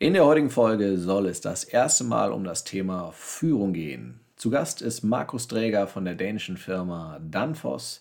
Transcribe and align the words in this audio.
In 0.00 0.12
der 0.12 0.24
heutigen 0.24 0.48
Folge 0.48 0.96
soll 0.96 1.26
es 1.26 1.40
das 1.40 1.64
erste 1.64 2.04
Mal 2.04 2.30
um 2.30 2.44
das 2.44 2.62
Thema 2.62 3.10
Führung 3.10 3.72
gehen. 3.72 4.20
Zu 4.36 4.48
Gast 4.48 4.80
ist 4.80 5.02
Markus 5.02 5.48
Dräger 5.48 5.88
von 5.88 6.04
der 6.04 6.14
dänischen 6.14 6.56
Firma 6.56 7.18
Danfoss. 7.28 8.00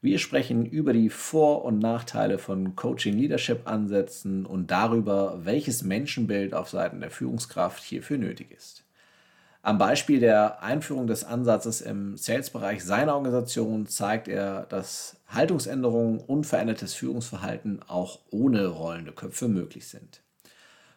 Wir 0.00 0.18
sprechen 0.18 0.64
über 0.64 0.94
die 0.94 1.10
Vor- 1.10 1.66
und 1.66 1.78
Nachteile 1.78 2.38
von 2.38 2.74
Coaching-Leadership-Ansätzen 2.74 4.46
und 4.46 4.70
darüber, 4.70 5.44
welches 5.44 5.82
Menschenbild 5.82 6.54
auf 6.54 6.70
Seiten 6.70 7.00
der 7.00 7.10
Führungskraft 7.10 7.82
hierfür 7.82 8.16
nötig 8.16 8.50
ist. 8.50 8.84
Am 9.60 9.76
Beispiel 9.76 10.20
der 10.20 10.62
Einführung 10.62 11.06
des 11.06 11.24
Ansatzes 11.24 11.82
im 11.82 12.16
Sales-Bereich 12.16 12.82
seiner 12.82 13.14
Organisation 13.14 13.84
zeigt 13.84 14.28
er, 14.28 14.62
dass 14.62 15.20
Haltungsänderungen 15.26 16.18
und 16.18 16.46
verändertes 16.46 16.94
Führungsverhalten 16.94 17.82
auch 17.86 18.20
ohne 18.30 18.68
rollende 18.68 19.12
Köpfe 19.12 19.48
möglich 19.48 19.86
sind 19.86 20.22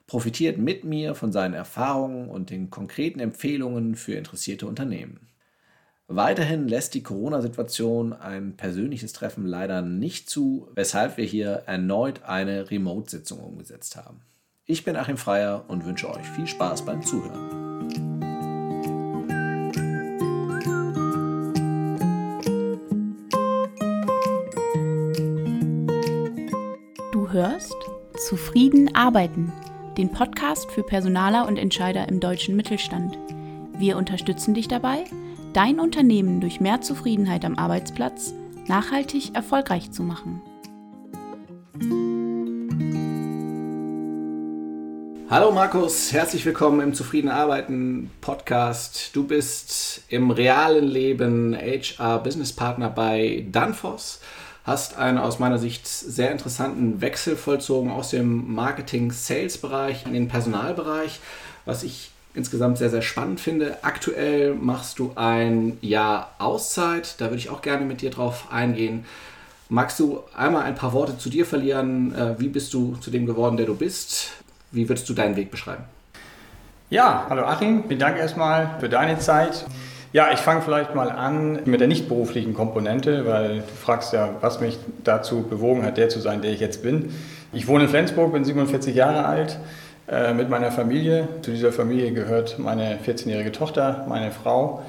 profitiert 0.10 0.57
mit 0.57 0.84
mir 0.84 1.14
von 1.14 1.32
seinen 1.32 1.54
Erfahrungen 1.54 2.29
und 2.29 2.50
den 2.50 2.71
konkreten 2.71 3.20
Empfehlungen 3.20 3.93
für 3.93 4.15
interessierte 4.15 4.65
Unternehmen. 4.65 5.28
Weiterhin 6.07 6.68
lässt 6.68 6.96
die 6.96 7.04
Corona-Situation 7.04 8.14
ein 8.14 8.57
persönliches 8.57 9.14
Treffen 9.14 9.46
leider 9.46 9.84
nicht 9.84 10.28
zu, 10.28 10.68
weshalb 10.74 11.18
wir 11.18 11.25
hier 11.25 11.61
erneut 11.68 12.24
eine 12.24 12.71
Remote-Sitzung 12.71 13.39
umgesetzt 13.39 13.96
haben. 13.98 14.21
Ich 14.65 14.84
bin 14.84 14.96
Achim 14.96 15.18
Freier 15.18 15.65
und 15.68 15.86
wünsche 15.86 16.10
euch 16.10 16.26
viel 16.26 16.48
Spaß 16.48 16.84
beim 16.86 17.04
Zuhören. 17.04 17.60
Du 27.12 27.32
hörst 27.32 27.76
Zufrieden 28.28 28.96
arbeiten 28.96 29.54
den 30.00 30.10
Podcast 30.14 30.71
für 30.71 30.82
Personaler 30.82 31.46
und 31.46 31.58
Entscheider 31.58 32.08
im 32.08 32.22
deutschen 32.22 32.56
Mittelstand. 32.56 33.18
Wir 33.78 33.98
unterstützen 33.98 34.54
dich 34.54 34.70
dabei, 34.70 35.04
dein 35.52 35.78
Unternehmen 35.78 36.40
durch 36.40 36.62
mehr 36.62 36.80
Zufriedenheit 36.80 37.44
am 37.44 37.58
Arbeitsplatz 37.58 38.34
nachhaltig 38.68 39.36
erfolgreich 39.36 39.92
zu 39.92 40.04
machen. 40.04 40.42
Hallo 45.30 45.52
Markus, 45.52 46.14
herzlich 46.14 46.45
willkommen 46.45 46.80
im 46.80 46.94
Zufrieden 46.94 47.28
Arbeiten 47.28 48.10
Podcast. 48.22 49.14
Du 49.18 49.28
bist 49.28 50.04
im 50.08 50.32
realen 50.32 50.88
Leben 50.88 51.54
HR 51.54 52.20
Business 52.20 52.54
Partner 52.54 52.90
bei 52.90 53.45
Danfoss 53.52 54.22
hast 54.70 54.98
einen 54.98 55.17
aus 55.17 55.39
meiner 55.39 55.58
Sicht 55.58 55.88
sehr 55.88 56.31
interessanten 56.31 57.02
Wechsel 57.02 57.36
vollzogen 57.36 57.89
aus 57.89 58.12
dem 58.12 58.53
Marketing-Sales-Bereich 58.53 60.06
in 60.06 60.14
den 60.14 60.28
Personalbereich, 60.28 61.20
was 61.66 61.81
ich 61.81 62.11
insgesamt 62.36 62.78
sehr, 62.78 62.92
sehr 62.92 63.02
spannend 63.02 63.39
finde. 63.39 63.80
Aktuell 63.81 64.53
machst 64.53 65.00
du 65.00 65.11
ein 65.16 65.80
Jahr 65.81 66.36
Auszeit, 66.38 67.16
da 67.17 67.26
würde 67.26 67.38
ich 67.38 67.50
auch 67.50 67.64
gerne 67.64 67.84
mit 67.84 68.02
dir 68.02 68.11
drauf 68.11 68.48
eingehen. 68.52 69.06
Magst 69.70 70.00
du 70.00 70.20
einmal 70.38 70.64
ein 70.64 70.76
paar 70.76 70.94
Worte 70.94 71.17
zu 71.17 71.30
dir 71.30 71.48
verlieren? 71.48 72.14
Äh, 72.14 72.39
wie 72.39 72.48
bist 72.48 72.73
du 72.73 72.95
zu 72.98 73.09
dem 73.09 73.26
geworden, 73.26 73.58
der 73.58 73.66
du 73.66 73.76
bist? 73.76 74.31
Wie 74.72 74.88
würdest 74.88 75.09
du 75.09 75.14
deinen 75.14 75.36
Weg 75.36 75.50
beschreiben? 75.50 75.83
Ja, 76.92 77.26
hallo 77.28 77.44
Achim, 77.44 77.83
vielen 77.88 78.00
Dank 78.00 78.17
erstmal 78.17 78.78
für 78.80 78.89
deine 78.89 79.17
Zeit. 79.17 79.66
Ja, 80.12 80.32
ich 80.34 80.40
fange 80.40 80.64
vielleicht 80.64 80.96
mal 80.96 81.12
an 81.12 81.60
mit 81.66 81.82
der 81.82 81.88
nicht 81.88 82.08
beruflichen 82.08 82.56
Komponente, 82.56 83.28
weil 83.28 83.58
du 83.58 83.64
fragst 83.80 84.12
ja, 84.12 84.30
was 84.42 84.60
mich 84.60 84.80
dazu 85.04 85.44
bewogen 85.44 85.84
hat, 85.86 85.98
der 85.98 86.10
zu 86.10 86.20
sein, 86.20 86.42
der 86.42 86.52
ich 86.52 86.60
jetzt 86.60 86.82
bin. 86.82 87.14
Ich 87.54 87.68
wohne 87.68 87.84
in 87.84 87.90
Flensburg, 87.92 88.34
bin 88.34 88.44
47 88.44 88.96
Jahre 88.96 89.26
alt, 89.26 89.60
äh, 90.08 90.34
mit 90.34 90.50
meiner 90.50 90.72
Familie. 90.72 91.28
Zu 91.44 91.52
dieser 91.52 91.72
Familie 91.72 92.12
gehört 92.12 92.58
meine 92.58 92.98
14-jährige 93.06 93.52
Tochter, 93.52 94.08
meine 94.10 94.32
Frau, 94.32 94.82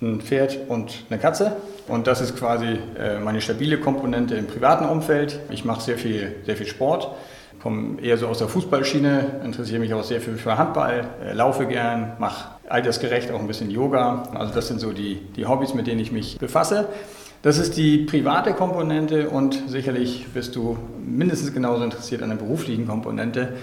ein 0.00 0.22
Pferd 0.22 0.58
und 0.68 1.04
eine 1.10 1.20
Katze. 1.20 1.54
Und 1.86 2.06
das 2.06 2.22
ist 2.22 2.38
quasi 2.38 2.78
äh, 2.98 3.18
meine 3.18 3.42
stabile 3.42 3.76
Komponente 3.76 4.36
im 4.36 4.46
privaten 4.46 4.86
Umfeld. 4.86 5.38
Ich 5.50 5.66
mache 5.66 5.82
sehr 5.82 5.98
viel, 5.98 6.36
sehr 6.46 6.56
viel 6.56 6.66
Sport 6.66 7.14
komme 7.62 8.00
eher 8.00 8.16
so 8.16 8.26
aus 8.26 8.38
der 8.38 8.48
Fußballschiene, 8.48 9.42
interessiere 9.44 9.78
mich 9.78 9.94
auch 9.94 10.02
sehr 10.02 10.20
viel 10.20 10.36
für 10.36 10.58
Handball, 10.58 11.04
äh, 11.24 11.32
laufe 11.32 11.66
gern, 11.66 12.16
mache 12.18 12.48
altersgerecht 12.72 13.30
auch 13.30 13.40
ein 13.40 13.46
bisschen 13.46 13.70
Yoga. 13.70 14.28
Also 14.34 14.54
das 14.54 14.68
sind 14.68 14.80
so 14.80 14.92
die, 14.92 15.16
die 15.36 15.46
Hobbys, 15.46 15.74
mit 15.74 15.86
denen 15.86 16.00
ich 16.00 16.10
mich 16.10 16.38
befasse. 16.38 16.88
Das 17.42 17.58
ist 17.58 17.76
die 17.76 17.98
private 17.98 18.52
Komponente 18.54 19.28
und 19.28 19.64
sicherlich 19.66 20.26
bist 20.32 20.56
du 20.56 20.78
mindestens 21.04 21.52
genauso 21.52 21.84
interessiert 21.84 22.22
an 22.22 22.30
der 22.30 22.36
beruflichen 22.36 22.86
Komponente. 22.86 23.54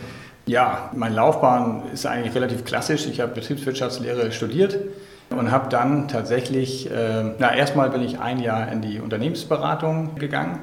Ja, 0.45 0.91
meine 0.95 1.15
Laufbahn 1.15 1.83
ist 1.93 2.05
eigentlich 2.05 2.35
relativ 2.35 2.65
klassisch. 2.65 3.07
Ich 3.07 3.19
habe 3.19 3.33
Betriebswirtschaftslehre 3.33 4.31
studiert 4.31 4.77
und 5.29 5.51
habe 5.51 5.69
dann 5.69 6.07
tatsächlich, 6.07 6.91
äh, 6.91 7.23
na 7.37 7.55
erstmal 7.55 7.89
bin 7.89 8.01
ich 8.01 8.19
ein 8.19 8.39
Jahr 8.39 8.71
in 8.71 8.81
die 8.81 8.99
Unternehmensberatung 8.99 10.15
gegangen, 10.15 10.59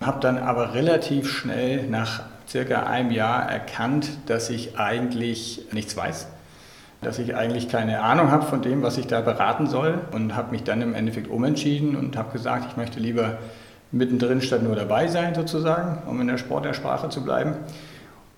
habe 0.00 0.20
dann 0.20 0.38
aber 0.38 0.74
relativ 0.74 1.30
schnell 1.30 1.86
nach 1.86 2.22
circa 2.48 2.84
einem 2.84 3.10
Jahr 3.10 3.50
erkannt, 3.50 4.08
dass 4.26 4.50
ich 4.50 4.78
eigentlich 4.78 5.66
nichts 5.72 5.96
weiß, 5.96 6.28
dass 7.06 7.20
ich 7.20 7.36
eigentlich 7.36 7.68
keine 7.68 8.02
Ahnung 8.02 8.32
habe 8.32 8.44
von 8.44 8.62
dem, 8.62 8.82
was 8.82 8.98
ich 8.98 9.06
da 9.06 9.20
beraten 9.20 9.68
soll 9.68 10.00
und 10.10 10.34
habe 10.34 10.50
mich 10.50 10.64
dann 10.64 10.82
im 10.82 10.92
Endeffekt 10.92 11.30
umentschieden 11.30 11.94
und 11.94 12.16
habe 12.16 12.32
gesagt, 12.32 12.66
ich 12.68 12.76
möchte 12.76 12.98
lieber 12.98 13.38
mittendrin 13.92 14.40
statt 14.40 14.64
nur 14.64 14.74
dabei 14.74 15.06
sein 15.06 15.32
sozusagen, 15.32 15.98
um 16.08 16.20
in 16.20 16.26
der 16.26 16.36
Sportersprache 16.36 17.08
zu 17.08 17.22
bleiben. 17.22 17.54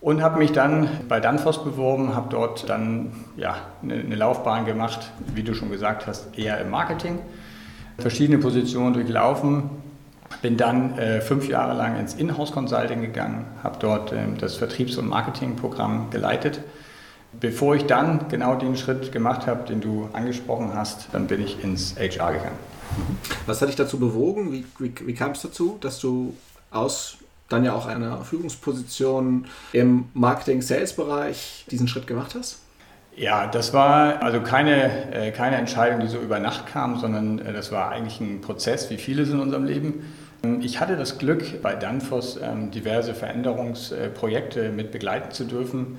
Und 0.03 0.23
habe 0.23 0.39
mich 0.39 0.53
dann 0.53 0.87
bei 1.09 1.19
Danfoss 1.19 1.65
beworben, 1.65 2.15
habe 2.15 2.29
dort 2.29 2.69
dann 2.69 3.13
ja, 3.39 3.57
eine, 3.83 4.15
Laufbahn 4.15 4.67
gemacht, 4.67 5.13
wie 5.35 5.43
du 5.43 5.55
schon 5.55 5.71
gesagt 5.71 6.07
hast, 6.07 6.39
eher 6.39 6.61
im 6.61 6.69
Marketing. 6.69 7.21
Verschiedene 7.97 8.37
Positionen 8.37 8.93
durchlaufen, 8.93 9.71
bin 10.43 10.59
dann 10.59 10.99
äh, 10.99 11.23
fünf 11.23 11.49
Jahre 11.49 11.75
lang 11.75 11.99
ins 11.99 12.15
Inhouse-Consulting 12.15 13.01
gegangen, 13.01 13.47
habe 13.65 13.79
dort 13.81 14.13
äh, 14.13 14.19
das 14.39 14.57
Vertriebs- 14.57 14.99
und 14.99 15.09
Marketingprogramm 15.09 16.11
geleitet. 16.11 16.61
Bevor 17.33 17.75
ich 17.75 17.85
dann 17.85 18.29
genau 18.29 18.55
den 18.57 18.77
Schritt 18.77 19.13
gemacht 19.13 19.47
habe, 19.47 19.67
den 19.67 19.81
du 19.81 20.09
angesprochen 20.13 20.73
hast, 20.75 21.09
dann 21.13 21.27
bin 21.27 21.43
ich 21.43 21.63
ins 21.63 21.95
HR 21.97 22.33
gegangen. 22.33 22.59
Was 23.47 23.61
hat 23.61 23.69
dich 23.69 23.77
dazu 23.77 23.99
bewogen? 23.99 24.51
Wie, 24.51 24.65
wie, 24.79 24.93
wie 25.07 25.15
kam 25.15 25.33
es 25.33 25.43
dazu, 25.43 25.77
dass 25.81 26.01
du 26.01 26.35
aus 26.71 27.19
dann 27.49 27.65
ja 27.65 27.75
auch 27.75 27.87
einer 27.87 28.23
Führungsposition 28.25 29.47
im 29.73 30.07
Marketing-Sales-Bereich 30.15 31.67
diesen 31.71 31.89
Schritt 31.89 32.07
gemacht 32.07 32.35
hast? 32.35 32.61
Ja, 33.17 33.47
das 33.49 33.73
war 33.73 34.23
also 34.23 34.41
keine, 34.41 35.13
äh, 35.13 35.33
keine 35.33 35.57
Entscheidung, 35.57 36.01
die 36.01 36.07
so 36.07 36.19
über 36.19 36.39
Nacht 36.39 36.67
kam, 36.67 36.99
sondern 36.99 37.41
äh, 37.41 37.53
das 37.53 37.73
war 37.73 37.91
eigentlich 37.91 38.21
ein 38.21 38.41
Prozess, 38.41 38.91
wie 38.91 38.97
vieles 38.97 39.31
in 39.31 39.41
unserem 39.41 39.65
Leben. 39.65 40.05
Ähm, 40.45 40.61
ich 40.61 40.79
hatte 40.79 40.97
das 40.97 41.19
Glück, 41.19 41.61
bei 41.61 41.75
Danfoss 41.75 42.39
ähm, 42.41 42.71
diverse 42.71 43.15
Veränderungsprojekte 43.15 44.71
mit 44.71 44.93
begleiten 44.93 45.33
zu 45.33 45.45
dürfen. 45.45 45.99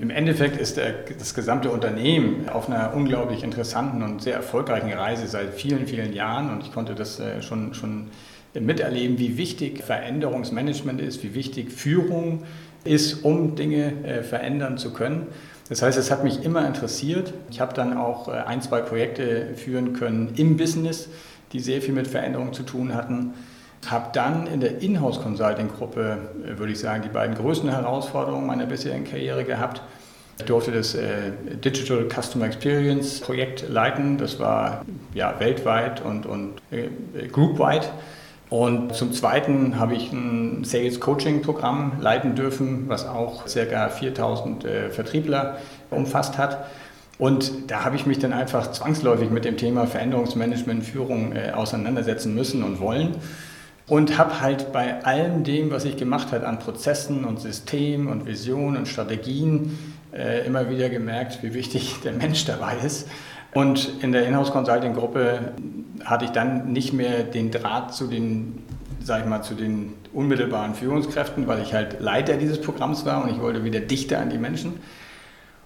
Im 0.00 0.10
Endeffekt 0.10 0.56
ist 0.56 0.76
das 0.76 1.34
gesamte 1.34 1.70
Unternehmen 1.70 2.48
auf 2.48 2.68
einer 2.68 2.94
unglaublich 2.94 3.44
interessanten 3.44 4.02
und 4.02 4.22
sehr 4.22 4.34
erfolgreichen 4.34 4.92
Reise 4.92 5.28
seit 5.28 5.54
vielen, 5.54 5.86
vielen 5.86 6.12
Jahren 6.12 6.50
und 6.50 6.62
ich 6.64 6.72
konnte 6.72 6.94
das 6.94 7.20
äh, 7.20 7.42
schon, 7.42 7.74
schon 7.74 8.08
miterleben, 8.54 9.18
wie 9.18 9.36
wichtig 9.36 9.82
Veränderungsmanagement 9.82 11.00
ist, 11.00 11.22
wie 11.22 11.34
wichtig 11.34 11.72
Führung 11.72 12.44
ist, 12.84 13.24
um 13.24 13.56
Dinge 13.56 14.22
verändern 14.22 14.78
zu 14.78 14.92
können. 14.92 15.26
Das 15.68 15.80
heißt, 15.80 15.96
es 15.96 16.10
hat 16.10 16.24
mich 16.24 16.44
immer 16.44 16.66
interessiert. 16.66 17.32
Ich 17.50 17.60
habe 17.60 17.74
dann 17.74 17.96
auch 17.96 18.28
äh, 18.28 18.32
ein, 18.32 18.60
zwei 18.60 18.80
Projekte 18.80 19.54
führen 19.54 19.94
können 19.94 20.32
im 20.36 20.56
Business, 20.56 21.08
die 21.52 21.60
sehr 21.60 21.80
viel 21.80 21.94
mit 21.94 22.06
Veränderungen 22.06 22.52
zu 22.52 22.64
tun 22.64 22.94
hatten. 22.94 23.32
Habe 23.90 24.10
dann 24.12 24.46
in 24.46 24.60
der 24.60 24.80
Inhouse-Consulting-Gruppe, 24.80 26.18
äh, 26.46 26.58
würde 26.58 26.72
ich 26.72 26.78
sagen, 26.78 27.02
die 27.02 27.08
beiden 27.08 27.34
größten 27.34 27.70
Herausforderungen 27.70 28.46
meiner 28.46 28.66
bisherigen 28.66 29.04
Karriere 29.04 29.44
gehabt. 29.44 29.82
Ich 30.38 30.44
durfte 30.46 30.72
das 30.72 30.94
äh, 30.94 31.30
Digital 31.64 32.08
Customer 32.08 32.46
Experience 32.46 33.20
Projekt 33.20 33.68
leiten. 33.68 34.18
Das 34.18 34.40
war 34.40 34.84
ja, 35.14 35.38
weltweit 35.38 36.04
und, 36.04 36.26
und 36.26 36.54
äh, 36.72 37.28
groupweit. 37.28 37.92
Und 38.50 38.94
zum 38.94 39.12
Zweiten 39.12 39.78
habe 39.78 39.94
ich 39.94 40.12
ein 40.12 40.64
Sales 40.64 41.00
Coaching 41.00 41.42
Programm 41.42 41.92
leiten 42.00 42.34
dürfen, 42.34 42.88
was 42.88 43.06
auch 43.06 43.44
ca. 43.46 43.88
4000 43.88 44.64
äh, 44.64 44.90
Vertriebler 44.90 45.58
umfasst 45.90 46.36
hat. 46.36 46.66
Und 47.18 47.70
da 47.70 47.84
habe 47.84 47.96
ich 47.96 48.06
mich 48.06 48.18
dann 48.18 48.32
einfach 48.32 48.72
zwangsläufig 48.72 49.30
mit 49.30 49.44
dem 49.44 49.56
Thema 49.56 49.86
Veränderungsmanagement, 49.86 50.84
Führung 50.84 51.34
äh, 51.34 51.52
auseinandersetzen 51.52 52.34
müssen 52.34 52.62
und 52.64 52.80
wollen. 52.80 53.16
Und 53.86 54.16
habe 54.16 54.40
halt 54.40 54.72
bei 54.72 55.04
allem 55.04 55.44
dem, 55.44 55.70
was 55.70 55.84
ich 55.84 55.96
gemacht 55.96 56.32
habe 56.32 56.46
an 56.46 56.58
Prozessen 56.58 57.24
und 57.24 57.40
Systemen 57.40 58.08
und 58.08 58.26
Visionen 58.26 58.78
und 58.78 58.88
Strategien, 58.88 59.78
äh, 60.12 60.46
immer 60.46 60.70
wieder 60.70 60.88
gemerkt, 60.88 61.42
wie 61.42 61.52
wichtig 61.54 61.96
der 62.04 62.12
Mensch 62.12 62.44
dabei 62.44 62.76
ist. 62.84 63.08
Und 63.52 64.02
in 64.02 64.12
der 64.12 64.26
Inhouse 64.26 64.50
Consulting 64.50 64.94
Gruppe 64.94 65.52
hatte 66.04 66.24
ich 66.24 66.32
dann 66.32 66.72
nicht 66.72 66.92
mehr 66.92 67.22
den 67.22 67.50
Draht 67.50 67.94
zu 67.94 68.06
den, 68.08 68.62
sag 69.00 69.20
ich 69.20 69.26
mal, 69.26 69.42
zu 69.42 69.54
den 69.54 69.92
unmittelbaren 70.12 70.74
Führungskräften, 70.74 71.46
weil 71.46 71.62
ich 71.62 71.72
halt 71.72 72.00
Leiter 72.00 72.36
dieses 72.36 72.60
Programms 72.60 73.04
war 73.04 73.22
und 73.22 73.30
ich 73.30 73.40
wollte 73.40 73.64
wieder 73.64 73.80
dichter 73.80 74.18
an 74.18 74.30
die 74.30 74.38
Menschen. 74.38 74.80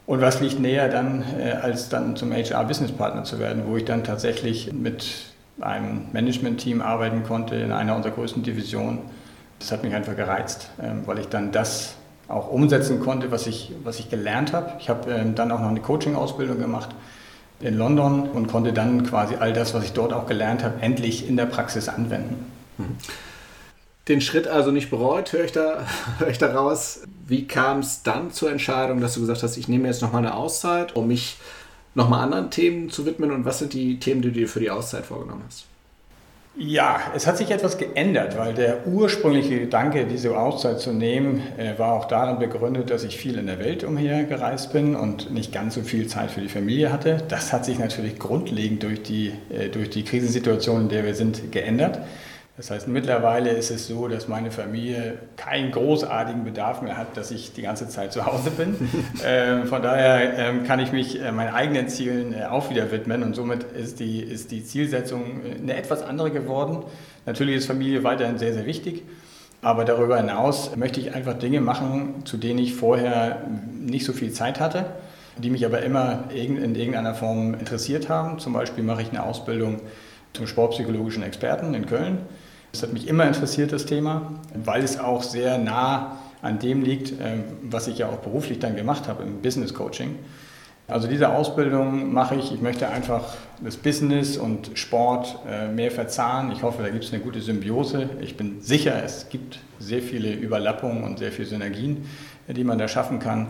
Und 0.06 0.20
was 0.20 0.41
liegt 0.41 0.59
näher 0.59 0.88
dann, 0.88 1.23
äh, 1.38 1.53
als 1.53 1.88
dann 1.88 2.17
zum 2.17 2.32
HR-Business-Partner 2.32 3.25
zu 3.25 3.38
werden, 3.38 3.65
wo 3.67 3.76
ich 3.76 3.85
dann 3.85 4.05
tatsächlich 4.05 4.73
mit 4.73 5.05
einem 5.60 6.06
Management-Team 6.12 6.81
arbeiten 6.81 7.25
konnte 7.25 7.56
in 7.56 7.72
einer 7.72 7.96
unserer 7.96 8.12
größten 8.12 8.43
Divisionen. 8.43 9.00
Das 9.58 9.72
hat 9.72 9.82
mich 9.82 9.94
einfach 9.94 10.16
gereizt, 10.16 10.70
ähm, 10.81 11.02
weil 11.06 11.19
ich 11.19 11.28
dann 11.28 11.52
das 11.52 11.96
auch 12.28 12.50
umsetzen 12.50 13.00
konnte, 13.00 13.31
was 13.31 13.46
ich, 13.46 13.72
was 13.84 13.99
ich 13.99 14.10
gelernt 14.10 14.52
habe. 14.52 14.72
Ich 14.78 14.88
habe 14.88 15.10
ähm, 15.10 15.34
dann 15.34 15.50
auch 15.50 15.60
noch 15.60 15.69
eine 15.69 15.81
Coaching-Ausbildung 15.81 16.58
gemacht 16.58 16.90
in 17.60 17.76
London 17.76 18.28
und 18.28 18.46
konnte 18.46 18.72
dann 18.72 19.05
quasi 19.05 19.37
all 19.37 19.52
das, 19.52 19.75
was 19.75 19.84
ich 19.84 19.93
dort 19.93 20.12
auch 20.12 20.26
gelernt 20.26 20.62
habe, 20.62 20.81
endlich 20.81 21.28
in 21.28 21.37
der 21.37 21.46
Praxis 21.46 21.88
anwenden. 21.88 22.46
Mhm. 22.76 22.96
Den 24.06 24.20
Schritt 24.22 24.46
also 24.46 24.70
nicht 24.70 24.90
bereut, 24.90 25.32
höre 25.32 25.44
ich 25.44 25.52
da, 25.52 25.87
höre 26.19 26.28
ich 26.28 26.38
da 26.38 26.52
raus. 26.55 27.02
Wie 27.26 27.46
kam 27.46 27.81
es 27.81 28.02
dann 28.02 28.31
zur 28.31 28.50
Entscheidung, 28.50 29.00
dass 29.00 29.14
du 29.14 29.20
gesagt 29.20 29.43
hast, 29.43 29.56
ich 29.56 29.69
nehme 29.69 29.88
jetzt 29.88 30.02
nochmal 30.02 30.25
eine 30.25 30.34
Auszeit, 30.34 30.94
um 30.96 31.08
mich 31.08 31.37
nochmal 31.99 32.23
anderen 32.25 32.50
Themen 32.50 32.89
zu 32.89 33.05
widmen? 33.05 33.31
Und 33.31 33.45
was 33.45 33.59
sind 33.59 33.75
die 33.75 33.99
Themen, 33.99 34.23
die 34.23 34.29
du 34.29 34.35
dir 34.35 34.49
für 34.49 34.61
die 34.61 34.71
Auszeit 34.71 35.05
vorgenommen 35.05 35.43
hast? 35.47 35.67
Ja, 36.61 36.99
es 37.15 37.29
hat 37.29 37.37
sich 37.37 37.53
etwas 37.53 37.79
geändert, 37.79 38.37
weil 38.37 38.53
der 38.53 38.85
ursprüngliche 38.89 39.61
Gedanke, 39.61 40.06
diese 40.06 40.37
Auszeit 40.37 40.81
zu 40.81 40.93
nehmen, 40.93 41.41
äh, 41.56 41.79
war 41.79 41.93
auch 41.93 42.06
daran 42.06 42.41
begründet, 42.41 42.91
dass 42.91 43.05
ich 43.05 43.17
viel 43.17 43.39
in 43.39 43.47
der 43.47 43.61
Welt 43.61 43.85
umhergereist 43.85 44.73
bin 44.73 44.97
und 44.97 45.33
nicht 45.33 45.53
ganz 45.53 45.75
so 45.75 45.83
viel 45.83 46.09
Zeit 46.09 46.33
für 46.33 46.41
die 46.41 46.49
Familie 46.49 46.93
hatte. 46.93 47.23
Das 47.29 47.53
hat 47.53 47.65
sich 47.65 47.79
natürlich 47.79 48.19
grundlegend 48.19 48.83
durch 48.83 49.05
die, 49.05 49.35
äh, 49.51 49.69
durch 49.69 49.91
die 49.91 50.03
Krisensituation, 50.03 50.81
in 50.81 50.89
der 50.89 51.05
wir 51.05 51.15
sind, 51.15 51.53
geändert. 51.53 52.01
Das 52.58 52.72
heißt, 52.72 52.88
mittlerweile 52.88 53.50
ist 53.50 53.70
es 53.70 53.87
so, 53.87 54.08
dass 54.08 54.26
meine 54.26 54.50
Familie 54.50 55.19
keinen 55.37 55.70
großartigen 55.70 56.43
Bedarf 56.43 56.82
mehr 56.82 56.96
hat, 56.96 57.16
dass 57.16 57.31
ich 57.31 57.52
die 57.52 57.62
ganze 57.62 57.88
Zeit 57.88 58.12
zu 58.12 58.26
Hause 58.26 58.50
bin. 58.50 58.75
ähm, 59.25 59.66
von 59.66 59.81
daher 59.81 60.37
ähm, 60.37 60.64
kann 60.64 60.81
ich 60.81 60.90
mich 60.90 61.22
äh, 61.22 61.31
meinen 61.31 61.55
eigenen 61.55 61.88
Zielen 61.88 62.34
äh, 62.34 62.46
auch 62.46 62.69
wieder 62.69 62.90
widmen 62.90 63.22
und 63.22 63.37
somit 63.37 63.62
ist 63.62 64.00
die, 64.00 64.19
ist 64.19 64.50
die 64.50 64.64
Zielsetzung 64.64 65.22
äh, 65.44 65.62
eine 65.62 65.76
etwas 65.76 66.02
andere 66.02 66.32
geworden. 66.32 66.82
Natürlich 67.26 67.55
ist 67.55 67.66
Familie 67.66 68.02
weiterhin 68.02 68.38
sehr, 68.38 68.52
sehr 68.52 68.66
wichtig, 68.66 69.05
aber 69.62 69.84
darüber 69.84 70.16
hinaus 70.16 70.75
möchte 70.75 70.99
ich 70.99 71.14
einfach 71.14 71.34
Dinge 71.34 71.60
machen, 71.60 72.25
zu 72.25 72.38
denen 72.38 72.58
ich 72.58 72.75
vorher 72.75 73.44
nicht 73.81 74.05
so 74.05 74.12
viel 74.12 74.32
Zeit 74.32 74.58
hatte, 74.58 74.87
die 75.37 75.50
mich 75.50 75.64
aber 75.64 75.82
immer 75.82 76.25
in 76.34 76.75
irgendeiner 76.75 77.14
Form 77.14 77.55
interessiert 77.55 78.08
haben. 78.08 78.40
Zum 78.40 78.52
Beispiel 78.52 78.82
mache 78.82 79.02
ich 79.02 79.10
eine 79.10 79.22
Ausbildung 79.22 79.81
zum 80.32 80.49
sportpsychologischen 80.49 81.22
Experten 81.22 81.72
in 81.75 81.87
Köln. 81.87 82.19
Das 82.73 82.82
hat 82.82 82.93
mich 82.93 83.09
immer 83.09 83.26
interessiert, 83.26 83.73
das 83.73 83.87
Thema, 83.87 84.32
weil 84.55 84.82
es 84.82 84.99
auch 84.99 85.23
sehr 85.23 85.59
nah 85.59 86.19
an 86.43 86.59
dem 86.59 86.82
liegt, 86.82 87.12
ähm, 87.20 87.44
was 87.62 87.88
ich 87.88 87.99
ja 87.99 88.09
auch 88.09 88.19
beruflich 88.19 88.59
dann 88.59 88.76
gemacht 88.76 89.09
habe 89.09 89.23
im 89.23 89.43
Business 89.43 89.75
Coaching. 89.75 90.17
Also 90.87 91.06
diese 91.06 91.29
Ausbildung 91.29 92.15
mache 92.15 92.37
ich. 92.37 92.50
Ich 92.50 92.62
möchte 92.62 92.88
einfach 92.88 93.35
das 93.62 93.76
Business 93.76 94.38
und 94.38 94.70
Sport 94.75 95.38
äh, 95.47 95.69
mehr 95.69 95.91
verzahnen. 95.91 96.50
Ich 96.53 96.62
hoffe, 96.62 96.82
da 96.82 96.88
gibt 96.88 97.05
es 97.05 97.12
eine 97.12 97.23
gute 97.23 97.43
Symbiose. 97.43 98.09
Ich 98.23 98.38
bin 98.38 98.62
sicher, 98.62 99.03
es 99.05 99.29
gibt 99.29 99.59
sehr 99.79 100.00
viele 100.00 100.32
Überlappungen 100.32 101.05
und 101.05 101.19
sehr 101.19 101.31
viele 101.31 101.49
Synergien, 101.49 102.06
die 102.47 102.65
man 102.65 102.79
da 102.79 102.88
schaffen 102.88 103.19
kann. 103.19 103.49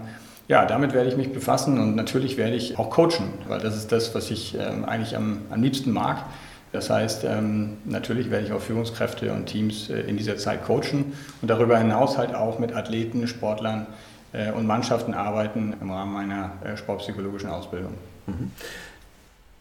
Ja, 0.49 0.65
damit 0.65 0.95
werde 0.95 1.11
ich 1.11 1.17
mich 1.17 1.33
befassen 1.33 1.79
und 1.79 1.95
natürlich 1.95 2.39
werde 2.39 2.57
ich 2.57 2.77
auch 2.79 2.91
coachen, 2.91 3.35
weil 3.47 3.61
das 3.61 3.77
ist 3.77 3.93
das, 3.93 4.15
was 4.17 4.31
ich 4.31 4.57
ähm, 4.59 4.85
eigentlich 4.85 5.15
am, 5.15 5.43
am 5.51 5.63
liebsten 5.63 5.93
mag. 5.93 6.25
Das 6.73 6.91
heißt, 6.91 7.25
ähm, 7.25 7.79
natürlich 7.85 8.31
werde 8.31 8.47
ich 8.47 8.53
auch 8.53 8.61
Führungskräfte 8.61 9.33
und 9.33 9.47
Teams 9.47 9.89
äh, 9.89 10.01
in 10.01 10.17
dieser 10.17 10.37
Zeit 10.37 10.65
coachen 10.65 11.13
und 11.41 11.49
darüber 11.49 11.79
hinaus 11.79 12.19
halt 12.19 12.35
auch 12.35 12.59
mit 12.59 12.75
Athleten, 12.75 13.27
Sportlern 13.27 13.87
äh, 14.33 14.51
und 14.53 14.67
Mannschaften 14.67 15.15
arbeiten 15.15 15.75
im 15.81 15.91
Rahmen 15.91 16.13
meiner 16.13 16.53
äh, 16.65 16.77
sportpsychologischen 16.77 17.49
Ausbildung. 17.49 17.95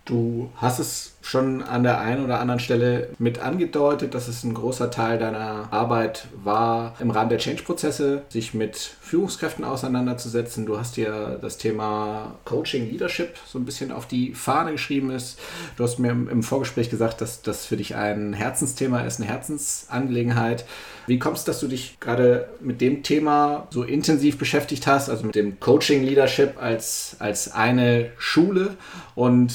Du 0.07 0.49
hast 0.55 0.79
es 0.79 1.17
schon 1.21 1.61
an 1.61 1.83
der 1.83 1.99
einen 1.99 2.23
oder 2.23 2.39
anderen 2.39 2.61
Stelle 2.61 3.09
mit 3.19 3.39
angedeutet, 3.39 4.13
dass 4.13 4.29
es 4.29 4.45
ein 4.45 4.53
großer 4.53 4.89
Teil 4.89 5.19
deiner 5.19 5.67
Arbeit 5.71 6.29
war, 6.41 6.95
im 7.01 7.11
Rahmen 7.11 7.29
der 7.29 7.39
Change-Prozesse 7.39 8.21
sich 8.29 8.53
mit 8.53 8.77
Führungskräften 8.77 9.65
auseinanderzusetzen. 9.65 10.65
Du 10.65 10.79
hast 10.79 10.95
dir 10.95 11.37
das 11.41 11.57
Thema 11.57 12.35
Coaching 12.45 12.89
Leadership 12.89 13.35
so 13.45 13.59
ein 13.59 13.65
bisschen 13.65 13.91
auf 13.91 14.07
die 14.07 14.33
Fahne 14.33 14.71
geschrieben 14.71 15.11
ist. 15.11 15.37
Du 15.75 15.83
hast 15.83 15.99
mir 15.99 16.11
im 16.11 16.41
Vorgespräch 16.41 16.89
gesagt, 16.89 17.19
dass 17.19 17.41
das 17.41 17.65
für 17.65 17.75
dich 17.75 17.95
ein 17.95 18.31
Herzensthema 18.31 19.01
ist, 19.01 19.19
eine 19.19 19.29
Herzensangelegenheit. 19.29 20.63
Wie 21.05 21.19
kommst 21.19 21.45
du, 21.47 21.51
dass 21.51 21.59
du 21.59 21.67
dich 21.67 21.99
gerade 21.99 22.47
mit 22.61 22.79
dem 22.79 23.03
Thema 23.03 23.67
so 23.71 23.83
intensiv 23.83 24.37
beschäftigt 24.37 24.87
hast, 24.87 25.09
also 25.09 25.25
mit 25.25 25.35
dem 25.35 25.59
Coaching 25.59 26.03
Leadership 26.03 26.61
als, 26.61 27.17
als 27.19 27.51
eine 27.51 28.11
Schule 28.17 28.77
und 29.13 29.51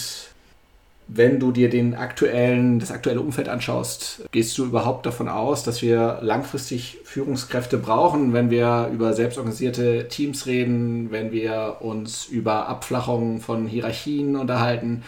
wenn 1.15 1.39
du 1.39 1.53
dir 1.53 1.69
den 1.69 1.95
aktuellen, 1.95 2.79
das 2.79 2.91
aktuelle 2.91 3.21
Umfeld 3.21 3.49
anschaust, 3.49 4.25
gehst 4.31 4.57
du 4.57 4.65
überhaupt 4.65 5.05
davon 5.07 5.29
aus, 5.29 5.63
dass 5.63 5.83
wir 5.83 6.19
langfristig 6.23 6.99
Führungskräfte 7.05 7.79
brauchen, 7.79 8.33
wenn 8.33 8.51
wir 8.51 8.91
über 8.93 9.13
selbstorganisierte 9.13 10.09
Teams 10.09 10.47
reden, 10.47 11.11
wenn 11.11 11.33
wir 11.33 11.79
uns 11.81 12.27
über 12.27 12.69
Abflachung 12.69 13.41
von 13.41 13.67
Hierarchien 13.67 14.37
unterhalten? 14.37 15.03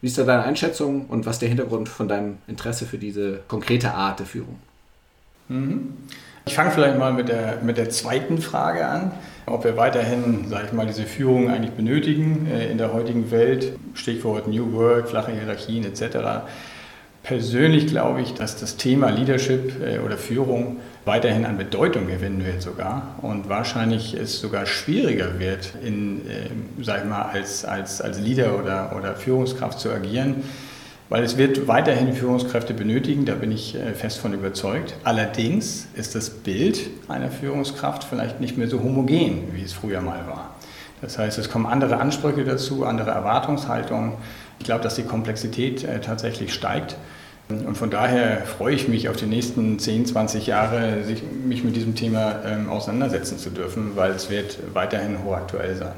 Wie 0.00 0.06
ist 0.08 0.18
da 0.18 0.24
deine 0.24 0.44
Einschätzung 0.44 1.06
und 1.06 1.26
was 1.26 1.36
ist 1.36 1.42
der 1.42 1.48
Hintergrund 1.48 1.88
von 1.88 2.08
deinem 2.08 2.38
Interesse 2.46 2.86
für 2.86 2.98
diese 2.98 3.40
konkrete 3.48 3.94
Art 3.94 4.18
der 4.18 4.26
Führung? 4.26 4.58
Mhm. 5.48 5.94
Ich 6.44 6.54
fange 6.54 6.72
vielleicht 6.72 6.98
mal 6.98 7.12
mit 7.12 7.28
der, 7.28 7.58
mit 7.62 7.78
der 7.78 7.90
zweiten 7.90 8.38
Frage 8.38 8.84
an, 8.84 9.12
ob 9.46 9.64
wir 9.64 9.76
weiterhin, 9.76 10.48
sage 10.48 10.66
ich 10.66 10.72
mal, 10.72 10.86
diese 10.86 11.04
Führung 11.04 11.48
eigentlich 11.48 11.72
benötigen 11.72 12.48
äh, 12.50 12.70
in 12.70 12.78
der 12.78 12.92
heutigen 12.92 13.30
Welt, 13.30 13.72
Stichwort 13.94 14.48
New 14.48 14.72
Work, 14.72 15.08
flache 15.08 15.32
Hierarchien 15.32 15.84
etc. 15.84 16.44
Persönlich 17.22 17.86
glaube 17.86 18.22
ich, 18.22 18.34
dass 18.34 18.58
das 18.58 18.76
Thema 18.76 19.10
Leadership 19.10 19.80
äh, 19.80 20.00
oder 20.00 20.16
Führung 20.16 20.78
weiterhin 21.04 21.46
an 21.46 21.58
Bedeutung 21.58 22.08
gewinnen 22.08 22.44
wird 22.44 22.60
sogar 22.60 23.14
und 23.22 23.48
wahrscheinlich 23.48 24.14
es 24.14 24.40
sogar 24.40 24.66
schwieriger 24.66 25.38
wird, 25.38 25.74
in, 25.84 26.28
äh, 26.28 26.50
sag 26.82 27.04
ich 27.04 27.08
mal, 27.08 27.22
als, 27.22 27.64
als, 27.64 28.00
als 28.00 28.18
Leader 28.18 28.58
oder, 28.58 28.96
oder 28.96 29.14
Führungskraft 29.14 29.78
zu 29.78 29.90
agieren 29.90 30.42
weil 31.08 31.22
es 31.24 31.36
wird 31.36 31.68
weiterhin 31.68 32.12
Führungskräfte 32.12 32.74
benötigen, 32.74 33.24
da 33.24 33.34
bin 33.34 33.52
ich 33.52 33.74
äh, 33.74 33.92
fest 33.94 34.18
von 34.18 34.32
überzeugt. 34.32 34.94
Allerdings 35.04 35.86
ist 35.94 36.14
das 36.14 36.30
Bild 36.30 36.80
einer 37.08 37.30
Führungskraft 37.30 38.04
vielleicht 38.04 38.40
nicht 38.40 38.56
mehr 38.56 38.68
so 38.68 38.80
homogen, 38.80 39.52
wie 39.52 39.62
es 39.62 39.72
früher 39.72 40.00
mal 40.00 40.26
war. 40.26 40.54
Das 41.00 41.18
heißt, 41.18 41.38
es 41.38 41.50
kommen 41.50 41.66
andere 41.66 41.98
Ansprüche 41.98 42.44
dazu, 42.44 42.84
andere 42.86 43.10
Erwartungshaltungen. 43.10 44.12
Ich 44.58 44.64
glaube, 44.64 44.82
dass 44.84 44.94
die 44.94 45.02
Komplexität 45.02 45.84
äh, 45.84 46.00
tatsächlich 46.00 46.54
steigt. 46.54 46.96
Und 47.48 47.76
von 47.76 47.90
daher 47.90 48.42
freue 48.46 48.74
ich 48.74 48.88
mich 48.88 49.08
auf 49.08 49.16
die 49.16 49.26
nächsten 49.26 49.78
10, 49.78 50.06
20 50.06 50.46
Jahre, 50.46 50.98
mich 51.44 51.64
mit 51.64 51.76
diesem 51.76 51.94
Thema 51.94 52.36
ähm, 52.46 52.70
auseinandersetzen 52.70 53.36
zu 53.36 53.50
dürfen, 53.50 53.96
weil 53.96 54.12
es 54.12 54.30
wird 54.30 54.58
weiterhin 54.72 55.22
hochaktuell 55.24 55.76
sein. 55.76 55.92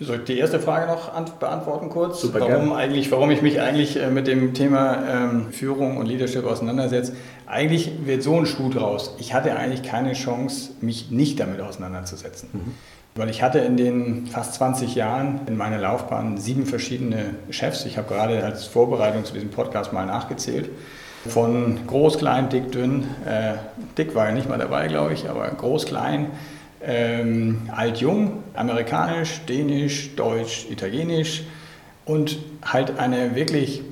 Soll 0.00 0.16
ich 0.16 0.24
die 0.24 0.38
erste 0.38 0.58
Frage 0.58 0.86
noch 0.90 1.10
beantworten 1.38 1.88
kurz? 1.88 2.20
Super 2.20 2.40
warum, 2.40 2.72
eigentlich, 2.72 3.12
warum 3.12 3.30
ich 3.30 3.42
mich 3.42 3.60
eigentlich 3.60 3.96
äh, 3.96 4.10
mit 4.10 4.26
dem 4.26 4.52
Thema 4.52 5.02
ähm, 5.08 5.52
Führung 5.52 5.98
und 5.98 6.06
Leadership 6.06 6.44
auseinandersetze? 6.44 7.14
Eigentlich 7.46 7.92
wird 8.04 8.22
so 8.22 8.36
ein 8.36 8.46
Schuh 8.46 8.70
draus. 8.70 9.14
Ich 9.18 9.34
hatte 9.34 9.56
eigentlich 9.56 9.82
keine 9.82 10.14
Chance, 10.14 10.72
mich 10.80 11.10
nicht 11.10 11.38
damit 11.38 11.60
auseinanderzusetzen. 11.60 12.48
Mhm. 12.52 12.74
Weil 13.14 13.30
ich 13.30 13.42
hatte 13.42 13.60
in 13.60 13.76
den 13.76 14.26
fast 14.26 14.54
20 14.54 14.96
Jahren 14.96 15.42
in 15.46 15.56
meiner 15.56 15.78
Laufbahn 15.78 16.38
sieben 16.38 16.66
verschiedene 16.66 17.36
Chefs. 17.50 17.84
Ich 17.84 17.96
habe 17.96 18.12
gerade 18.12 18.42
als 18.42 18.64
Vorbereitung 18.64 19.24
zu 19.24 19.32
diesem 19.32 19.50
Podcast 19.50 19.92
mal 19.92 20.06
nachgezählt. 20.06 20.70
Von 21.28 21.86
groß, 21.86 22.18
klein, 22.18 22.48
dick, 22.48 22.72
dünn. 22.72 23.04
Äh, 23.24 23.54
dick 23.96 24.16
war 24.16 24.26
ja 24.26 24.32
nicht 24.32 24.48
mal 24.48 24.58
dabei, 24.58 24.88
glaube 24.88 25.14
ich, 25.14 25.30
aber 25.30 25.48
groß, 25.48 25.86
klein 25.86 26.32
ähm, 26.86 27.68
alt-jung, 27.74 28.42
amerikanisch, 28.54 29.40
dänisch, 29.48 30.14
deutsch, 30.16 30.66
italienisch 30.70 31.42
und 32.04 32.38
halt 32.62 32.98
eine 32.98 33.34
wirklich, 33.34 33.82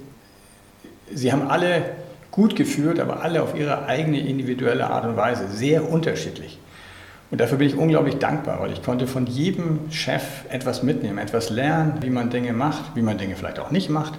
sie 1.12 1.32
haben 1.32 1.48
alle 1.48 1.84
gut 2.30 2.56
geführt, 2.56 2.98
aber 2.98 3.22
alle 3.22 3.42
auf 3.42 3.54
ihre 3.54 3.86
eigene 3.86 4.20
individuelle 4.20 4.88
Art 4.88 5.04
und 5.04 5.16
Weise, 5.16 5.48
sehr 5.48 5.88
unterschiedlich. 5.88 6.58
Und 7.30 7.40
dafür 7.40 7.58
bin 7.58 7.68
ich 7.68 7.76
unglaublich 7.76 8.16
dankbar, 8.16 8.60
weil 8.60 8.72
ich 8.72 8.82
konnte 8.82 9.06
von 9.06 9.26
jedem 9.26 9.90
Chef 9.90 10.22
etwas 10.50 10.82
mitnehmen, 10.82 11.18
etwas 11.18 11.48
lernen, 11.48 11.94
wie 12.02 12.10
man 12.10 12.28
Dinge 12.28 12.52
macht, 12.52 12.94
wie 12.94 13.02
man 13.02 13.16
Dinge 13.16 13.36
vielleicht 13.36 13.58
auch 13.58 13.70
nicht 13.70 13.88
macht. 13.88 14.14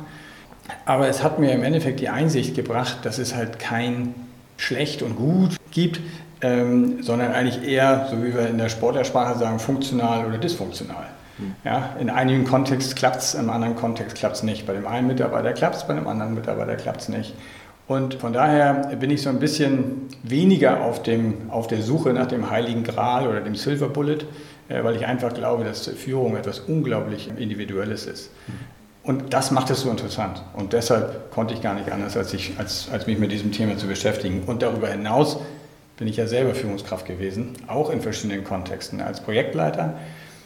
Aber 0.86 1.08
es 1.08 1.24
hat 1.24 1.38
mir 1.40 1.52
im 1.52 1.64
Endeffekt 1.64 2.00
die 2.00 2.10
Einsicht 2.10 2.56
gebracht, 2.56 3.00
dass 3.04 3.20
es 3.20 3.36
halt 3.36 3.60
kein 3.60 4.16
schlecht 4.58 5.02
und 5.02 5.16
gut 5.16 5.58
gibt, 5.72 6.00
ähm, 6.44 7.02
sondern 7.02 7.32
eigentlich 7.32 7.66
eher, 7.66 8.08
so 8.12 8.22
wie 8.24 8.34
wir 8.34 8.48
in 8.48 8.58
der 8.58 8.70
Sportlersprache 8.70 9.40
sagen, 9.40 9.60
funktional 9.60 10.28
oder 10.28 10.38
dysfunktional. 10.38 11.08
Hm. 11.38 11.56
Ja, 11.64 11.96
in 12.00 12.10
einigen 12.10 12.44
Kontexten 12.44 12.96
klappt 12.96 13.22
es, 13.22 13.34
im 13.34 13.50
anderen 13.50 13.76
Kontext 13.76 14.18
klappt 14.18 14.36
es 14.36 14.44
nicht. 14.44 14.68
Bei 14.68 14.74
dem 14.74 14.86
einen 14.86 15.08
Mitarbeiter 15.08 15.54
klappt 15.54 15.78
es, 15.78 15.88
bei 15.88 15.94
dem 15.94 16.08
anderen 16.08 16.36
Mitarbeiter 16.36 16.76
klappt 16.76 17.02
es 17.02 17.10
nicht. 17.10 17.34
Und 17.88 18.16
von 18.16 18.34
daher 18.34 18.96
bin 19.00 19.10
ich 19.10 19.22
so 19.22 19.30
ein 19.30 19.40
bisschen 19.40 20.08
weniger 20.24 20.82
auf, 20.82 21.02
dem, 21.02 21.50
auf 21.50 21.68
der 21.68 21.82
Suche 21.82 22.14
nach 22.14 22.28
dem 22.28 22.50
heiligen 22.50 22.84
Gral 22.84 23.28
oder 23.28 23.42
dem 23.42 23.56
Silver 23.56 23.90
Bullet, 23.90 24.20
äh, 24.68 24.84
weil 24.84 24.96
ich 24.98 25.06
einfach 25.06 25.34
glaube, 25.34 25.64
dass 25.64 25.88
Führung 25.88 26.36
etwas 26.36 26.60
unglaublich 26.60 27.30
Individuelles 27.38 28.06
ist. 28.06 28.32
Und 29.04 29.34
das 29.34 29.52
macht 29.52 29.70
es 29.70 29.82
so 29.82 29.90
interessant. 29.90 30.42
Und 30.54 30.74
deshalb 30.74 31.32
konnte 31.32 31.54
ich 31.54 31.62
gar 31.62 31.74
nicht 31.74 31.92
anders, 31.92 32.16
als, 32.16 32.34
ich, 32.34 32.54
als, 32.58 32.90
als 32.92 33.08
mich 33.08 33.18
mit 33.18 33.32
diesem 33.32 33.52
Thema 33.52 33.78
zu 33.78 33.88
beschäftigen. 33.88 34.44
Und 34.46 34.62
darüber 34.62 34.88
hinaus 34.88 35.40
bin 35.98 36.08
ich 36.08 36.18
ja 36.18 36.28
selber 36.28 36.56
Führungskraft 36.56 37.06
gewesen, 37.06 37.54
auch 37.68 37.90
in 37.90 38.02
verschiedenen 38.02 38.44
Kontexten. 38.44 39.02
Als 39.02 39.22
Projektleiter, 39.22 39.98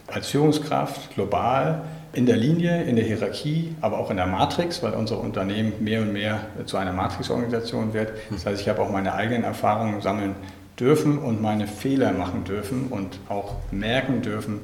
als 0.07 0.27
Führungskraft, 0.27 1.13
global, 1.15 1.83
in 2.13 2.25
der 2.25 2.37
Linie, 2.37 2.83
in 2.83 2.95
der 2.95 3.05
Hierarchie, 3.05 3.75
aber 3.81 3.99
auch 3.99 4.09
in 4.09 4.17
der 4.17 4.25
Matrix, 4.25 4.81
weil 4.81 4.93
unser 4.93 5.19
Unternehmen 5.19 5.73
mehr 5.79 6.01
und 6.01 6.13
mehr 6.13 6.39
zu 6.65 6.77
einer 6.77 6.93
Matrix-Organisation 6.93 7.93
wird. 7.93 8.13
Das 8.31 8.45
heißt, 8.45 8.61
ich 8.61 8.69
habe 8.69 8.81
auch 8.81 8.89
meine 8.89 9.13
eigenen 9.13 9.43
Erfahrungen 9.43 10.01
sammeln 10.01 10.35
dürfen 10.79 11.17
und 11.17 11.41
meine 11.41 11.67
Fehler 11.67 12.11
machen 12.11 12.43
dürfen 12.43 12.87
und 12.87 13.19
auch 13.29 13.55
merken 13.71 14.21
dürfen, 14.21 14.61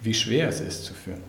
wie 0.00 0.14
schwer 0.14 0.48
es 0.48 0.60
ist 0.60 0.84
zu 0.84 0.94
führen. 0.94 1.22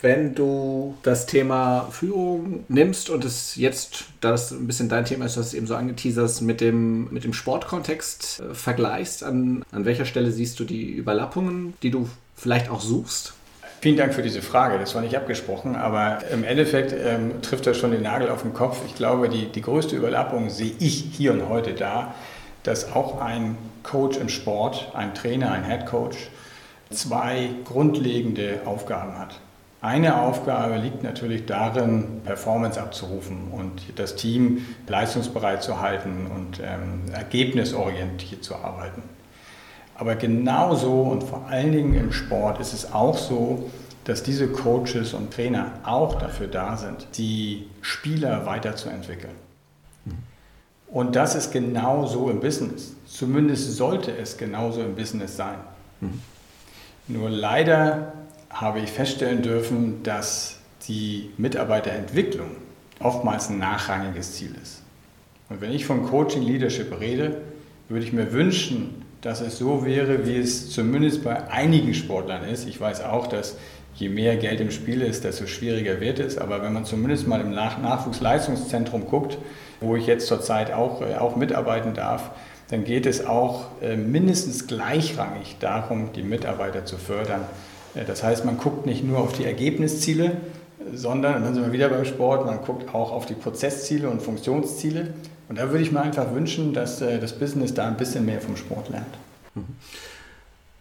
Wenn 0.00 0.34
du 0.36 0.96
das 1.02 1.26
Thema 1.26 1.88
Führung 1.90 2.64
nimmst 2.68 3.10
und 3.10 3.24
es 3.24 3.56
jetzt, 3.56 4.04
da 4.20 4.30
das 4.30 4.52
ein 4.52 4.68
bisschen 4.68 4.88
dein 4.88 5.04
Thema 5.04 5.24
ist, 5.24 5.36
es 5.36 5.54
eben 5.54 5.66
so 5.66 5.74
angeteasert, 5.74 6.40
mit 6.40 6.60
dem, 6.60 7.12
mit 7.12 7.24
dem 7.24 7.32
Sportkontext 7.32 8.40
äh, 8.40 8.54
vergleichst, 8.54 9.24
an, 9.24 9.64
an 9.72 9.84
welcher 9.84 10.04
Stelle 10.04 10.30
siehst 10.30 10.60
du 10.60 10.64
die 10.64 10.92
Überlappungen, 10.92 11.74
die 11.82 11.90
du 11.90 12.08
vielleicht 12.36 12.70
auch 12.70 12.80
suchst? 12.80 13.34
Vielen 13.80 13.96
Dank 13.96 14.14
für 14.14 14.22
diese 14.22 14.42
Frage. 14.42 14.78
Das 14.78 14.94
war 14.94 15.02
nicht 15.02 15.16
abgesprochen, 15.16 15.74
aber 15.74 16.18
im 16.32 16.44
Endeffekt 16.44 16.92
ähm, 16.92 17.42
trifft 17.42 17.66
das 17.66 17.76
schon 17.76 17.90
den 17.90 18.02
Nagel 18.02 18.28
auf 18.28 18.42
den 18.42 18.54
Kopf. 18.54 18.80
Ich 18.86 18.94
glaube, 18.94 19.28
die, 19.28 19.46
die 19.46 19.62
größte 19.62 19.96
Überlappung 19.96 20.50
sehe 20.50 20.72
ich 20.78 21.06
hier 21.12 21.32
und 21.32 21.48
heute 21.48 21.74
da, 21.74 22.14
dass 22.62 22.92
auch 22.92 23.20
ein 23.20 23.56
Coach 23.82 24.16
im 24.16 24.28
Sport, 24.28 24.92
ein 24.94 25.14
Trainer, 25.14 25.52
ein 25.52 25.64
Head 25.64 25.86
Coach, 25.86 26.16
zwei 26.90 27.50
grundlegende 27.64 28.60
Aufgaben 28.64 29.18
hat. 29.18 29.38
Eine 29.80 30.20
Aufgabe 30.20 30.76
liegt 30.76 31.04
natürlich 31.04 31.46
darin, 31.46 32.20
Performance 32.24 32.80
abzurufen 32.80 33.52
und 33.52 33.80
das 33.96 34.16
Team 34.16 34.66
leistungsbereit 34.88 35.62
zu 35.62 35.80
halten 35.80 36.26
und 36.34 36.60
ähm, 36.60 37.12
ergebnisorientiert 37.12 38.42
zu 38.42 38.56
arbeiten. 38.56 39.02
Aber 39.94 40.16
genauso 40.16 41.02
und 41.02 41.22
vor 41.22 41.46
allen 41.48 41.72
Dingen 41.72 41.94
im 41.94 42.12
Sport 42.12 42.60
ist 42.60 42.72
es 42.72 42.92
auch 42.92 43.16
so, 43.16 43.70
dass 44.02 44.22
diese 44.22 44.48
Coaches 44.48 45.14
und 45.14 45.32
Trainer 45.32 45.72
auch 45.84 46.18
dafür 46.18 46.48
da 46.48 46.76
sind, 46.76 47.06
die 47.16 47.68
Spieler 47.80 48.46
weiterzuentwickeln. 48.46 49.34
Und 50.90 51.16
das 51.16 51.34
ist 51.34 51.52
genauso 51.52 52.30
im 52.30 52.40
Business. 52.40 52.94
Zumindest 53.06 53.76
sollte 53.76 54.16
es 54.16 54.38
genauso 54.38 54.80
im 54.80 54.94
Business 54.94 55.36
sein. 55.36 55.58
Mhm. 56.00 56.20
Nur 57.08 57.30
leider 57.30 58.12
habe 58.50 58.80
ich 58.80 58.90
feststellen 58.90 59.42
dürfen, 59.42 60.02
dass 60.02 60.56
die 60.86 61.30
Mitarbeiterentwicklung 61.36 62.50
oftmals 63.00 63.50
ein 63.50 63.58
nachrangiges 63.58 64.34
Ziel 64.34 64.54
ist. 64.62 64.82
Und 65.48 65.60
wenn 65.60 65.72
ich 65.72 65.86
von 65.86 66.04
Coaching 66.04 66.42
Leadership 66.42 66.98
rede, 67.00 67.42
würde 67.88 68.04
ich 68.04 68.12
mir 68.12 68.32
wünschen, 68.32 69.02
dass 69.20 69.40
es 69.40 69.58
so 69.58 69.84
wäre, 69.84 70.26
wie 70.26 70.36
es 70.36 70.70
zumindest 70.70 71.24
bei 71.24 71.50
einigen 71.50 71.94
Sportlern 71.94 72.44
ist. 72.44 72.68
Ich 72.68 72.80
weiß 72.80 73.02
auch, 73.02 73.26
dass 73.26 73.56
je 73.94 74.08
mehr 74.08 74.36
Geld 74.36 74.60
im 74.60 74.70
Spiel 74.70 75.02
ist, 75.02 75.24
desto 75.24 75.46
schwieriger 75.46 76.00
wird 76.00 76.20
es. 76.20 76.38
Aber 76.38 76.62
wenn 76.62 76.72
man 76.72 76.84
zumindest 76.84 77.26
mal 77.26 77.40
im 77.40 77.50
Nach 77.50 77.78
Nachwuchsleistungszentrum 77.78 79.06
guckt, 79.06 79.38
wo 79.80 79.96
ich 79.96 80.06
jetzt 80.06 80.26
zurzeit 80.26 80.72
auch, 80.72 81.02
äh, 81.02 81.16
auch 81.16 81.36
mitarbeiten 81.36 81.94
darf, 81.94 82.30
dann 82.70 82.84
geht 82.84 83.06
es 83.06 83.26
auch 83.26 83.66
äh, 83.80 83.96
mindestens 83.96 84.66
gleichrangig 84.66 85.56
darum, 85.58 86.12
die 86.12 86.22
Mitarbeiter 86.22 86.84
zu 86.84 86.96
fördern. 86.96 87.42
Das 88.06 88.22
heißt, 88.22 88.44
man 88.44 88.58
guckt 88.58 88.86
nicht 88.86 89.04
nur 89.04 89.18
auf 89.18 89.32
die 89.32 89.44
Ergebnisziele, 89.44 90.36
sondern, 90.94 91.36
und 91.36 91.42
dann 91.42 91.54
sind 91.54 91.64
wir 91.64 91.72
wieder 91.72 91.88
beim 91.88 92.04
Sport, 92.04 92.46
man 92.46 92.60
guckt 92.62 92.94
auch 92.94 93.12
auf 93.12 93.26
die 93.26 93.34
Prozessziele 93.34 94.08
und 94.08 94.22
Funktionsziele 94.22 95.12
und 95.48 95.58
da 95.58 95.70
würde 95.70 95.82
ich 95.82 95.92
mir 95.92 96.00
einfach 96.00 96.32
wünschen, 96.32 96.72
dass 96.72 97.00
äh, 97.00 97.18
das 97.18 97.38
Business 97.38 97.74
da 97.74 97.86
ein 97.86 97.96
bisschen 97.96 98.24
mehr 98.24 98.40
vom 98.40 98.56
Sport 98.56 98.90
lernt. 98.90 99.18
Mhm. 99.54 99.64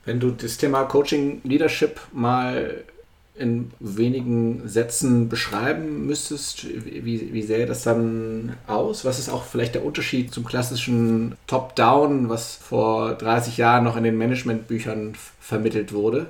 Wenn 0.06 0.20
du 0.20 0.32
das 0.32 0.58
Thema 0.58 0.84
Coaching 0.84 1.42
Leadership 1.44 2.00
mal 2.14 2.84
in 3.36 3.72
wenigen 3.80 4.68
Sätzen 4.68 5.30
beschreiben 5.30 6.08
müsstest, 6.08 6.66
wie, 6.66 7.34
wie 7.34 7.42
sähe 7.44 7.66
das 7.66 7.84
dann 7.84 8.56
aus? 8.66 9.06
Was 9.06 9.20
ist 9.20 9.30
auch 9.30 9.44
vielleicht 9.44 9.76
der 9.76 9.86
Unterschied 9.86 10.34
zum 10.34 10.44
klassischen 10.44 11.36
Top-Down, 11.46 12.30
was 12.30 12.56
vor 12.56 13.14
30 13.14 13.58
Jahren 13.58 13.84
noch 13.84 13.96
in 13.96 14.04
den 14.04 14.18
Managementbüchern 14.18 15.14
vermittelt 15.40 15.94
wurde? 15.94 16.28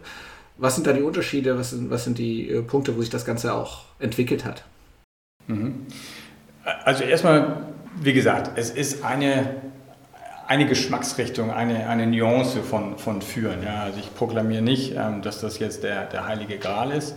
Was 0.58 0.76
sind 0.76 0.88
da 0.88 0.94
die 0.94 1.02
Unterschiede? 1.02 1.58
Was 1.58 1.72
sind, 1.72 1.90
was 1.90 2.04
sind 2.04 2.18
die 2.18 2.50
äh, 2.50 2.62
Punkte, 2.62 2.96
wo 2.96 3.02
sich 3.02 3.10
das 3.10 3.26
Ganze 3.26 3.54
auch 3.54 3.86
entwickelt 4.00 4.46
hat? 4.46 4.64
Mhm. 5.48 5.86
Also 6.84 7.04
erstmal 7.04 7.68
wie 8.02 8.14
gesagt, 8.14 8.52
es 8.56 8.70
ist 8.70 9.04
eine, 9.04 9.62
eine 10.48 10.66
Geschmacksrichtung, 10.68 11.52
eine, 11.52 11.90
eine 11.90 12.08
Nuance 12.08 12.62
von, 12.62 12.98
von 12.98 13.22
Führen. 13.22 13.64
Ja. 13.64 13.84
Also 13.84 14.00
ich 14.00 14.14
proklamiere 14.14 14.62
nicht, 14.62 14.94
ähm, 14.96 15.22
dass 15.22 15.42
das 15.42 15.60
jetzt 15.60 15.84
der, 15.84 16.06
der 16.06 16.28
heilige 16.28 16.58
Gral 16.58 16.92
ist. 16.92 17.16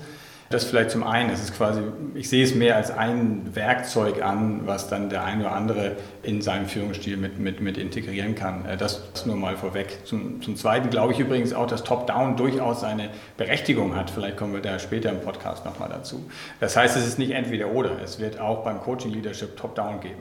Das 0.53 0.65
vielleicht 0.65 0.91
zum 0.91 1.05
einen, 1.05 1.31
es 1.31 1.45
ist 1.45 1.57
quasi, 1.57 1.81
ich 2.15 2.29
sehe 2.29 2.43
es 2.43 2.57
mehr 2.57 2.75
als 2.75 2.91
ein 2.91 3.55
Werkzeug 3.55 4.21
an, 4.21 4.67
was 4.67 4.89
dann 4.89 5.09
der 5.09 5.23
eine 5.23 5.45
oder 5.45 5.53
andere 5.53 5.93
in 6.25 6.43
seinem 6.43 6.67
Führungsstil 6.67 7.17
mit, 7.17 7.39
mit, 7.39 7.61
mit 7.61 7.79
integrieren 7.79 8.35
kann. 8.35 8.67
Äh, 8.67 8.77
das 8.77 9.01
nur 9.27 9.37
mal 9.37 9.57
vorweg. 9.57 10.05
Zum, 10.05 10.43
zum 10.43 10.57
Zweiten 10.57 10.91
glaube 10.91 11.13
ich 11.13 11.21
übrigens 11.21 11.53
auch, 11.53 11.69
dass 11.69 11.85
Top-Down 11.85 12.37
durchaus 12.37 12.81
seine 12.81 13.11
Berechtigung 13.37 13.95
hat. 13.95 14.11
Vielleicht 14.11 14.39
kommen 14.39 14.53
wir 14.53 14.61
da 14.61 14.81
später 14.81 15.11
im 15.11 15.21
Podcast 15.21 15.65
nochmal 15.65 15.89
dazu. 15.89 16.29
Das 16.59 16.77
heißt, 16.77 16.97
es 16.97 17.07
ist 17.07 17.21
nicht 17.21 17.31
entweder 17.31 17.69
oder. 17.71 18.03
Es 18.03 18.19
wird 18.19 18.41
auch 18.41 18.65
beim 18.65 18.81
Coaching 18.81 19.13
Leadership 19.13 19.57
Top-Down 19.57 20.01
geben. 20.01 20.19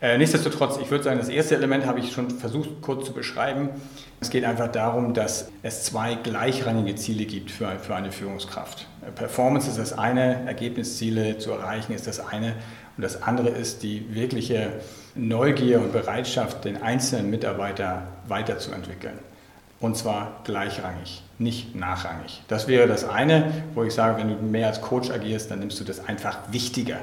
Äh, 0.00 0.16
nichtsdestotrotz, 0.16 0.78
ich 0.78 0.90
würde 0.90 1.04
sagen, 1.04 1.18
das 1.18 1.28
erste 1.28 1.54
Element 1.54 1.84
habe 1.84 2.00
ich 2.00 2.12
schon 2.12 2.30
versucht 2.30 2.80
kurz 2.80 3.04
zu 3.04 3.12
beschreiben. 3.12 3.68
Es 4.22 4.30
geht 4.30 4.46
einfach 4.46 4.68
darum, 4.72 5.12
dass 5.12 5.50
es 5.62 5.84
zwei 5.84 6.14
gleichrangige 6.14 6.94
Ziele 6.94 7.26
gibt 7.26 7.50
für, 7.50 7.78
für 7.78 7.94
eine 7.94 8.10
Führungskraft. 8.10 8.86
Performance 9.14 9.68
ist 9.68 9.78
das 9.78 9.92
eine, 9.96 10.46
Ergebnisziele 10.46 11.38
zu 11.38 11.52
erreichen 11.52 11.94
ist 11.94 12.06
das 12.06 12.20
eine 12.20 12.54
und 12.96 13.02
das 13.02 13.22
andere 13.22 13.48
ist 13.48 13.82
die 13.82 14.14
wirkliche 14.14 14.72
Neugier 15.14 15.80
und 15.80 15.92
Bereitschaft, 15.92 16.64
den 16.64 16.82
einzelnen 16.82 17.30
Mitarbeiter 17.30 18.02
weiterzuentwickeln. 18.28 19.18
Und 19.80 19.96
zwar 19.96 20.42
gleichrangig, 20.44 21.22
nicht 21.38 21.74
nachrangig. 21.74 22.42
Das 22.48 22.68
wäre 22.68 22.86
das 22.86 23.08
eine, 23.08 23.50
wo 23.74 23.82
ich 23.82 23.94
sage, 23.94 24.18
wenn 24.18 24.28
du 24.28 24.42
mehr 24.42 24.66
als 24.66 24.82
Coach 24.82 25.10
agierst, 25.10 25.50
dann 25.50 25.60
nimmst 25.60 25.80
du 25.80 25.84
das 25.84 26.06
einfach 26.06 26.38
wichtiger, 26.50 26.98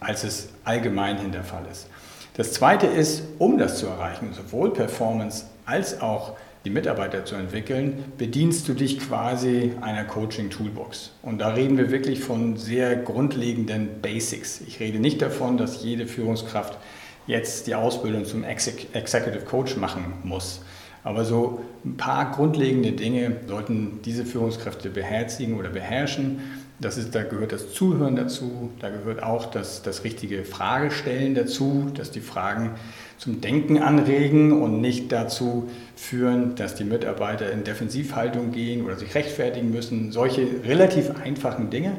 als 0.00 0.24
es 0.24 0.48
allgemein 0.64 1.30
der 1.30 1.44
Fall 1.44 1.64
ist. 1.70 1.88
Das 2.34 2.54
Zweite 2.54 2.86
ist, 2.86 3.24
um 3.38 3.58
das 3.58 3.78
zu 3.78 3.86
erreichen, 3.86 4.32
sowohl 4.32 4.72
Performance 4.72 5.44
als 5.66 6.00
auch 6.00 6.32
die 6.64 6.70
Mitarbeiter 6.70 7.24
zu 7.24 7.34
entwickeln, 7.34 8.04
bedienst 8.18 8.68
du 8.68 8.74
dich 8.74 9.00
quasi 9.00 9.72
einer 9.80 10.04
Coaching-Toolbox. 10.04 11.12
Und 11.22 11.40
da 11.40 11.48
reden 11.48 11.76
wir 11.76 11.90
wirklich 11.90 12.20
von 12.20 12.56
sehr 12.56 12.96
grundlegenden 12.96 14.00
Basics. 14.00 14.60
Ich 14.66 14.78
rede 14.78 14.98
nicht 14.98 15.20
davon, 15.20 15.56
dass 15.56 15.82
jede 15.82 16.06
Führungskraft 16.06 16.78
jetzt 17.26 17.66
die 17.66 17.74
Ausbildung 17.74 18.24
zum 18.24 18.44
Executive 18.44 19.44
Coach 19.44 19.76
machen 19.76 20.12
muss. 20.22 20.60
Aber 21.04 21.24
so 21.24 21.60
ein 21.84 21.96
paar 21.96 22.30
grundlegende 22.30 22.92
Dinge 22.92 23.36
sollten 23.48 24.00
diese 24.04 24.24
Führungskräfte 24.24 24.88
beherzigen 24.88 25.58
oder 25.58 25.68
beherrschen 25.68 26.40
das 26.82 26.98
ist, 26.98 27.14
da 27.14 27.22
gehört 27.22 27.52
das 27.52 27.72
Zuhören 27.72 28.16
dazu, 28.16 28.70
da 28.80 28.90
gehört 28.90 29.22
auch 29.22 29.46
das, 29.46 29.82
das 29.82 30.04
richtige 30.04 30.44
Fragestellen 30.44 31.34
dazu, 31.34 31.90
dass 31.94 32.10
die 32.10 32.20
Fragen 32.20 32.72
zum 33.18 33.40
Denken 33.40 33.78
anregen 33.78 34.52
und 34.60 34.80
nicht 34.80 35.12
dazu 35.12 35.70
führen, 35.94 36.56
dass 36.56 36.74
die 36.74 36.84
Mitarbeiter 36.84 37.50
in 37.52 37.62
Defensivhaltung 37.62 38.50
gehen 38.50 38.84
oder 38.84 38.96
sich 38.96 39.14
rechtfertigen 39.14 39.70
müssen. 39.70 40.10
Solche 40.10 40.46
relativ 40.64 41.10
einfachen 41.22 41.70
Dinge, 41.70 41.92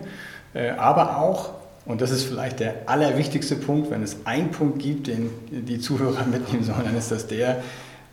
äh, 0.53 0.71
aber 0.71 1.17
auch, 1.17 1.53
und 1.85 2.01
das 2.01 2.11
ist 2.11 2.25
vielleicht 2.25 2.59
der 2.59 2.89
allerwichtigste 2.89 3.55
Punkt, 3.55 3.89
wenn 3.89 4.03
es 4.03 4.25
einen 4.25 4.51
Punkt 4.51 4.79
gibt, 4.79 5.07
den 5.07 5.29
die 5.49 5.79
Zuhörer 5.79 6.25
mitnehmen 6.31 6.63
sollen, 6.63 6.83
dann 6.83 6.97
ist 6.97 7.11
das 7.11 7.27
der, 7.27 7.63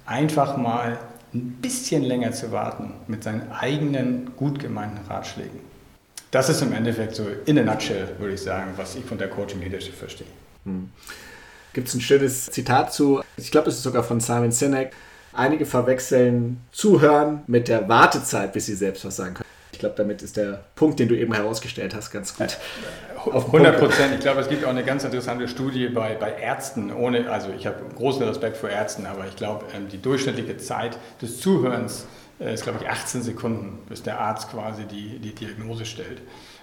einfach 0.07 0.57
mal 0.57 0.99
ein 1.35 1.59
bisschen 1.61 2.03
länger 2.03 2.33
zu 2.33 2.53
warten 2.53 2.93
mit 3.07 3.25
seinen 3.25 3.50
eigenen 3.53 4.33
gut 4.37 4.59
gemeinten 4.59 4.99
Ratschlägen. 5.09 5.70
Das 6.31 6.49
ist 6.49 6.63
im 6.63 6.73
Endeffekt 6.73 7.17
so 7.17 7.27
in 7.45 7.59
a 7.59 7.63
nutshell, 7.63 8.09
würde 8.19 8.35
ich 8.35 8.41
sagen, 8.41 8.73
was 8.77 8.95
ich 8.95 9.05
von 9.05 9.19
der 9.19 9.29
Coaching 9.29 9.61
Leadership 9.61 9.95
verstehe. 9.95 10.29
Hm. 10.65 10.91
Gibt 11.73 11.89
es 11.89 11.95
ein 11.95 12.01
schönes 12.01 12.47
Zitat 12.47 12.93
zu, 12.93 13.23
ich 13.37 13.51
glaube, 13.51 13.69
es 13.69 13.77
ist 13.77 13.83
sogar 13.83 14.03
von 14.03 14.21
Simon 14.21 14.53
Sinek. 14.53 14.93
Einige 15.33 15.65
verwechseln 15.65 16.61
Zuhören 16.73 17.43
mit 17.47 17.69
der 17.69 17.89
Wartezeit, 17.89 18.53
bis 18.53 18.67
sie 18.67 18.75
selbst 18.75 19.05
was 19.05 19.17
sagen 19.17 19.35
können. 19.35 19.49
Ich 19.73 19.79
glaube, 19.79 19.95
damit 19.97 20.23
ist 20.23 20.37
der 20.37 20.65
Punkt, 20.75 20.99
den 20.99 21.09
du 21.09 21.17
eben 21.17 21.33
herausgestellt 21.33 21.95
hast, 21.95 22.11
ganz 22.11 22.37
gut. 22.37 22.59
Auf 23.17 23.47
100 23.47 23.79
Prozent. 23.79 24.15
Ich 24.15 24.21
glaube, 24.21 24.41
es 24.41 24.49
gibt 24.49 24.65
auch 24.65 24.71
eine 24.71 24.85
ganz 24.85 25.05
interessante 25.05 25.47
Studie 25.47 25.89
bei, 25.89 26.15
bei 26.15 26.33
Ärzten. 26.33 26.93
Ohne, 26.93 27.31
also 27.31 27.51
ich 27.57 27.67
habe 27.67 27.77
großen 27.97 28.23
Respekt 28.25 28.57
vor 28.57 28.69
Ärzten, 28.69 29.07
aber 29.07 29.27
ich 29.27 29.37
glaube, 29.37 29.67
ähm, 29.75 29.89
die 29.89 30.03
durchschnittliche 30.03 30.57
Zeit 30.57 30.99
des 31.23 31.41
Zuhörens 31.41 32.07
ist, 32.40 32.64
glaube 32.64 32.78
ich, 32.82 32.88
18 32.88 33.23
Sekunden, 33.23 33.78
bis 33.88 34.02
der 34.02 34.18
Arzt 34.20 34.50
quasi 34.50 34.85
die, 34.85 35.18
die 35.18 35.35
Diagnose 35.35 35.85
stellt. 35.85 36.23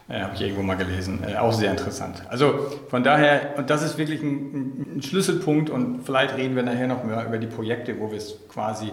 Äh, 0.10 0.22
Habe 0.22 0.36
ich 0.36 0.42
irgendwo 0.42 0.64
mal 0.64 0.76
gelesen. 0.76 1.24
Äh, 1.24 1.36
auch 1.36 1.54
sehr 1.54 1.72
interessant. 1.72 2.24
Also 2.30 2.72
von 2.90 3.04
daher, 3.04 3.56
und 3.58 3.70
das 3.70 3.84
ist 3.84 3.98
wirklich 3.98 4.22
ein, 4.22 4.98
ein, 4.98 5.02
Schlüsselpunkt 5.02 5.70
und 5.70 6.04
vielleicht 6.04 6.36
reden 6.38 6.56
wir 6.56 6.64
nachher 6.64 6.88
noch 6.88 7.04
mehr 7.04 7.26
über 7.26 7.38
die 7.38 7.48
Projekte, 7.48 8.00
wo 8.00 8.10
wir 8.10 8.18
es 8.18 8.36
quasi 8.48 8.92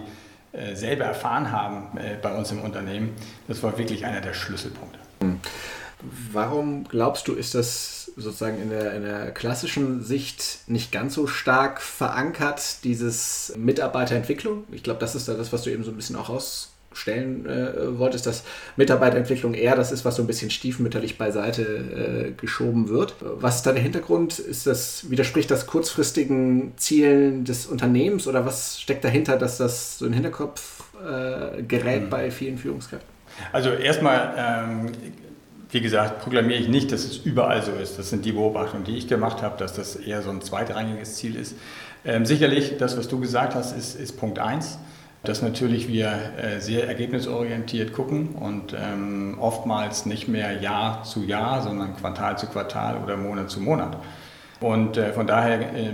äh, 0.51 0.75
selber 0.75 1.05
erfahren 1.05 1.51
haben 1.51 1.97
äh, 1.97 2.17
bei 2.21 2.35
uns 2.35 2.51
im 2.51 2.61
Unternehmen. 2.61 3.13
Das 3.47 3.63
war 3.63 3.77
wirklich 3.77 4.05
einer 4.05 4.21
der 4.21 4.33
Schlüsselpunkte. 4.33 4.99
Warum 6.31 6.83
glaubst 6.83 7.27
du, 7.27 7.33
ist 7.33 7.55
das 7.55 8.04
sozusagen 8.15 8.61
in 8.61 8.69
der, 8.69 8.93
in 8.93 9.03
der 9.03 9.31
klassischen 9.31 10.03
Sicht 10.03 10.59
nicht 10.67 10.91
ganz 10.91 11.13
so 11.13 11.27
stark 11.27 11.81
verankert, 11.81 12.83
dieses 12.83 13.53
Mitarbeiterentwicklung? 13.57 14.63
Ich 14.71 14.83
glaube, 14.83 14.99
das 14.99 15.15
ist 15.15 15.27
da 15.27 15.33
das, 15.33 15.51
was 15.51 15.63
du 15.63 15.71
eben 15.71 15.83
so 15.83 15.91
ein 15.91 15.97
bisschen 15.97 16.15
auch 16.15 16.29
raus 16.29 16.71
stellen 16.97 17.45
äh, 17.45 17.99
wolltest, 17.99 18.25
dass 18.25 18.43
Mitarbeiterentwicklung 18.77 19.53
eher 19.53 19.75
das 19.75 19.91
ist, 19.91 20.05
was 20.05 20.15
so 20.15 20.23
ein 20.23 20.27
bisschen 20.27 20.49
stiefmütterlich 20.49 21.17
beiseite 21.17 21.61
äh, 21.61 22.31
geschoben 22.31 22.89
wird. 22.89 23.15
Was 23.19 23.57
ist 23.57 23.65
da 23.65 23.73
der 23.73 23.81
Hintergrund? 23.83 24.39
Ist 24.39 24.65
das, 24.65 25.09
widerspricht 25.09 25.51
das 25.51 25.67
kurzfristigen 25.67 26.73
Zielen 26.77 27.43
des 27.43 27.65
Unternehmens 27.65 28.27
oder 28.27 28.45
was 28.45 28.79
steckt 28.81 29.03
dahinter, 29.03 29.37
dass 29.37 29.57
das 29.57 29.99
so 29.99 30.05
in 30.05 30.11
den 30.11 30.21
Hinterkopf 30.21 30.83
äh, 31.03 31.61
gerät 31.63 32.03
mhm. 32.03 32.09
bei 32.09 32.31
vielen 32.31 32.57
Führungskräften? 32.57 33.13
Also 33.51 33.71
erstmal, 33.71 34.33
ähm, 34.37 34.91
wie 35.69 35.81
gesagt, 35.81 36.21
proklamiere 36.21 36.59
ich 36.59 36.67
nicht, 36.67 36.91
dass 36.91 37.03
es 37.03 37.17
überall 37.17 37.61
so 37.61 37.71
ist. 37.71 37.97
Das 37.97 38.09
sind 38.09 38.25
die 38.25 38.31
Beobachtungen, 38.31 38.83
die 38.83 38.97
ich 38.97 39.07
gemacht 39.07 39.41
habe, 39.41 39.57
dass 39.57 39.73
das 39.73 39.95
eher 39.95 40.21
so 40.21 40.29
ein 40.29 40.41
zweitrangiges 40.41 41.15
Ziel 41.15 41.35
ist. 41.35 41.55
Ähm, 42.05 42.25
sicherlich, 42.25 42.77
das, 42.77 42.97
was 42.97 43.07
du 43.07 43.19
gesagt 43.19 43.55
hast, 43.55 43.75
ist, 43.75 43.99
ist 43.99 44.17
Punkt 44.17 44.39
1 44.39 44.77
dass 45.25 45.41
natürlich 45.41 45.87
wir 45.87 46.11
äh, 46.37 46.59
sehr 46.59 46.87
ergebnisorientiert 46.87 47.93
gucken 47.93 48.29
und 48.35 48.73
ähm, 48.73 49.37
oftmals 49.39 50.05
nicht 50.05 50.27
mehr 50.27 50.61
Jahr 50.61 51.03
zu 51.03 51.23
Jahr, 51.23 51.61
sondern 51.61 51.95
Quartal 51.95 52.37
zu 52.37 52.47
Quartal 52.47 52.97
oder 53.03 53.17
Monat 53.17 53.49
zu 53.49 53.59
Monat. 53.59 53.97
Und 54.59 54.97
äh, 54.97 55.13
von 55.13 55.27
daher 55.27 55.61
äh, 55.61 55.93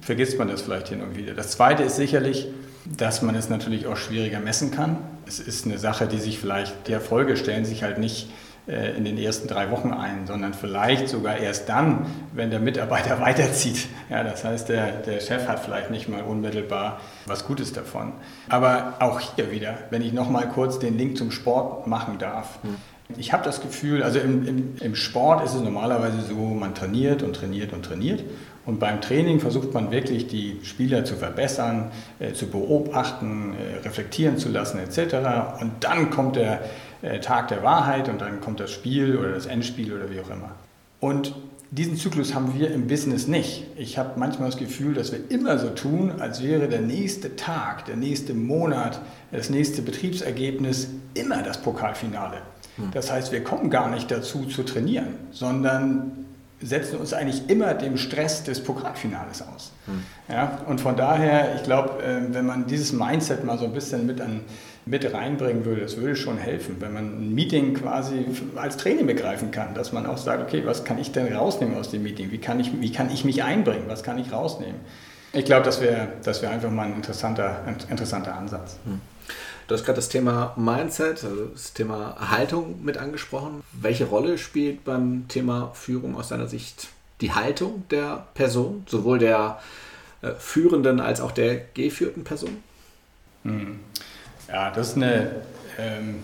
vergisst 0.00 0.38
man 0.38 0.48
das 0.48 0.62
vielleicht 0.62 0.88
hin 0.88 1.00
und 1.02 1.16
wieder. 1.16 1.34
Das 1.34 1.50
Zweite 1.52 1.82
ist 1.82 1.96
sicherlich, 1.96 2.48
dass 2.84 3.22
man 3.22 3.34
es 3.34 3.48
natürlich 3.48 3.86
auch 3.86 3.96
schwieriger 3.96 4.40
messen 4.40 4.70
kann. 4.70 4.98
Es 5.26 5.40
ist 5.40 5.64
eine 5.64 5.78
Sache, 5.78 6.06
die 6.06 6.18
sich 6.18 6.38
vielleicht, 6.38 6.86
die 6.86 6.92
Erfolge 6.92 7.36
stellen 7.36 7.64
sich 7.64 7.82
halt 7.82 7.98
nicht 7.98 8.28
in 8.66 9.04
den 9.04 9.18
ersten 9.18 9.46
drei 9.46 9.70
Wochen 9.70 9.92
ein, 9.92 10.26
sondern 10.26 10.54
vielleicht 10.54 11.08
sogar 11.10 11.36
erst 11.36 11.68
dann, 11.68 12.06
wenn 12.32 12.50
der 12.50 12.60
Mitarbeiter 12.60 13.20
weiterzieht. 13.20 13.88
Ja, 14.08 14.24
das 14.24 14.44
heißt, 14.44 14.70
der, 14.70 15.02
der 15.02 15.20
Chef 15.20 15.46
hat 15.48 15.60
vielleicht 15.60 15.90
nicht 15.90 16.08
mal 16.08 16.22
unmittelbar 16.22 17.00
was 17.26 17.46
Gutes 17.46 17.72
davon. 17.74 18.12
Aber 18.48 18.94
auch 19.00 19.20
hier 19.20 19.50
wieder, 19.50 19.78
wenn 19.90 20.00
ich 20.00 20.12
noch 20.14 20.30
mal 20.30 20.48
kurz 20.48 20.78
den 20.78 20.96
Link 20.96 21.18
zum 21.18 21.30
Sport 21.30 21.86
machen 21.86 22.18
darf. 22.18 22.58
Hm. 22.62 22.76
Ich 23.18 23.34
habe 23.34 23.44
das 23.44 23.60
Gefühl, 23.60 24.02
also 24.02 24.18
im, 24.18 24.46
im, 24.48 24.76
im 24.80 24.94
Sport 24.94 25.44
ist 25.44 25.54
es 25.54 25.60
normalerweise 25.60 26.22
so, 26.22 26.34
man 26.34 26.74
trainiert 26.74 27.22
und 27.22 27.36
trainiert 27.36 27.72
und 27.74 27.84
trainiert. 27.84 28.24
Und 28.66 28.80
beim 28.80 29.02
Training 29.02 29.40
versucht 29.40 29.74
man 29.74 29.90
wirklich, 29.90 30.26
die 30.26 30.58
Spieler 30.62 31.04
zu 31.04 31.16
verbessern, 31.16 31.90
äh, 32.18 32.32
zu 32.32 32.46
beobachten, 32.46 33.54
äh, 33.54 33.86
reflektieren 33.86 34.38
zu 34.38 34.48
lassen 34.48 34.78
etc. 34.78 35.16
Und 35.60 35.72
dann 35.84 36.08
kommt 36.08 36.36
der 36.36 36.60
äh, 37.04 37.20
Tag 37.20 37.48
der 37.48 37.62
Wahrheit 37.62 38.08
und 38.08 38.20
dann 38.20 38.40
kommt 38.40 38.60
das 38.60 38.70
Spiel 38.70 39.16
oder 39.16 39.32
das 39.32 39.44
Endspiel 39.44 39.92
oder 39.92 40.10
wie 40.10 40.20
auch 40.20 40.30
immer. 40.30 40.52
Und 41.00 41.34
diesen 41.70 41.96
Zyklus 41.96 42.34
haben 42.34 42.58
wir 42.58 42.70
im 42.70 42.86
Business 42.86 43.26
nicht. 43.26 43.66
Ich 43.76 43.98
habe 43.98 44.12
manchmal 44.16 44.48
das 44.48 44.58
Gefühl, 44.58 44.94
dass 44.94 45.12
wir 45.12 45.18
immer 45.28 45.58
so 45.58 45.68
tun, 45.70 46.12
als 46.20 46.42
wäre 46.42 46.66
der 46.66 46.80
nächste 46.80 47.36
Tag, 47.36 47.84
der 47.86 47.96
nächste 47.96 48.32
Monat, 48.32 49.00
das 49.32 49.50
nächste 49.50 49.82
Betriebsergebnis 49.82 50.88
immer 51.12 51.42
das 51.42 51.60
Pokalfinale. 51.60 52.38
Hm. 52.76 52.90
Das 52.92 53.12
heißt, 53.12 53.32
wir 53.32 53.44
kommen 53.44 53.68
gar 53.68 53.90
nicht 53.90 54.10
dazu 54.10 54.46
zu 54.46 54.62
trainieren, 54.62 55.14
sondern 55.30 56.24
setzen 56.60 56.98
uns 56.98 57.12
eigentlich 57.12 57.50
immer 57.50 57.74
dem 57.74 57.98
Stress 57.98 58.44
des 58.44 58.62
Pokalfinales 58.62 59.42
aus. 59.42 59.72
Hm. 59.86 60.02
Ja, 60.28 60.60
und 60.66 60.80
von 60.80 60.96
daher, 60.96 61.56
ich 61.56 61.64
glaube, 61.64 62.02
äh, 62.02 62.32
wenn 62.32 62.46
man 62.46 62.66
dieses 62.66 62.92
Mindset 62.92 63.44
mal 63.44 63.58
so 63.58 63.66
ein 63.66 63.72
bisschen 63.72 64.06
mit 64.06 64.22
an 64.22 64.40
mit 64.86 65.12
reinbringen 65.12 65.64
würde. 65.64 65.82
Das 65.82 65.96
würde 65.96 66.16
schon 66.16 66.38
helfen, 66.38 66.76
wenn 66.80 66.92
man 66.92 67.04
ein 67.04 67.34
Meeting 67.34 67.74
quasi 67.74 68.26
als 68.56 68.76
Training 68.76 69.06
begreifen 69.06 69.50
kann, 69.50 69.74
dass 69.74 69.92
man 69.92 70.06
auch 70.06 70.18
sagt, 70.18 70.42
okay, 70.42 70.62
was 70.66 70.84
kann 70.84 70.98
ich 70.98 71.12
denn 71.12 71.32
rausnehmen 71.32 71.76
aus 71.76 71.90
dem 71.90 72.02
Meeting? 72.02 72.30
Wie 72.30 72.38
kann 72.38 72.60
ich, 72.60 72.70
wie 72.80 72.92
kann 72.92 73.10
ich 73.10 73.24
mich 73.24 73.42
einbringen? 73.42 73.84
Was 73.86 74.02
kann 74.02 74.18
ich 74.18 74.32
rausnehmen? 74.32 74.80
Ich 75.32 75.44
glaube, 75.44 75.64
das 75.64 75.80
wäre 75.80 76.08
das 76.22 76.42
wär 76.42 76.50
einfach 76.50 76.70
mal 76.70 76.86
ein 76.86 76.94
interessanter, 76.94 77.62
ein 77.66 77.76
interessanter 77.88 78.36
Ansatz. 78.36 78.78
Hm. 78.84 79.00
Du 79.66 79.74
hast 79.74 79.84
gerade 79.84 79.96
das 79.96 80.10
Thema 80.10 80.52
Mindset, 80.56 81.24
also 81.24 81.46
das 81.46 81.72
Thema 81.72 82.16
Haltung 82.30 82.84
mit 82.84 82.98
angesprochen. 82.98 83.62
Welche 83.72 84.04
Rolle 84.04 84.36
spielt 84.36 84.84
beim 84.84 85.26
Thema 85.28 85.70
Führung 85.72 86.16
aus 86.16 86.28
deiner 86.28 86.46
Sicht 86.46 86.88
die 87.22 87.32
Haltung 87.32 87.84
der 87.90 88.26
Person, 88.34 88.84
sowohl 88.86 89.18
der 89.18 89.58
äh, 90.20 90.32
führenden 90.38 91.00
als 91.00 91.22
auch 91.22 91.32
der 91.32 91.56
geführten 91.72 92.24
Person? 92.24 92.58
Hm. 93.44 93.80
Ja, 94.54 94.70
das 94.70 94.90
ist 94.90 94.96
eine 94.96 95.32
ähm, 95.80 96.20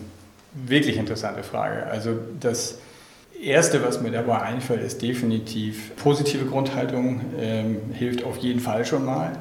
wirklich 0.53 0.95
interessante 0.95 1.43
Frage. 1.43 1.85
Also 1.87 2.17
das 2.39 2.77
Erste, 3.43 3.83
was 3.83 3.99
mir 3.99 4.11
dabei 4.11 4.41
einfällt, 4.41 4.81
ist 4.83 5.01
definitiv 5.01 5.93
positive 5.97 6.45
Grundhaltung, 6.45 7.19
ähm, 7.37 7.79
hilft 7.93 8.23
auf 8.23 8.37
jeden 8.37 8.61
Fall 8.61 8.85
schon 8.85 9.03
mal. 9.03 9.33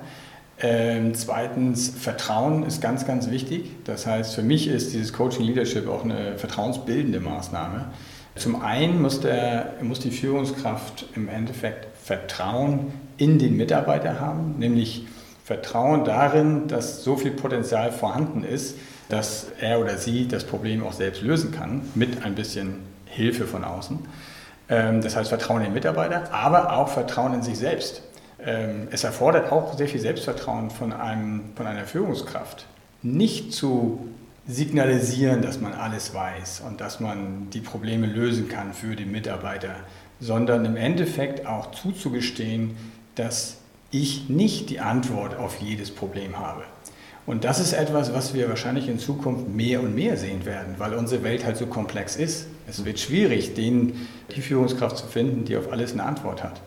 Ähm, 0.58 1.14
zweitens, 1.14 1.88
Vertrauen 1.90 2.64
ist 2.64 2.82
ganz, 2.82 3.06
ganz 3.06 3.30
wichtig. 3.30 3.70
Das 3.84 4.08
heißt, 4.08 4.34
für 4.34 4.42
mich 4.42 4.66
ist 4.66 4.92
dieses 4.92 5.12
Coaching 5.12 5.44
Leadership 5.44 5.88
auch 5.88 6.02
eine 6.02 6.36
vertrauensbildende 6.36 7.20
Maßnahme. 7.20 7.92
Zum 8.34 8.60
einen 8.60 9.00
muss, 9.00 9.20
der, 9.20 9.74
muss 9.82 10.00
die 10.00 10.10
Führungskraft 10.10 11.06
im 11.14 11.28
Endeffekt 11.28 11.86
Vertrauen 12.02 12.92
in 13.18 13.38
den 13.38 13.56
Mitarbeiter 13.56 14.18
haben, 14.18 14.58
nämlich 14.58 15.04
Vertrauen 15.50 16.04
darin, 16.04 16.68
dass 16.68 17.02
so 17.02 17.16
viel 17.16 17.32
Potenzial 17.32 17.90
vorhanden 17.90 18.44
ist, 18.44 18.76
dass 19.08 19.48
er 19.58 19.80
oder 19.80 19.98
sie 19.98 20.28
das 20.28 20.44
Problem 20.44 20.84
auch 20.84 20.92
selbst 20.92 21.22
lösen 21.22 21.50
kann, 21.50 21.82
mit 21.96 22.24
ein 22.24 22.36
bisschen 22.36 22.76
Hilfe 23.06 23.48
von 23.48 23.64
außen. 23.64 23.98
Ähm, 24.68 25.00
das 25.00 25.16
heißt 25.16 25.28
Vertrauen 25.28 25.62
in 25.62 25.64
den 25.64 25.74
Mitarbeiter, 25.74 26.32
aber 26.32 26.76
auch 26.76 26.86
Vertrauen 26.86 27.34
in 27.34 27.42
sich 27.42 27.58
selbst. 27.58 28.02
Ähm, 28.38 28.86
es 28.92 29.02
erfordert 29.02 29.50
auch 29.50 29.76
sehr 29.76 29.88
viel 29.88 29.98
Selbstvertrauen 29.98 30.70
von, 30.70 30.92
einem, 30.92 31.46
von 31.56 31.66
einer 31.66 31.84
Führungskraft. 31.84 32.66
Nicht 33.02 33.52
zu 33.52 34.06
signalisieren, 34.46 35.42
dass 35.42 35.60
man 35.60 35.72
alles 35.72 36.14
weiß 36.14 36.62
und 36.64 36.80
dass 36.80 37.00
man 37.00 37.50
die 37.50 37.60
Probleme 37.60 38.06
lösen 38.06 38.48
kann 38.48 38.72
für 38.72 38.94
den 38.94 39.10
Mitarbeiter, 39.10 39.74
sondern 40.20 40.64
im 40.64 40.76
Endeffekt 40.76 41.44
auch 41.44 41.72
zuzugestehen, 41.72 42.76
dass 43.16 43.59
ich 43.90 44.28
nicht 44.28 44.70
die 44.70 44.80
Antwort 44.80 45.36
auf 45.36 45.60
jedes 45.60 45.90
Problem 45.90 46.38
habe. 46.38 46.62
Und 47.26 47.44
das 47.44 47.60
ist 47.60 47.72
etwas, 47.72 48.12
was 48.14 48.34
wir 48.34 48.48
wahrscheinlich 48.48 48.88
in 48.88 48.98
Zukunft 48.98 49.48
mehr 49.48 49.80
und 49.80 49.94
mehr 49.94 50.16
sehen 50.16 50.46
werden, 50.46 50.74
weil 50.78 50.94
unsere 50.94 51.22
Welt 51.22 51.44
halt 51.44 51.56
so 51.56 51.66
komplex 51.66 52.16
ist. 52.16 52.48
Es 52.68 52.84
wird 52.84 52.98
schwierig, 52.98 53.54
den, 53.54 54.08
die 54.34 54.40
Führungskraft 54.40 54.96
zu 54.96 55.06
finden, 55.06 55.44
die 55.44 55.56
auf 55.56 55.70
alles 55.70 55.92
eine 55.92 56.04
Antwort 56.04 56.42
hat. 56.42 56.60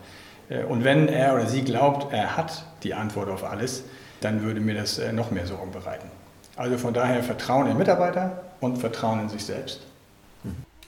Äh, 0.48 0.64
und 0.64 0.84
wenn 0.84 1.08
er 1.08 1.34
oder 1.34 1.46
sie 1.46 1.62
glaubt, 1.62 2.12
er 2.12 2.36
hat 2.36 2.64
die 2.82 2.94
Antwort 2.94 3.28
auf 3.28 3.44
alles, 3.44 3.84
dann 4.20 4.42
würde 4.42 4.60
mir 4.60 4.74
das 4.74 4.98
äh, 4.98 5.12
noch 5.12 5.30
mehr 5.30 5.46
Sorgen 5.46 5.72
bereiten. 5.72 6.08
Also 6.56 6.78
von 6.78 6.94
daher 6.94 7.22
Vertrauen 7.22 7.70
in 7.70 7.76
Mitarbeiter 7.76 8.42
und 8.60 8.78
Vertrauen 8.78 9.20
in 9.20 9.28
sich 9.28 9.44
selbst. 9.44 9.80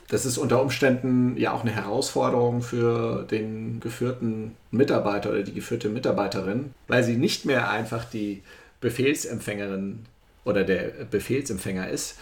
Das 0.08 0.24
ist 0.24 0.38
unter 0.38 0.62
Umständen 0.62 1.36
ja 1.36 1.52
auch 1.52 1.62
eine 1.62 1.74
Herausforderung 1.74 2.62
für 2.62 3.24
den 3.24 3.80
geführten 3.80 4.56
Mitarbeiter 4.70 5.30
oder 5.30 5.42
die 5.42 5.54
geführte 5.54 5.88
Mitarbeiterin, 5.88 6.72
weil 6.86 7.02
sie 7.02 7.16
nicht 7.16 7.44
mehr 7.44 7.70
einfach 7.70 8.04
die 8.04 8.42
Befehlsempfängerin 8.80 10.04
oder 10.44 10.62
der 10.62 11.04
Befehlsempfänger 11.10 11.88
ist. 11.88 12.18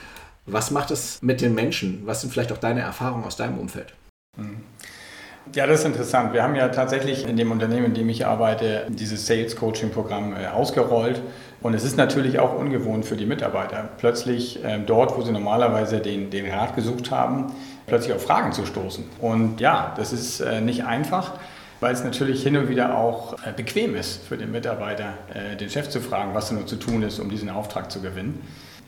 Was 0.47 0.70
macht 0.70 0.90
es 0.90 1.20
mit 1.23 1.40
den 1.40 1.55
Menschen? 1.55 2.03
Was 2.05 2.23
sind 2.23 2.33
vielleicht 2.33 2.53
auch 2.53 2.59
deine 2.59 2.81
Erfahrungen 2.81 3.25
aus 3.25 3.37
deinem 3.37 3.59
Umfeld? 3.59 3.94
Hm. 4.37 4.57
Ja, 5.55 5.66
das 5.66 5.81
ist 5.81 5.87
interessant. 5.87 6.33
Wir 6.33 6.42
haben 6.42 6.55
ja 6.55 6.68
tatsächlich 6.68 7.29
in 7.29 7.37
dem 7.37 7.51
Unternehmen, 7.51 7.87
in 7.87 7.94
dem 7.94 8.09
ich 8.09 8.25
arbeite, 8.25 8.87
dieses 8.88 9.27
Sales 9.27 9.57
Coaching 9.57 9.90
Programm 9.90 10.35
äh, 10.35 10.47
ausgerollt. 10.47 11.20
Und 11.61 11.75
es 11.75 11.85
ist 11.85 11.99
natürlich 11.99 12.38
auch 12.38 12.59
ungewohnt 12.59 13.05
für 13.05 13.16
die 13.16 13.27
Mitarbeiter, 13.27 13.88
plötzlich 13.99 14.61
ähm, 14.64 14.85
dort, 14.87 15.16
wo 15.16 15.23
sie 15.23 15.33
normalerweise 15.33 16.01
den, 16.01 16.31
den 16.31 16.51
Rat 16.51 16.75
gesucht 16.77 17.11
haben, 17.11 17.53
plötzlich 17.87 18.14
auf 18.14 18.23
Fragen 18.23 18.53
zu 18.53 18.66
stoßen. 18.66 19.05
Und 19.20 19.61
ja, 19.61 19.94
das 19.97 20.12
ist 20.12 20.40
äh, 20.40 20.61
nicht 20.61 20.85
einfach, 20.85 21.33
weil 21.81 21.92
es 21.92 22.05
natürlich 22.05 22.42
hin 22.42 22.57
und 22.57 22.68
wieder 22.68 22.97
auch 22.97 23.35
äh, 23.44 23.53
bequem 23.55 23.94
ist 23.94 24.27
für 24.27 24.37
den 24.37 24.53
Mitarbeiter, 24.53 25.14
äh, 25.33 25.57
den 25.57 25.68
Chef 25.68 25.88
zu 25.88 26.01
fragen, 26.01 26.35
was 26.35 26.51
nur 26.51 26.66
zu 26.66 26.77
tun 26.77 27.03
ist, 27.03 27.18
um 27.18 27.29
diesen 27.29 27.51
Auftrag 27.51 27.90
zu 27.90 28.01
gewinnen. 28.01 28.40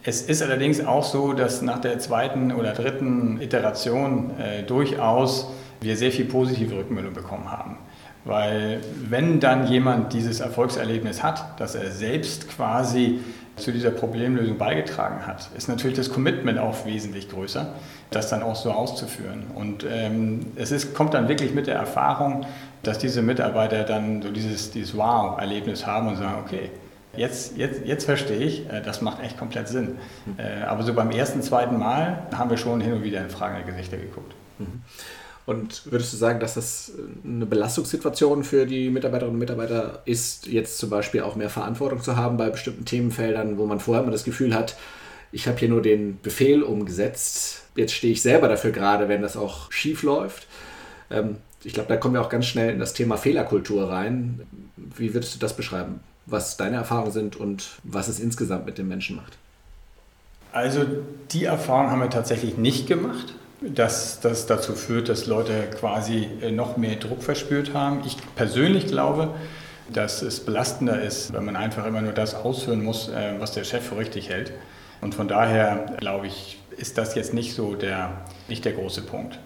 Es 0.02 0.22
ist 0.22 0.42
allerdings 0.42 0.84
auch 0.84 1.04
so, 1.04 1.32
dass 1.32 1.62
nach 1.62 1.80
der 1.80 1.98
zweiten 1.98 2.52
oder 2.52 2.72
dritten 2.72 3.40
Iteration 3.40 4.30
durchaus 4.68 5.48
wir 5.80 5.96
sehr 5.96 6.12
viel 6.12 6.26
positive 6.26 6.76
Rückmeldung 6.76 7.12
bekommen 7.12 7.50
haben. 7.50 7.78
Weil 8.24 8.80
wenn 9.08 9.40
dann 9.40 9.66
jemand 9.68 10.12
dieses 10.12 10.38
Erfolgserlebnis 10.40 11.24
hat, 11.24 11.60
dass 11.60 11.74
er 11.74 11.90
selbst 11.90 12.48
quasi 12.48 13.20
zu 13.56 13.72
dieser 13.72 13.90
Problemlösung 13.90 14.58
beigetragen 14.58 15.26
hat, 15.26 15.48
ist 15.56 15.68
natürlich 15.68 15.96
das 15.96 16.10
Commitment 16.10 16.58
auch 16.58 16.84
wesentlich 16.84 17.30
größer, 17.30 17.72
das 18.10 18.28
dann 18.28 18.42
auch 18.42 18.54
so 18.54 18.70
auszuführen. 18.70 19.44
Und 19.54 19.84
ähm, 19.90 20.52
es 20.56 20.70
ist, 20.70 20.94
kommt 20.94 21.14
dann 21.14 21.28
wirklich 21.28 21.54
mit 21.54 21.66
der 21.66 21.76
Erfahrung, 21.76 22.46
dass 22.82 22.98
diese 22.98 23.22
Mitarbeiter 23.22 23.84
dann 23.84 24.22
so 24.22 24.30
dieses, 24.30 24.70
dieses 24.70 24.96
Wow-Erlebnis 24.96 25.86
haben 25.86 26.08
und 26.08 26.16
sagen, 26.16 26.36
okay, 26.44 26.70
jetzt, 27.16 27.56
jetzt, 27.56 27.86
jetzt 27.86 28.04
verstehe 28.04 28.38
ich, 28.38 28.70
äh, 28.70 28.82
das 28.82 29.00
macht 29.00 29.22
echt 29.22 29.38
komplett 29.38 29.68
Sinn. 29.68 29.96
Mhm. 30.26 30.38
Äh, 30.38 30.64
aber 30.64 30.82
so 30.82 30.92
beim 30.92 31.10
ersten, 31.10 31.40
zweiten 31.40 31.78
Mal 31.78 32.26
haben 32.36 32.50
wir 32.50 32.58
schon 32.58 32.80
hin 32.80 32.92
und 32.92 33.02
wieder 33.02 33.22
in 33.22 33.30
fragende 33.30 33.64
Gesichter 33.64 33.96
geguckt. 33.96 34.34
Und 35.46 35.82
würdest 35.92 36.12
du 36.12 36.16
sagen, 36.16 36.40
dass 36.40 36.54
das 36.54 36.92
eine 37.24 37.46
Belastungssituation 37.46 38.42
für 38.42 38.66
die 38.66 38.90
Mitarbeiterinnen 38.90 39.36
und 39.36 39.38
Mitarbeiter 39.38 40.02
ist, 40.04 40.48
jetzt 40.48 40.78
zum 40.78 40.90
Beispiel 40.90 41.22
auch 41.22 41.36
mehr 41.36 41.50
Verantwortung 41.50 42.02
zu 42.02 42.16
haben 42.16 42.36
bei 42.36 42.50
bestimmten 42.50 42.84
Themenfeldern, 42.84 43.56
wo 43.56 43.64
man 43.64 43.78
vorher 43.78 44.02
immer 44.02 44.12
das 44.12 44.24
Gefühl 44.24 44.54
hat, 44.54 44.76
ich 45.30 45.46
habe 45.46 45.58
hier 45.58 45.68
nur 45.68 45.82
den 45.82 46.18
Befehl 46.20 46.64
umgesetzt, 46.64 47.62
jetzt 47.76 47.92
stehe 47.92 48.12
ich 48.12 48.22
selber 48.22 48.48
dafür 48.48 48.72
gerade, 48.72 49.08
wenn 49.08 49.22
das 49.22 49.36
auch 49.36 49.70
schief 49.70 50.02
läuft. 50.02 50.48
Ähm, 51.10 51.36
ich 51.62 51.74
glaube, 51.74 51.88
da 51.88 51.96
kommen 51.96 52.14
wir 52.14 52.22
auch 52.22 52.28
ganz 52.28 52.46
schnell 52.46 52.70
in 52.70 52.80
das 52.80 52.92
Thema 52.92 53.16
Fehlerkultur 53.16 53.88
rein. 53.88 54.40
Wie 54.76 55.14
würdest 55.14 55.34
du 55.34 55.38
das 55.38 55.54
beschreiben, 55.54 56.00
was 56.26 56.56
deine 56.56 56.76
Erfahrungen 56.76 57.12
sind 57.12 57.36
und 57.36 57.70
was 57.84 58.08
es 58.08 58.18
insgesamt 58.18 58.66
mit 58.66 58.78
den 58.78 58.88
Menschen 58.88 59.16
macht? 59.16 59.38
Also 60.52 60.84
die 61.30 61.44
Erfahrung 61.44 61.90
haben 61.90 62.00
wir 62.00 62.10
tatsächlich 62.10 62.56
nicht 62.56 62.88
gemacht 62.88 63.34
dass 63.60 64.20
das 64.20 64.46
dazu 64.46 64.74
führt, 64.74 65.08
dass 65.08 65.26
Leute 65.26 65.68
quasi 65.78 66.28
äh, 66.42 66.50
noch 66.50 66.76
mehr 66.76 66.96
Druck 66.96 67.22
verspürt 67.22 67.74
haben. 67.74 68.02
Ich 68.04 68.16
persönlich 68.34 68.86
glaube, 68.86 69.34
dass 69.92 70.22
es 70.22 70.40
belastender 70.40 71.00
ist, 71.00 71.32
wenn 71.32 71.44
man 71.44 71.56
einfach 71.56 71.86
immer 71.86 72.02
nur 72.02 72.12
das 72.12 72.34
ausführen 72.34 72.82
muss, 72.82 73.08
äh, 73.08 73.34
was 73.38 73.52
der 73.52 73.64
Chef 73.64 73.84
für 73.84 73.96
richtig 73.96 74.28
hält. 74.28 74.52
Und 75.00 75.14
von 75.14 75.28
daher 75.28 75.96
glaube 75.98 76.26
ich, 76.26 76.58
ist 76.76 76.98
das 76.98 77.14
jetzt 77.14 77.32
nicht 77.32 77.54
so 77.54 77.74
der, 77.74 78.12
nicht 78.48 78.64
der 78.64 78.72
große 78.72 79.02
Punkt. 79.02 79.38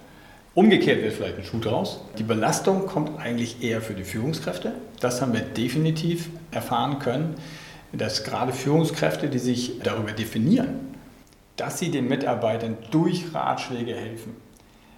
Umgekehrt 0.55 1.03
wird 1.03 1.13
vielleicht 1.13 1.39
ein 1.39 1.45
Schuh 1.45 1.61
draus. 1.61 2.01
Die 2.19 2.25
Belastung 2.25 2.87
kommt 2.87 3.21
eigentlich 3.21 3.63
eher 3.63 3.81
für 3.81 3.95
die 3.95 4.03
Führungskräfte. 4.03 4.73
Das 4.99 5.23
haben 5.23 5.33
wir 5.33 5.41
definitiv 5.41 6.29
erfahren 6.51 6.99
können, 6.99 7.37
dass 7.93 8.25
gerade 8.25 8.53
Führungskräfte, 8.53 9.29
die 9.29 9.39
sich 9.39 9.79
darüber 9.83 10.11
definieren, 10.11 10.91
dass 11.61 11.79
sie 11.79 11.91
den 11.91 12.09
Mitarbeitern 12.09 12.79
durch 12.91 13.35
Ratschläge 13.35 13.95
helfen 13.95 14.35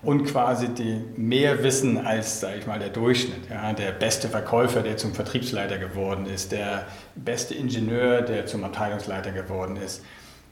und 0.03 0.25
quasi 0.25 0.69
die 0.69 1.01
mehr 1.17 1.63
wissen 1.63 1.99
als, 1.99 2.41
sage 2.41 2.59
ich 2.59 2.67
mal, 2.67 2.79
der 2.79 2.91
Durchschnitt. 2.91 3.49
Ja, 3.51 3.73
der 3.73 3.93
beste 3.93 4.29
Verkäufer, 4.29 4.83
der 4.83 4.97
zum 4.97 5.13
Vertriebsleiter 5.13 5.79
geworden 5.79 6.27
ist, 6.27 6.53
der 6.53 6.87
beste 7.15 7.55
Ingenieur, 7.55 8.23
der 8.23 8.47
zum 8.47 8.65
Abteilungsleiter 8.65 9.33
geworden 9.33 9.77
ist. 9.77 10.03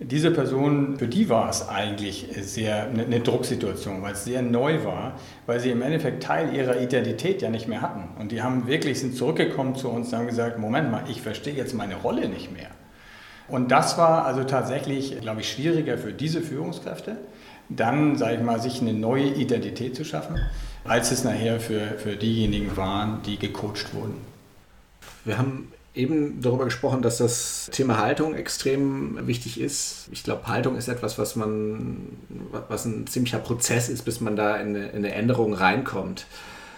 Diese 0.03 0.31
Person, 0.31 0.97
für 0.99 1.09
die 1.09 1.29
war 1.29 1.51
es 1.51 1.69
eigentlich 1.69 2.27
sehr 2.41 2.89
eine 2.89 3.21
Drucksituation, 3.21 4.01
weil 4.01 4.15
es 4.15 4.25
sehr 4.25 4.41
neu 4.41 4.83
war, 4.83 5.19
weil 5.45 5.61
sie 5.61 5.71
im 5.71 5.83
Endeffekt 5.83 6.23
Teil 6.23 6.55
ihrer 6.55 6.81
Identität 6.81 7.43
ja 7.43 7.51
nicht 7.51 7.69
mehr 7.69 7.83
hatten. 7.83 8.19
Und 8.19 8.33
die 8.33 8.43
haben 8.43 8.67
wirklich, 8.67 8.99
sind 8.99 9.15
zurückgekommen 9.15 9.75
zu 9.75 9.91
uns 9.91 10.11
und 10.11 10.19
haben 10.19 10.27
gesagt, 10.27 10.59
Moment 10.59 10.91
mal, 10.91 11.05
ich 11.09 11.21
verstehe 11.21 11.55
jetzt 11.55 11.75
meine 11.75 11.97
Rolle 11.97 12.31
nicht 12.31 12.51
mehr. 12.51 12.71
Und 13.51 13.71
das 13.71 13.99
war 13.99 14.25
also 14.25 14.45
tatsächlich, 14.45 15.21
glaube 15.21 15.41
ich, 15.41 15.51
schwieriger 15.51 15.99
für 15.99 16.13
diese 16.13 16.41
Führungskräfte, 16.41 17.17
dann, 17.69 18.17
sage 18.17 18.37
ich 18.37 18.43
mal, 18.43 18.61
sich 18.61 18.81
eine 18.81 18.93
neue 18.93 19.27
Identität 19.27 19.95
zu 19.97 20.05
schaffen, 20.05 20.39
als 20.85 21.11
es 21.11 21.25
nachher 21.25 21.61
für, 21.61 21.99
für 21.99 22.17
diejenigen 22.17 22.77
waren, 22.77 23.23
die 23.23 23.39
gecoacht 23.39 23.95
wurden. 23.95 24.17
Wir 25.25 25.39
haben 25.39 25.73
eben 25.95 26.41
darüber 26.41 26.65
gesprochen, 26.65 27.03
dass 27.03 27.19
das 27.19 27.69
Thema 27.73 27.99
Haltung 27.99 28.35
extrem 28.35 29.27
wichtig 29.27 29.61
ist. 29.61 30.09
Ich 30.13 30.23
glaube, 30.23 30.47
Haltung 30.47 30.77
ist 30.77 30.89
etwas, 30.89 31.19
was 31.19 31.37
man, 31.37 32.17
was 32.69 32.85
ein 32.85 33.07
ziemlicher 33.07 33.39
Prozess 33.39 33.89
ist, 33.89 34.05
bis 34.05 34.21
man 34.21 34.37
da 34.37 34.57
in 34.57 34.69
eine, 34.69 34.89
in 34.89 34.99
eine 34.99 35.13
Änderung 35.13 35.53
reinkommt. 35.53 36.27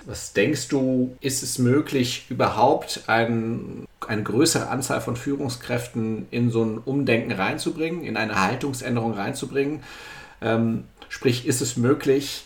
Was 0.05 0.33
denkst 0.33 0.69
du, 0.69 1.17
ist 1.21 1.43
es 1.43 1.59
möglich, 1.59 2.27
überhaupt 2.29 3.05
ein, 3.07 3.87
eine 4.07 4.23
größere 4.23 4.69
Anzahl 4.69 5.01
von 5.01 5.17
Führungskräften 5.17 6.27
in 6.31 6.51
so 6.51 6.65
ein 6.65 6.79
Umdenken 6.79 7.33
reinzubringen, 7.33 8.03
in 8.05 8.17
eine 8.17 8.41
Haltungsänderung 8.41 9.15
reinzubringen? 9.15 9.83
Ähm, 10.41 10.85
sprich, 11.09 11.47
ist 11.47 11.61
es 11.61 11.77
möglich, 11.77 12.45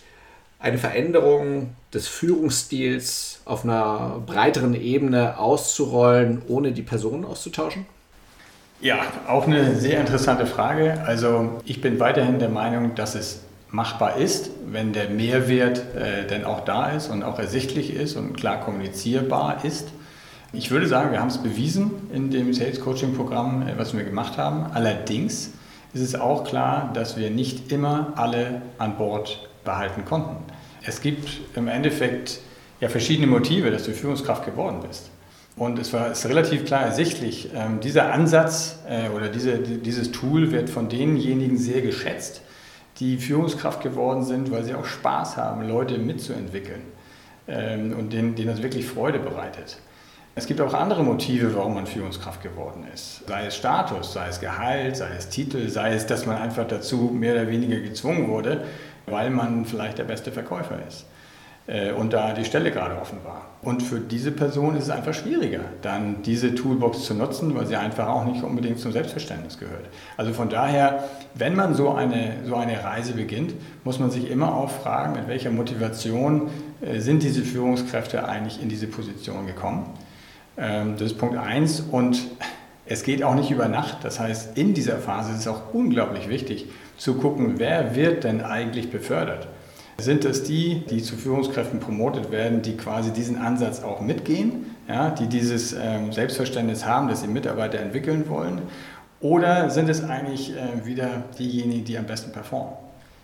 eine 0.59 0.79
Veränderung 0.79 1.75
des 1.95 2.09
Führungsstils 2.09 3.41
auf 3.45 3.65
einer 3.65 4.23
breiteren 4.27 4.75
Ebene 4.75 5.39
auszurollen, 5.39 6.43
ohne 6.49 6.73
die 6.73 6.83
Personen 6.83 7.25
auszutauschen? 7.25 7.87
Ja, 8.81 8.99
auch 9.27 9.47
eine 9.47 9.75
sehr 9.77 10.01
interessante 10.01 10.47
Frage. 10.47 11.03
Also 11.07 11.61
ich 11.65 11.81
bin 11.81 11.99
weiterhin 11.99 12.39
der 12.39 12.51
Meinung, 12.51 12.95
dass 12.95 13.15
es 13.15 13.41
machbar 13.71 14.17
ist, 14.17 14.51
wenn 14.67 14.93
der 14.93 15.09
Mehrwert 15.09 15.79
äh, 15.95 16.27
denn 16.27 16.45
auch 16.45 16.65
da 16.65 16.91
ist 16.91 17.09
und 17.09 17.23
auch 17.23 17.39
ersichtlich 17.39 17.95
ist 17.95 18.17
und 18.17 18.37
klar 18.37 18.61
kommunizierbar 18.61 19.65
ist. 19.65 19.89
Ich 20.53 20.71
würde 20.71 20.87
sagen, 20.87 21.11
wir 21.13 21.21
haben 21.21 21.29
es 21.29 21.39
bewiesen 21.39 21.91
in 22.13 22.31
dem 22.31 22.55
Sales 22.55 22.81
Coaching 22.81 23.15
Programm, 23.15 23.67
äh, 23.67 23.77
was 23.77 23.97
wir 23.97 24.05
gemacht 24.05 24.39
haben. 24.39 24.67
Allerdings 24.73 25.51
ist 25.93 26.01
es 26.01 26.15
auch 26.15 26.45
klar, 26.45 26.91
dass 26.95 27.17
wir 27.17 27.31
nicht 27.31 27.73
immer 27.73 28.13
alle 28.17 28.63
an 28.79 28.97
Bord 28.97 29.49
behalten 29.65 30.05
konnten. 30.05 30.37
Es 30.87 31.01
gibt 31.01 31.29
im 31.57 31.69
Endeffekt 31.69 32.39
ja 32.81 32.89
verschiedene 32.89 33.27
Motive, 33.27 33.71
dass 33.71 33.85
du 33.85 33.93
Führungskraft 33.93 34.45
geworden 34.45 34.79
bist. 34.87 35.11
Und 35.57 35.79
es 35.79 35.93
war 35.93 36.13
ist 36.13 36.27
relativ 36.27 36.67
klar 36.67 36.83
ersichtlich, 36.83 37.49
ähm, 37.55 37.81
dieser 37.81 38.13
Ansatz 38.13 38.79
äh, 38.89 39.09
oder 39.09 39.29
diese, 39.29 39.59
dieses 39.59 40.13
Tool 40.13 40.53
wird 40.53 40.69
von 40.69 40.89
denjenigen 40.89 41.57
sehr 41.57 41.81
geschätzt, 41.81 42.43
die 42.99 43.19
Führungskraft 43.19 43.83
geworden 43.83 44.25
sind, 44.25 44.51
weil 44.51 44.65
sie 44.65 44.75
auch 44.75 44.87
Spaß 44.87 45.37
haben, 45.37 45.67
Leute 45.69 45.99
mitzuentwickeln 45.99 46.83
ähm, 47.49 47.95
und 47.99 48.13
denen, 48.13 48.35
denen 48.35 48.49
das 48.49 48.63
wirklich 48.63 48.87
Freude 48.87 49.19
bereitet. 49.19 49.79
Es 50.39 50.47
gibt 50.47 50.61
auch 50.61 50.75
andere 50.75 51.03
Motive, 51.03 51.55
warum 51.55 51.75
man 51.75 51.87
Führungskraft 51.87 52.43
geworden 52.43 52.87
ist. 52.93 53.27
Sei 53.27 53.47
es 53.47 53.57
Status, 53.57 54.13
sei 54.13 54.29
es 54.29 54.39
Gehalt, 54.39 54.97
sei 54.97 55.09
es 55.17 55.31
Titel, 55.31 55.69
sei 55.71 55.95
es, 55.95 56.07
dass 56.07 56.27
man 56.27 56.37
einfach 56.37 56.69
dazu 56.69 57.11
mehr 57.15 57.33
oder 57.33 57.49
weniger 57.49 57.81
gezwungen 57.81 58.29
wurde, 58.29 58.65
weil 59.07 59.31
man 59.31 59.65
vielleicht 59.65 59.97
der 59.97 60.05
beste 60.05 60.33
Verkäufer 60.33 60.79
ist. 60.87 61.07
Äh, 61.67 61.93
und 61.93 62.13
da 62.13 62.33
die 62.33 62.45
Stelle 62.45 62.71
gerade 62.71 63.01
offen 63.01 63.19
war. 63.25 63.47
Und 63.63 63.83
für 63.83 63.99
diese 63.99 64.31
Person 64.31 64.77
ist 64.77 64.85
es 64.85 64.91
einfach 64.91 65.15
schwieriger, 65.15 65.63
dann 65.83 66.23
diese 66.23 66.55
Toolbox 66.55 67.05
zu 67.05 67.15
nutzen, 67.15 67.57
weil 67.57 67.67
sie 67.67 67.75
einfach 67.75 68.07
auch 68.07 68.25
nicht 68.25 68.45
unbedingt 68.45 68.79
zum 68.79 68.93
Selbstverständnis 68.93 69.59
gehört. 69.59 69.87
Also 70.17 70.33
von 70.33 70.49
daher, 70.49 71.05
wenn 71.35 71.57
man 71.57 71.75
so 71.75 71.91
eine, 71.91 72.35
so 72.45 72.55
eine 72.55 72.85
Reise 72.85 73.15
beginnt, 73.15 73.55
muss 73.83 73.99
man 73.99 74.11
sich 74.11 74.31
immer 74.31 74.55
auch 74.55 74.71
fragen, 74.71 75.15
mit 75.15 75.27
welcher 75.27 75.51
Motivation 75.51 76.51
äh, 76.81 77.01
sind 77.01 77.23
diese 77.25 77.43
Führungskräfte 77.43 78.29
eigentlich 78.29 78.63
in 78.63 78.69
diese 78.69 78.87
Position 78.87 79.47
gekommen. 79.47 79.87
Ähm, 80.57 80.95
das 80.99 81.13
ist 81.13 81.19
Punkt 81.19 81.37
eins 81.37 81.81
und 81.81 82.23
es 82.89 83.03
geht 83.03 83.25
auch 83.25 83.35
nicht 83.35 83.51
über 83.51 83.67
Nacht. 83.67 84.05
Das 84.05 84.21
heißt, 84.21 84.57
in 84.57 84.73
dieser 84.73 84.99
Phase 84.99 85.33
ist 85.33 85.39
es 85.39 85.49
auch 85.49 85.75
unglaublich 85.75 86.29
wichtig 86.29 86.67
zu 86.97 87.15
gucken, 87.15 87.55
wer 87.57 87.97
wird 87.97 88.23
denn 88.23 88.41
eigentlich 88.41 88.93
befördert. 88.93 89.49
Sind 89.99 90.25
es 90.27 90.43
die, 90.43 90.85
die 90.91 91.03
zu 91.03 91.17
Führungskräften 91.17 91.81
promotet 91.81 92.31
werden, 92.31 92.61
die 92.61 92.77
quasi 92.77 93.13
diesen 93.13 93.39
Ansatz 93.39 93.83
auch 93.83 94.01
mitgehen, 94.01 94.77
ja, 94.89 95.11
die 95.11 95.27
dieses 95.27 95.73
ähm, 95.73 96.13
Selbstverständnis 96.13 96.85
haben, 96.85 97.09
dass 97.09 97.23
sie 97.23 97.29
Mitarbeiter 97.29 97.79
entwickeln 97.81 98.29
wollen? 98.29 98.61
Oder 99.21 99.71
sind 99.71 99.89
es 99.89 100.05
eigentlich 100.05 100.55
äh, 100.55 100.85
wieder 100.85 101.25
diejenigen, 101.39 101.85
die 101.85 101.97
am 101.97 102.05
besten 102.05 102.31
performen? 102.31 102.75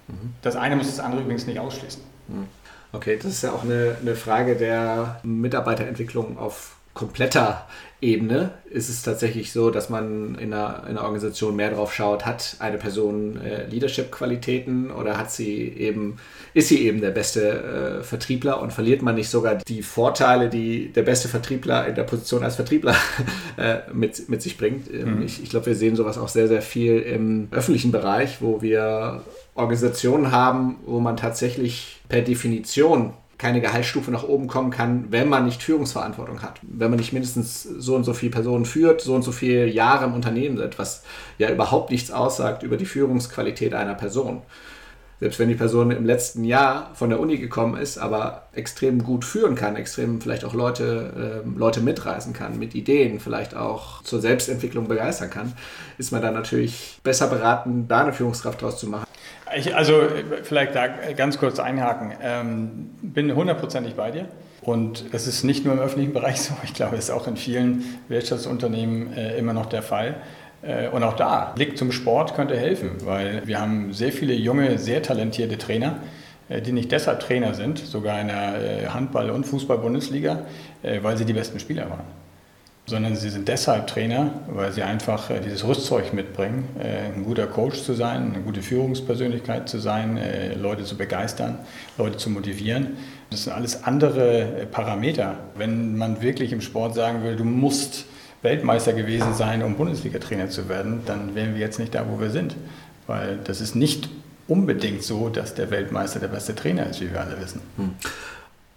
Mhm. 0.09 0.33
Das 0.41 0.57
eine 0.57 0.77
muss 0.77 0.87
das 0.87 1.01
andere 1.01 1.23
übrigens 1.23 1.47
nicht 1.47 1.59
ausschließen. 1.59 2.03
Mhm. 2.29 2.47
Okay, 2.93 3.19
das 3.21 3.33
ist 3.33 3.43
ja 3.43 3.53
auch 3.53 3.65
eine, 3.65 3.97
eine 4.01 4.15
Frage 4.15 4.57
der 4.57 5.21
Mitarbeiterentwicklung 5.23 6.39
auf 6.39 6.77
kompletter 6.95 7.67
Ebene 8.03 8.51
ist 8.69 8.89
es 8.89 9.03
tatsächlich 9.03 9.53
so, 9.53 9.71
dass 9.71 9.89
man 9.89 10.35
in 10.35 10.53
einer, 10.53 10.83
in 10.83 10.97
einer 10.97 11.03
Organisation 11.03 11.55
mehr 11.55 11.71
darauf 11.71 11.95
schaut, 11.95 12.27
hat 12.27 12.57
eine 12.59 12.77
Person 12.77 13.41
äh, 13.41 13.67
Leadership-Qualitäten 13.67 14.91
oder 14.91 15.17
hat 15.17 15.31
sie 15.31 15.69
eben, 15.69 16.17
ist 16.53 16.69
sie 16.69 16.85
eben 16.85 17.01
der 17.01 17.13
beste 17.13 18.01
äh, 18.01 18.03
Vertriebler 18.03 18.61
und 18.61 18.73
verliert 18.73 19.03
man 19.03 19.15
nicht 19.15 19.31
sogar 19.31 19.55
die 19.55 19.83
Vorteile, 19.83 20.49
die 20.49 20.93
der 20.93 21.03
beste 21.03 21.29
Vertriebler 21.29 21.87
in 21.87 21.95
der 21.95 22.03
Position 22.03 22.43
als 22.43 22.57
Vertriebler 22.57 22.97
äh, 23.57 23.79
mit, 23.93 24.29
mit 24.29 24.43
sich 24.43 24.59
bringt. 24.59 24.93
Ähm, 24.93 25.19
mhm. 25.19 25.23
Ich, 25.23 25.41
ich 25.41 25.51
glaube, 25.51 25.67
wir 25.67 25.77
sehen 25.77 25.95
sowas 25.95 26.19
auch 26.19 26.29
sehr, 26.29 26.49
sehr 26.49 26.63
viel 26.63 26.99
im 26.99 27.47
öffentlichen 27.53 27.93
Bereich, 27.93 28.43
wo 28.43 28.63
wir 28.63 29.23
Organisationen 29.55 30.33
haben, 30.33 30.81
wo 30.87 30.99
man 30.99 31.17
tatsächlich 31.17 32.01
per 32.09 32.23
Definition 32.23 33.13
keine 33.43 33.61
Gehaltsstufe 33.61 34.13
nach 34.13 34.23
oben 34.23 34.47
kommen 34.47 34.71
kann, 34.71 35.07
wenn 35.11 35.29
man 35.29 35.45
nicht 35.45 35.65
Führungsverantwortung 35.65 36.43
hat. 36.43 36.61
Wenn 36.63 36.91
man 36.91 37.01
nicht 37.01 37.13
mindestens 37.13 37.65
so 37.65 37.97
und 37.97 38.05
so 38.05 38.15
viele 38.15 38.31
Personen 38.31 38.65
führt, 38.65 39.01
so 39.01 39.17
und 39.17 39.23
so 39.23 39.33
viele 39.33 39.67
Jahre 39.67 40.05
im 40.05 40.15
Unternehmen 40.15 40.59
sind, 40.59 40.79
was 40.79 41.03
ja 41.39 41.51
überhaupt 41.51 41.91
nichts 41.91 42.13
aussagt 42.13 42.63
über 42.63 42.77
die 42.77 42.87
Führungsqualität 42.87 43.75
einer 43.75 43.95
Person. 43.95 44.43
selbst 45.23 45.39
wenn 45.39 45.49
die 45.49 45.55
Person 45.55 45.93
im 45.93 46.05
letzten 46.05 46.43
Jahr 46.43 46.91
von 46.95 47.09
der 47.09 47.21
Uni 47.21 47.39
gekommen 47.39 47.77
ist, 47.77 47.97
aber 47.97 48.49
extrem 48.55 49.05
gut 49.05 49.25
führen 49.25 49.55
kann, 49.55 49.77
extrem 49.77 50.21
vielleicht 50.21 50.45
auch 50.45 50.53
Leute, 50.53 51.43
äh, 51.45 51.59
Leute 51.59 51.81
mitreißen 51.81 52.33
kann, 52.33 52.59
mit 52.59 52.75
Ideen, 52.75 53.21
vielleicht 53.21 53.55
auch 53.55 54.03
zur 54.03 54.21
Selbstentwicklung 54.21 54.89
begeistern 54.89 55.31
kann, 55.31 55.53
ist 55.97 56.11
man 56.11 56.23
dann 56.23 56.35
natürlich 56.35 57.01
besser 57.05 57.29
beraten, 57.29 57.87
da 57.87 58.03
eine 58.03 58.13
Führungskraft 58.13 58.63
draus 58.63 58.79
zu 58.79 58.89
machen. 58.89 59.07
Ich, 59.57 59.75
also 59.75 60.03
vielleicht 60.43 60.75
da 60.75 60.89
ganz 61.17 61.39
kurz 61.39 61.59
einhaken. 61.59 62.13
Ähm, 62.23 62.91
bin 63.03 63.35
hundertprozentig 63.35 63.95
bei 63.95 64.11
dir. 64.11 64.27
Und 64.63 65.13
das 65.13 65.27
ist 65.27 65.43
nicht 65.43 65.65
nur 65.65 65.75
im 65.75 65.81
öffentlichen 65.81 66.13
Bereich 66.13 66.41
so, 66.41 66.55
ich 66.63 66.73
glaube, 66.73 66.97
das 66.97 67.07
ist 67.07 67.11
auch 67.11 67.27
in 67.27 67.37
vielen 67.37 67.85
Wirtschaftsunternehmen 68.09 69.13
äh, 69.13 69.37
immer 69.37 69.53
noch 69.53 69.67
der 69.67 69.83
Fall. 69.83 70.15
Äh, 70.63 70.89
und 70.89 71.03
auch 71.03 71.15
da, 71.15 71.53
Blick 71.55 71.77
zum 71.77 71.91
Sport 71.91 72.35
könnte 72.35 72.57
helfen, 72.57 72.91
weil 73.05 73.47
wir 73.47 73.61
haben 73.61 73.93
sehr 73.93 74.13
viele 74.13 74.35
junge, 74.35 74.79
sehr 74.79 75.03
talentierte 75.03 75.59
Trainer, 75.59 75.97
äh, 76.49 76.63
die 76.63 76.73
nicht 76.73 76.93
deshalb 76.93 77.21
Trainer 77.21 77.55
sind, 77.55 77.79
sogar 77.79 78.21
in 78.21 78.29
der 78.29 78.85
äh, 78.85 78.87
Handball- 78.87 79.31
und 79.31 79.45
Fußball-Bundesliga, 79.45 80.47
äh, 80.83 81.03
weil 81.03 81.17
sie 81.17 81.25
die 81.25 81.33
besten 81.33 81.59
Spieler 81.59 81.91
waren 81.91 82.22
sondern 82.87 83.15
sie 83.15 83.31
sind 83.31 83.49
deshalb 83.49 83.87
Trainer, 83.87 84.31
weil 84.49 84.73
sie 84.73 84.83
einfach 84.83 85.31
äh, 85.31 85.41
dieses 85.41 85.65
Rüstzeug 85.65 86.13
mitbringen, 86.13 86.69
äh, 86.79 87.15
ein 87.15 87.25
guter 87.25 87.47
Coach 87.47 87.83
zu 87.83 87.95
sein, 87.95 88.33
eine 88.35 88.43
gute 88.43 88.61
Führungspersönlichkeit 88.61 89.69
zu 89.69 89.79
sein, 89.79 90.17
äh, 90.17 90.55
Leute 90.55 90.85
zu 90.85 90.97
begeistern, 90.97 91.59
Leute 91.97 92.17
zu 92.17 92.29
motivieren. 92.31 92.97
Das 93.31 93.45
sind 93.45 93.53
alles 93.53 93.85
andere 93.85 94.67
Parameter. 94.71 95.37
Wenn 95.55 95.97
man 95.97 96.21
wirklich 96.23 96.53
im 96.53 96.61
Sport 96.61 96.95
sagen 96.95 97.23
will, 97.23 97.37
du 97.37 97.45
musst 97.45 98.05
Weltmeister 98.43 98.93
gewesen 98.93 99.35
sein, 99.35 99.63
um 99.63 99.77
Bundesliga-Trainer 99.77 100.51
zu 100.51 100.69
werden, 100.69 101.03
dann 101.07 101.35
wären 101.35 101.55
wir 101.55 101.61
jetzt 101.61 101.79
nicht 101.79 101.95
da, 101.95 102.05
wo 102.11 102.21
wir 102.21 102.31
sind. 102.31 102.57
Weil 103.07 103.39
das 103.45 103.61
ist 103.61 103.77
nicht 103.77 104.09
unbedingt 104.49 105.03
so, 105.05 105.29
dass 105.29 105.55
der 105.55 105.71
Weltmeister 105.71 106.19
der 106.19 106.29
beste 106.29 106.55
Trainer 106.55 106.87
ist, 106.87 107.01
wie 107.01 107.11
wir 107.11 107.21
alle 107.21 107.41
wissen. 107.41 107.61
Hm. 107.77 107.93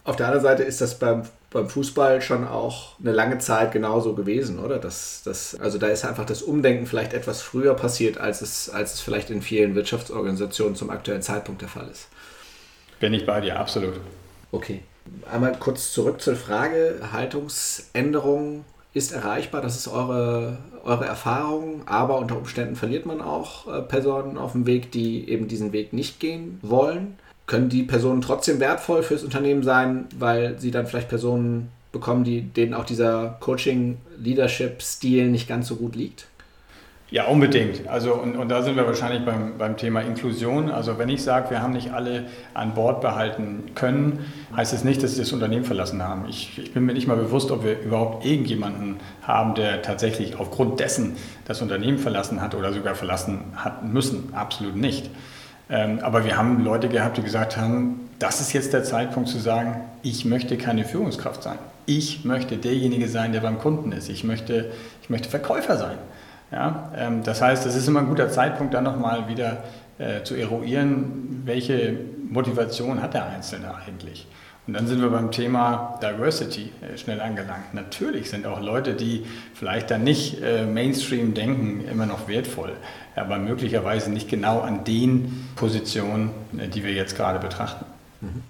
Auf 0.03 0.15
der 0.15 0.27
anderen 0.27 0.43
Seite 0.43 0.63
ist 0.63 0.81
das 0.81 0.99
beim, 0.99 1.23
beim 1.55 1.69
Fußball 1.69 2.21
schon 2.21 2.45
auch 2.45 2.99
eine 2.99 3.13
lange 3.13 3.39
Zeit 3.39 3.71
genauso 3.71 4.13
gewesen, 4.13 4.59
oder? 4.59 4.77
Das, 4.77 5.21
das, 5.23 5.55
also 5.55 5.77
da 5.77 5.87
ist 5.87 6.05
einfach 6.05 6.25
das 6.25 6.43
Umdenken 6.43 6.85
vielleicht 6.85 7.13
etwas 7.13 7.41
früher 7.41 7.73
passiert, 7.73 8.17
als 8.17 8.41
es, 8.41 8.69
als 8.69 8.95
es 8.95 9.01
vielleicht 9.01 9.29
in 9.29 9.41
vielen 9.41 9.73
Wirtschaftsorganisationen 9.73 10.75
zum 10.75 10.89
aktuellen 10.89 11.21
Zeitpunkt 11.21 11.61
der 11.61 11.69
Fall 11.69 11.87
ist. 11.89 12.09
Bin 12.99 13.13
ich 13.13 13.25
bei 13.25 13.41
dir, 13.41 13.57
absolut. 13.57 13.93
Okay. 14.51 14.81
Einmal 15.31 15.55
kurz 15.57 15.93
zurück 15.93 16.21
zur 16.21 16.35
Frage, 16.35 16.99
Haltungsänderung 17.13 18.65
ist 18.93 19.13
erreichbar, 19.13 19.61
das 19.61 19.77
ist 19.77 19.87
eure, 19.87 20.57
eure 20.83 21.05
Erfahrung, 21.05 21.87
aber 21.87 22.17
unter 22.17 22.37
Umständen 22.37 22.75
verliert 22.75 23.05
man 23.05 23.21
auch 23.21 23.67
äh, 23.67 23.81
Personen 23.81 24.37
auf 24.37 24.53
dem 24.53 24.65
Weg, 24.65 24.91
die 24.91 25.29
eben 25.29 25.47
diesen 25.47 25.71
Weg 25.71 25.93
nicht 25.93 26.19
gehen 26.19 26.59
wollen 26.61 27.17
können 27.47 27.69
die 27.69 27.83
Personen 27.83 28.21
trotzdem 28.21 28.59
wertvoll 28.59 29.03
fürs 29.03 29.23
Unternehmen 29.23 29.63
sein, 29.63 30.05
weil 30.17 30.59
sie 30.59 30.71
dann 30.71 30.87
vielleicht 30.87 31.09
Personen 31.09 31.69
bekommen, 31.91 32.23
die, 32.23 32.41
denen 32.41 32.73
auch 32.73 32.85
dieser 32.85 33.37
Coaching-Leadership-Stil 33.39 35.29
nicht 35.29 35.47
ganz 35.47 35.67
so 35.67 35.75
gut 35.75 35.95
liegt? 35.95 36.27
Ja, 37.11 37.25
unbedingt. 37.27 37.87
Also, 37.87 38.15
und, 38.15 38.35
und 38.35 38.49
da 38.49 38.63
sind 38.63 38.75
wir 38.75 38.87
wahrscheinlich 38.87 39.23
beim, 39.23 39.59
beim 39.59 39.77
Thema 39.77 40.01
Inklusion. 40.01 40.71
Also, 40.71 40.97
wenn 40.97 41.07
ich 41.07 41.23
sage, 41.23 41.51
wir 41.51 41.61
haben 41.61 41.73
nicht 41.73 41.93
alle 41.93 42.25
an 42.55 42.73
Bord 42.73 42.99
behalten 42.99 43.71
können, 43.75 44.25
heißt 44.55 44.73
es 44.73 44.79
das 44.79 44.85
nicht, 44.85 45.03
dass 45.03 45.13
sie 45.13 45.19
das 45.19 45.31
Unternehmen 45.31 45.65
verlassen 45.65 46.01
haben. 46.01 46.25
Ich, 46.27 46.57
ich 46.57 46.73
bin 46.73 46.83
mir 46.83 46.93
nicht 46.93 47.07
mal 47.07 47.15
bewusst, 47.15 47.51
ob 47.51 47.63
wir 47.63 47.79
überhaupt 47.79 48.25
irgendjemanden 48.25 48.97
haben, 49.21 49.53
der 49.53 49.83
tatsächlich 49.83 50.39
aufgrund 50.39 50.79
dessen 50.79 51.15
das 51.45 51.61
Unternehmen 51.61 51.99
verlassen 51.99 52.41
hat 52.41 52.55
oder 52.55 52.73
sogar 52.73 52.95
verlassen 52.95 53.53
hat 53.55 53.85
müssen. 53.85 54.33
Absolut 54.33 54.75
nicht. 54.75 55.11
Ähm, 55.69 55.99
aber 56.01 56.25
wir 56.25 56.37
haben 56.37 56.63
Leute 56.63 56.89
gehabt, 56.89 57.17
die 57.17 57.23
gesagt 57.23 57.57
haben, 57.57 58.09
das 58.19 58.39
ist 58.39 58.53
jetzt 58.53 58.73
der 58.73 58.83
Zeitpunkt 58.83 59.29
zu 59.29 59.39
sagen, 59.39 59.81
ich 60.03 60.25
möchte 60.25 60.57
keine 60.57 60.85
Führungskraft 60.85 61.43
sein. 61.43 61.57
Ich 61.85 62.23
möchte 62.23 62.57
derjenige 62.57 63.07
sein, 63.07 63.33
der 63.33 63.41
beim 63.41 63.57
Kunden 63.59 63.91
ist. 63.91 64.09
Ich 64.09 64.23
möchte, 64.23 64.71
ich 65.01 65.09
möchte 65.09 65.29
Verkäufer 65.29 65.77
sein. 65.77 65.97
Ja? 66.51 66.91
Ähm, 66.95 67.23
das 67.23 67.41
heißt, 67.41 67.65
es 67.65 67.75
ist 67.75 67.87
immer 67.87 67.99
ein 67.99 68.07
guter 68.07 68.29
Zeitpunkt, 68.29 68.73
dann 68.73 68.83
nochmal 68.83 69.27
wieder 69.27 69.63
äh, 69.97 70.23
zu 70.23 70.35
eruieren, 70.35 71.41
welche 71.45 71.97
Motivation 72.29 73.01
hat 73.01 73.13
der 73.13 73.25
Einzelne 73.25 73.73
eigentlich. 73.75 74.27
Und 74.67 74.73
dann 74.73 74.87
sind 74.87 74.99
wir 75.01 75.09
beim 75.09 75.31
Thema 75.31 75.99
Diversity 76.01 76.71
äh, 76.81 76.97
schnell 76.97 77.21
angelangt. 77.21 77.73
Natürlich 77.73 78.29
sind 78.29 78.47
auch 78.47 78.61
Leute, 78.61 78.95
die 78.95 79.25
vielleicht 79.53 79.91
dann 79.91 80.03
nicht 80.03 80.41
äh, 80.41 80.65
Mainstream 80.65 81.33
denken, 81.35 81.87
immer 81.87 82.07
noch 82.07 82.27
wertvoll, 82.27 82.73
aber 83.15 83.37
möglicherweise 83.37 84.11
nicht 84.11 84.27
genau 84.27 84.61
an 84.61 84.83
den 84.83 85.47
Positionen, 85.55 86.31
äh, 86.57 86.67
die 86.67 86.83
wir 86.83 86.93
jetzt 86.93 87.15
gerade 87.15 87.39
betrachten. 87.39 87.85
Mhm. 88.21 88.43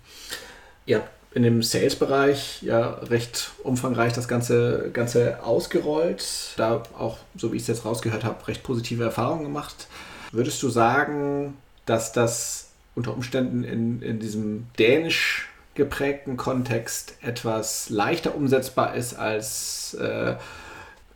Habt 0.93 1.09
in 1.35 1.43
dem 1.43 1.61
Sales-Bereich 1.61 2.61
ja 2.63 2.91
recht 2.91 3.51
umfangreich 3.61 4.13
das 4.13 4.29
Ganze, 4.29 4.89
Ganze 4.93 5.43
ausgerollt, 5.43 6.53
da 6.55 6.81
auch, 6.97 7.17
so 7.35 7.51
wie 7.51 7.57
ich 7.57 7.63
es 7.63 7.67
jetzt 7.67 7.83
rausgehört 7.83 8.23
habe, 8.23 8.47
recht 8.47 8.63
positive 8.63 9.03
Erfahrungen 9.03 9.43
gemacht. 9.43 9.87
Würdest 10.31 10.63
du 10.63 10.69
sagen, 10.69 11.57
dass 11.85 12.13
das 12.13 12.69
unter 12.95 13.13
Umständen 13.13 13.65
in, 13.65 14.01
in 14.01 14.19
diesem 14.19 14.67
dänisch 14.79 15.49
geprägten 15.75 16.37
Kontext 16.37 17.17
etwas 17.21 17.89
leichter 17.89 18.35
umsetzbar 18.35 18.95
ist 18.95 19.13
als 19.13 19.93
äh, 19.95 20.35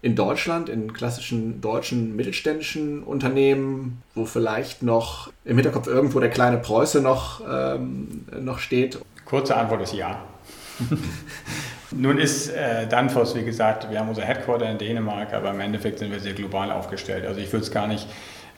in 0.02 0.16
Deutschland, 0.16 0.70
in 0.70 0.94
klassischen 0.94 1.60
deutschen 1.62 2.16
mittelständischen 2.16 3.04
Unternehmen, 3.04 4.02
wo 4.16 4.26
vielleicht 4.26 4.84
noch 4.84 5.32
im 5.44 5.58
Hinterkopf 5.58 5.88
irgendwo 5.88 6.20
der 6.20 6.30
kleine 6.30 6.58
Preuße 6.58 7.02
noch, 7.02 7.42
ähm, 7.50 8.26
noch 8.40 8.60
steht? 8.60 9.00
Kurze 9.26 9.58
Antwort 9.58 9.82
ist 9.82 9.94
ja. 9.94 10.22
Nun 11.92 12.18
ist 12.18 12.50
äh, 12.50 12.88
Danfoss, 12.88 13.36
wie 13.36 13.44
gesagt, 13.44 13.90
wir 13.90 14.00
haben 14.00 14.10
unser 14.10 14.22
Headquarter 14.22 14.70
in 14.70 14.78
Dänemark, 14.78 15.34
aber 15.34 15.50
im 15.50 15.60
Endeffekt 15.60 16.00
sind 16.00 16.12
wir 16.12 16.20
sehr 16.20 16.34
global 16.34 16.72
aufgestellt. 16.72 17.26
Also 17.26 17.42
ich 17.42 17.52
würde 17.52 17.66
es 17.66 17.72
gar 17.72 17.88
nicht 17.88 18.08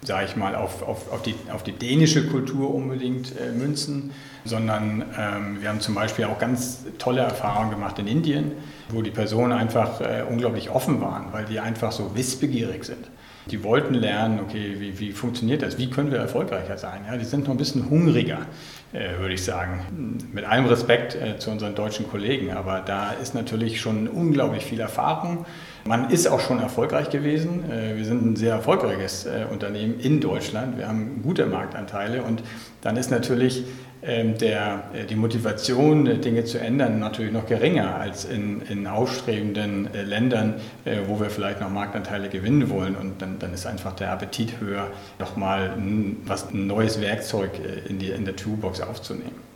sage 0.04 0.26
ich 0.26 0.36
mal, 0.36 0.56
auf, 0.56 0.82
auf, 0.82 1.12
auf, 1.12 1.22
die, 1.22 1.36
auf 1.54 1.64
die 1.64 1.74
dänische 1.74 2.26
Kultur 2.28 2.74
unbedingt 2.74 3.34
äh, 3.40 3.52
münzen, 3.52 4.12
sondern 4.44 5.06
ähm, 5.18 5.62
wir 5.62 5.70
haben 5.70 5.80
zum 5.80 5.94
Beispiel 5.94 6.26
auch 6.26 6.40
ganz 6.40 6.80
tolle 6.98 7.22
Erfahrungen 7.22 7.70
gemacht 7.70 8.00
in 8.00 8.08
Indien, 8.08 8.54
wo 8.90 9.02
die 9.02 9.12
Personen 9.12 9.52
einfach 9.52 10.02
äh, 10.02 10.24
unglaublich 10.28 10.72
offen 10.72 11.02
waren, 11.02 11.32
weil 11.32 11.46
die 11.46 11.60
einfach 11.60 11.92
so 11.92 12.16
wissbegierig 12.16 12.84
sind. 12.86 13.10
Die 13.48 13.64
wollten 13.64 13.94
lernen, 13.94 14.40
okay, 14.40 14.76
wie, 14.80 15.00
wie 15.00 15.12
funktioniert 15.12 15.62
das, 15.62 15.78
wie 15.78 15.90
können 15.90 16.12
wir 16.12 16.20
erfolgreicher 16.20 16.78
sein. 16.78 17.02
Ja, 17.08 17.18
die 17.18 17.26
sind 17.26 17.46
noch 17.46 17.52
ein 17.52 17.58
bisschen 17.58 17.90
hungriger, 17.90 18.46
würde 18.92 19.34
ich 19.34 19.44
sagen. 19.44 20.18
Mit 20.34 20.46
allem 20.46 20.66
Respekt 20.66 21.16
äh, 21.16 21.38
zu 21.40 21.52
unseren 21.52 21.76
deutschen 21.76 22.10
Kollegen, 22.10 22.52
aber 22.52 22.82
da 22.82 23.12
ist 23.12 23.34
natürlich 23.34 23.80
schon 23.80 24.08
unglaublich 24.08 24.66
viel 24.66 24.80
Erfahrung 24.80 25.46
man 25.86 26.10
ist 26.10 26.28
auch 26.28 26.40
schon 26.40 26.60
erfolgreich 26.60 27.10
gewesen. 27.10 27.70
Äh, 27.70 27.98
wir 27.98 28.06
sind 28.06 28.26
ein 28.26 28.36
sehr 28.36 28.54
erfolgreiches 28.54 29.26
äh, 29.26 29.46
Unternehmen 29.50 30.00
in 30.00 30.22
Deutschland. 30.22 30.78
Wir 30.78 30.88
haben 30.88 31.22
gute 31.24 31.46
Marktanteile 31.46 32.22
und 32.22 32.44
dann 32.82 32.98
ist 32.98 33.12
natürlich 33.12 33.64
der, 34.02 34.84
äh, 34.94 35.06
die 35.06 35.16
Motivation, 35.16 36.22
Dinge 36.22 36.44
zu 36.46 36.60
ändern, 36.60 37.00
natürlich 37.00 37.32
noch 37.32 37.46
geringer 37.46 37.96
als 37.96 38.26
in, 38.26 38.62
in 38.64 38.88
aufstrebenden 38.88 39.90
Ländern, 39.94 40.56
wo 41.08 41.20
wir 41.20 41.30
vielleicht 41.30 41.62
noch 41.62 41.70
Marktanteile 41.70 42.30
gewinnen 42.30 42.70
wollen. 42.70 42.96
Und 42.96 43.22
dann, 43.22 43.38
dann 43.40 43.54
ist 43.54 43.66
einfach 43.66 43.96
der 43.96 44.12
Appetit 44.12 44.60
höher, 44.60 44.88
nochmal 45.20 45.74
ein, 45.78 46.18
ein 46.28 46.68
neues 46.68 47.00
Werkzeug 47.00 47.52
in, 47.88 48.00
die, 48.00 48.10
in 48.10 48.26
der 48.26 48.36
Toolbox 48.36 48.82
aufzunehmen. 48.82 49.52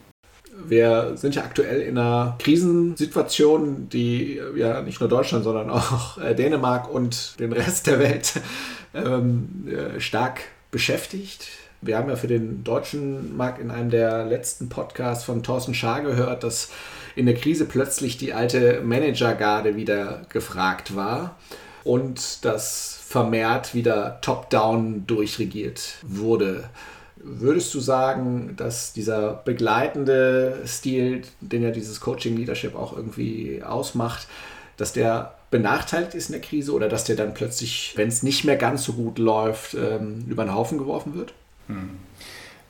Wir 0.63 1.13
sind 1.15 1.35
ja 1.35 1.43
aktuell 1.43 1.81
in 1.81 1.97
einer 1.97 2.37
Krisensituation, 2.39 3.89
die 3.89 4.39
ja 4.55 4.81
nicht 4.81 4.99
nur 4.99 5.09
Deutschland, 5.09 5.43
sondern 5.43 5.69
auch 5.69 6.17
äh, 6.17 6.33
Dänemark 6.33 6.89
und 6.91 7.39
den 7.39 7.51
Rest 7.51 7.87
der 7.87 7.99
Welt 7.99 8.33
ähm, 8.93 9.67
äh, 9.67 9.99
stark 9.99 10.41
beschäftigt. 10.71 11.47
Wir 11.85 11.99
haben 11.99 12.09
ja 12.09 12.15
für 12.15 12.27
den 12.27 12.63
deutschen 12.63 13.37
Markt 13.37 13.61
in 13.61 13.69
einem 13.69 13.91
der 13.91 14.25
letzten 14.25 14.69
Podcasts 14.69 15.23
von 15.23 15.43
Thorsten 15.43 15.75
Schaar 15.75 16.01
gehört, 16.01 16.43
dass 16.43 16.71
in 17.15 17.27
der 17.27 17.35
Krise 17.35 17.65
plötzlich 17.65 18.17
die 18.17 18.33
alte 18.33 18.81
Managergarde 18.81 19.75
wieder 19.75 20.23
gefragt 20.29 20.95
war 20.95 21.37
und 21.83 22.43
dass 22.43 22.99
vermehrt 23.07 23.75
wieder 23.75 24.19
top-down 24.21 25.05
durchregiert 25.05 25.97
wurde. 26.01 26.63
Würdest 27.17 27.71
du 27.75 27.79
sagen, 27.79 28.55
dass 28.57 28.93
dieser 28.93 29.33
begleitende 29.45 30.63
Stil, 30.65 31.21
den 31.39 31.61
ja 31.61 31.69
dieses 31.69 32.01
Coaching 32.01 32.35
Leadership 32.35 32.75
auch 32.75 32.97
irgendwie 32.97 33.61
ausmacht, 33.61 34.27
dass 34.77 34.91
der 34.91 35.35
benachteiligt 35.51 36.15
ist 36.15 36.29
in 36.29 36.33
der 36.33 36.41
Krise 36.41 36.73
oder 36.73 36.89
dass 36.89 37.03
der 37.03 37.15
dann 37.15 37.35
plötzlich, 37.35 37.93
wenn 37.95 38.07
es 38.07 38.23
nicht 38.23 38.43
mehr 38.43 38.57
ganz 38.57 38.83
so 38.83 38.93
gut 38.93 39.19
läuft, 39.19 39.75
ähm, 39.75 40.25
über 40.27 40.43
den 40.43 40.53
Haufen 40.53 40.79
geworfen 40.79 41.13
wird? 41.13 41.33
Hm. 41.67 41.99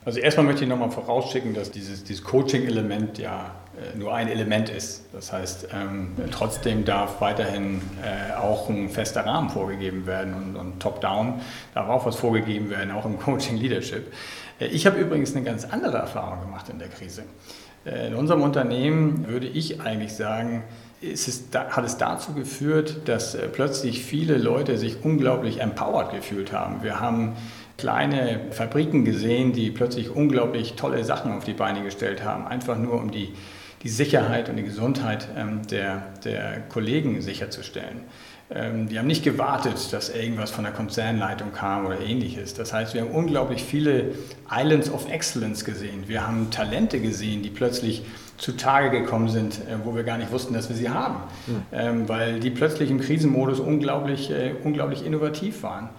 Also 0.04 0.20
erstmal 0.20 0.46
möchte 0.46 0.62
ich 0.62 0.70
nochmal 0.70 0.92
vorausschicken, 0.92 1.52
dass 1.52 1.72
dieses, 1.72 2.04
dieses 2.04 2.22
Coaching-Element 2.22 3.18
ja 3.18 3.56
äh, 3.76 3.98
nur 3.98 4.14
ein 4.14 4.28
Element 4.28 4.68
ist. 4.70 5.06
Das 5.12 5.32
heißt, 5.32 5.68
ähm, 5.74 6.12
trotzdem 6.30 6.84
darf 6.84 7.20
weiterhin 7.20 7.80
äh, 8.04 8.34
auch 8.36 8.70
ein 8.70 8.88
fester 8.88 9.26
Rahmen 9.26 9.50
vorgegeben 9.50 10.06
werden 10.06 10.34
und, 10.34 10.56
und 10.56 10.80
top-down 10.80 11.40
darf 11.74 11.88
auch 11.88 12.06
was 12.06 12.14
vorgegeben 12.14 12.70
werden, 12.70 12.92
auch 12.92 13.04
im 13.04 13.18
Coaching-Leadership. 13.20 14.12
Ich 14.60 14.86
habe 14.86 14.96
übrigens 14.98 15.34
eine 15.34 15.44
ganz 15.44 15.64
andere 15.64 15.98
Erfahrung 15.98 16.40
gemacht 16.40 16.68
in 16.68 16.78
der 16.78 16.88
Krise. 16.88 17.24
In 17.84 18.14
unserem 18.14 18.42
Unternehmen 18.42 19.28
würde 19.28 19.46
ich 19.46 19.80
eigentlich 19.80 20.14
sagen, 20.14 20.64
es, 21.02 21.44
hat 21.52 21.84
es 21.84 21.98
dazu 21.98 22.32
geführt, 22.32 23.00
dass 23.04 23.34
äh, 23.34 23.48
plötzlich 23.48 24.04
viele 24.04 24.38
Leute 24.38 24.78
sich 24.78 25.04
unglaublich 25.04 25.60
empowered 25.60 26.10
gefühlt 26.10 26.52
haben. 26.52 26.82
Wir 26.82 27.00
haben 27.00 27.36
kleine 27.76 28.40
Fabriken 28.50 29.04
gesehen, 29.04 29.52
die 29.52 29.70
plötzlich 29.70 30.10
unglaublich 30.10 30.74
tolle 30.74 31.04
Sachen 31.04 31.32
auf 31.32 31.44
die 31.44 31.52
Beine 31.52 31.82
gestellt 31.82 32.24
haben, 32.24 32.46
einfach 32.46 32.78
nur 32.78 32.94
um 32.94 33.10
die, 33.10 33.34
die 33.82 33.88
Sicherheit 33.88 34.48
und 34.48 34.56
die 34.56 34.62
Gesundheit 34.62 35.28
ähm, 35.36 35.66
der, 35.66 36.14
der 36.24 36.60
Kollegen 36.68 37.20
sicherzustellen. 37.20 38.00
Ähm, 38.48 38.88
die 38.88 38.98
haben 38.98 39.08
nicht 39.08 39.24
gewartet, 39.24 39.92
dass 39.92 40.08
irgendwas 40.08 40.50
von 40.50 40.64
der 40.64 40.72
Konzernleitung 40.72 41.52
kam 41.52 41.84
oder 41.84 42.00
ähnliches. 42.00 42.54
Das 42.54 42.72
heißt, 42.72 42.94
wir 42.94 43.02
haben 43.02 43.10
unglaublich 43.10 43.62
viele 43.62 44.12
Islands 44.50 44.90
of 44.90 45.10
Excellence 45.10 45.64
gesehen. 45.64 46.04
Wir 46.06 46.26
haben 46.26 46.50
Talente 46.50 47.00
gesehen, 47.00 47.42
die 47.42 47.50
plötzlich 47.50 48.04
zutage 48.38 48.90
gekommen 48.90 49.28
sind, 49.28 49.54
äh, 49.54 49.84
wo 49.84 49.94
wir 49.94 50.04
gar 50.04 50.16
nicht 50.16 50.32
wussten, 50.32 50.54
dass 50.54 50.70
wir 50.70 50.76
sie 50.76 50.88
haben, 50.88 51.16
mhm. 51.46 52.08
weil 52.08 52.40
die 52.40 52.50
plötzlich 52.50 52.90
im 52.90 53.00
Krisenmodus 53.00 53.60
unglaublich, 53.60 54.30
äh, 54.30 54.52
unglaublich 54.62 55.04
innovativ 55.04 55.62
waren. 55.62 55.90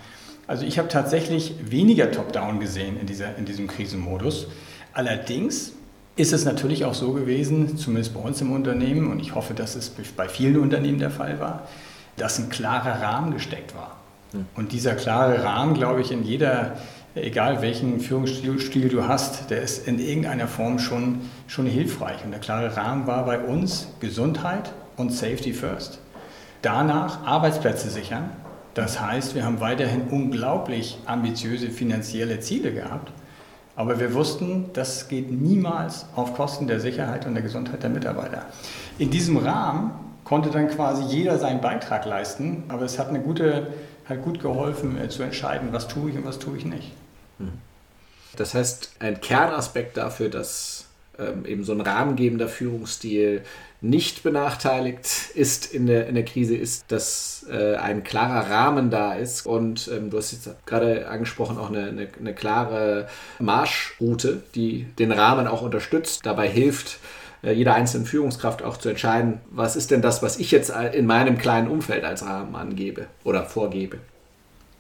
Also 0.48 0.66
ich 0.66 0.80
habe 0.80 0.88
tatsächlich 0.88 1.56
weniger 1.70 2.10
Top-Down 2.12 2.60
gesehen 2.60 2.98
in, 3.00 3.06
dieser, 3.06 3.36
in 3.38 3.46
diesem 3.46 3.68
Krisenmodus. 3.68 4.48
Allerdings 4.94 5.74
ist 6.16 6.34
es 6.34 6.46
natürlich 6.46 6.86
auch 6.86 6.94
so 6.94 7.12
gewesen, 7.12 7.78
zumindest 7.78 8.14
bei 8.14 8.22
uns 8.22 8.42
im 8.42 8.52
Unternehmen, 8.52 9.12
und 9.12 9.20
ich 9.20 9.36
hoffe, 9.36 9.54
dass 9.54 9.76
es 9.76 9.90
bei 9.90 10.30
vielen 10.30 10.58
Unternehmen 10.58 11.00
der 11.00 11.12
Fall 11.12 11.40
war, 11.40 11.68
dass 12.16 12.40
ein 12.40 12.50
klarer 12.50 13.02
Rahmen 13.02 13.34
gesteckt 13.34 13.76
war. 13.76 13.98
Hm. 14.32 14.46
Und 14.56 14.72
dieser 14.72 14.96
klare 14.96 15.44
Rahmen, 15.44 15.74
glaube 15.76 16.02
ich, 16.02 16.12
in 16.12 16.24
jeder, 16.24 16.78
egal 17.14 17.62
welchen 17.62 18.00
Führungsstil 18.00 18.90
du 18.90 19.08
hast, 19.08 19.52
der 19.52 19.62
ist 19.62 19.88
in 19.88 20.00
irgendeiner 20.00 20.48
Form 20.48 20.80
schon, 20.80 21.22
schon 21.48 21.68
hilfreich. 21.68 22.24
Und 22.26 22.32
der 22.32 22.40
klare 22.40 22.76
Rahmen 22.76 23.06
war 23.06 23.26
bei 23.26 23.40
uns 23.40 23.90
Gesundheit 24.00 24.72
und 24.96 25.12
Safety 25.12 25.54
First. 25.54 26.00
Danach 26.62 27.26
Arbeitsplätze 27.26 27.90
sichern. 27.90 28.32
Das 28.78 29.02
heißt, 29.02 29.34
wir 29.34 29.44
haben 29.44 29.60
weiterhin 29.60 30.04
unglaublich 30.12 31.00
ambitiöse 31.08 31.72
finanzielle 31.72 32.42
Ziele 32.42 32.72
gehabt. 32.72 33.12
Aber 33.76 34.00
wir 34.00 34.14
wussten, 34.14 34.70
das 34.74 35.08
geht 35.08 35.32
niemals 35.32 36.06
auf 36.16 36.36
Kosten 36.36 36.68
der 36.68 36.80
Sicherheit 36.80 37.26
und 37.26 37.34
der 37.34 37.42
Gesundheit 37.42 37.82
der 37.82 37.90
Mitarbeiter. 37.90 38.46
In 39.00 39.10
diesem 39.10 39.38
Rahmen 39.38 39.94
konnte 40.24 40.52
dann 40.52 40.68
quasi 40.68 41.02
jeder 41.06 41.40
seinen 41.40 41.60
Beitrag 41.60 42.06
leisten, 42.06 42.66
aber 42.68 42.84
es 42.84 43.00
hat 43.00 43.10
eine 43.10 43.20
gute, 43.20 43.74
hat 44.06 44.22
gut 44.22 44.40
geholfen 44.42 44.96
äh, 45.02 45.10
zu 45.10 45.24
entscheiden, 45.24 45.70
was 45.72 45.88
tue 45.88 46.12
ich 46.12 46.16
und 46.16 46.26
was 46.26 46.38
tue 46.38 46.56
ich 46.56 46.66
nicht. 46.66 46.92
Hm. 47.40 47.54
Das 48.36 48.54
heißt, 48.54 48.98
ein 49.00 49.20
Kernaspekt 49.22 49.98
dafür, 49.98 50.30
dass 50.30 50.86
ähm, 51.18 51.46
eben 51.48 51.64
so 51.64 51.72
ein 51.72 51.82
rahmengebender 51.82 52.48
Führungsstil 52.48 53.42
nicht 53.80 54.24
benachteiligt 54.24 55.08
ist 55.36 55.72
in 55.74 55.86
der, 55.86 56.08
in 56.08 56.16
der 56.16 56.26
Krise, 56.26 56.56
ist, 56.56 56.92
dass 56.92 57.46
äh, 57.50 57.76
ein 57.76 58.04
klarer 58.04 58.50
Rahmen 58.50 58.90
da 58.90 59.14
ist. 59.14 59.46
Und 59.46 59.90
ähm, 59.94 60.10
du 60.10 60.18
hast 60.18 60.32
jetzt 60.32 60.50
gerade 60.66 61.08
angesprochen, 61.08 61.58
auch 61.58 61.70
eine, 61.70 61.86
eine, 61.86 62.08
eine 62.20 62.34
klare 62.34 63.08
Marschroute, 63.40 64.42
die 64.56 64.86
den 64.98 65.12
Rahmen 65.12 65.48
auch 65.48 65.62
unterstützt, 65.62 66.26
dabei 66.26 66.50
hilft, 66.50 66.98
äh, 67.44 67.52
jeder 67.52 67.76
einzelnen 67.76 68.08
Führungskraft 68.08 68.64
auch 68.64 68.78
zu 68.78 68.90
entscheiden, 68.90 69.40
was 69.52 69.76
ist 69.76 69.92
denn 69.92 70.02
das, 70.02 70.24
was 70.24 70.40
ich 70.40 70.50
jetzt 70.52 70.72
in 70.94 71.06
meinem 71.06 71.38
kleinen 71.38 71.68
Umfeld 71.68 72.04
als 72.04 72.26
Rahmen 72.26 72.56
angebe 72.56 73.08
oder 73.24 73.46
vorgebe. 73.46 74.00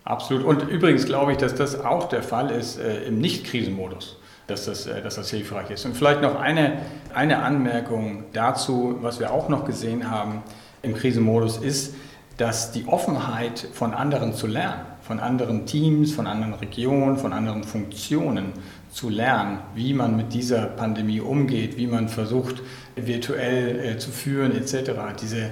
Absolut. 0.04 0.46
Und 0.46 0.70
übrigens 0.70 1.06
glaube 1.06 1.34
ich, 1.34 1.38
dass 1.38 1.54
das 1.54 1.80
auch 1.80 2.08
der 2.08 2.24
Fall 2.24 2.50
ist 2.50 2.80
äh, 2.80 3.04
im 3.04 3.20
Nicht-Krisenmodus, 3.20 4.18
dass 4.48 4.66
das, 4.66 4.88
äh, 4.88 5.02
dass 5.02 5.16
das 5.16 5.30
hilfreich 5.30 5.70
ist. 5.70 5.86
Und 5.86 5.96
vielleicht 5.96 6.22
noch 6.22 6.40
eine, 6.40 6.80
eine 7.14 7.40
Anmerkung 7.40 8.24
dazu, 8.34 8.98
was 9.02 9.20
wir 9.20 9.32
auch 9.32 9.50
noch 9.50 9.66
gesehen 9.66 10.10
haben 10.10 10.44
im 10.82 10.96
Krisenmodus, 10.96 11.58
ist, 11.58 11.94
dass 12.38 12.72
die 12.72 12.88
Offenheit 12.88 13.68
von 13.74 13.94
anderen 13.94 14.34
zu 14.34 14.48
lernen, 14.48 14.82
von 15.02 15.20
anderen 15.20 15.66
Teams, 15.66 16.14
von 16.14 16.28
anderen 16.28 16.54
Regionen, 16.54 17.18
von 17.18 17.34
anderen 17.34 17.64
Funktionen 17.64 18.54
zu 18.92 19.10
lernen, 19.10 19.60
wie 19.76 19.94
man 19.94 20.16
mit 20.16 20.34
dieser 20.34 20.66
Pandemie 20.66 21.20
umgeht, 21.20 21.78
wie 21.78 21.88
man 21.88 22.10
versucht, 22.10 22.62
virtuell 22.96 23.80
äh, 23.80 23.98
zu 23.98 24.12
führen 24.12 24.56
etc. 24.56 24.92
Diese, 25.22 25.50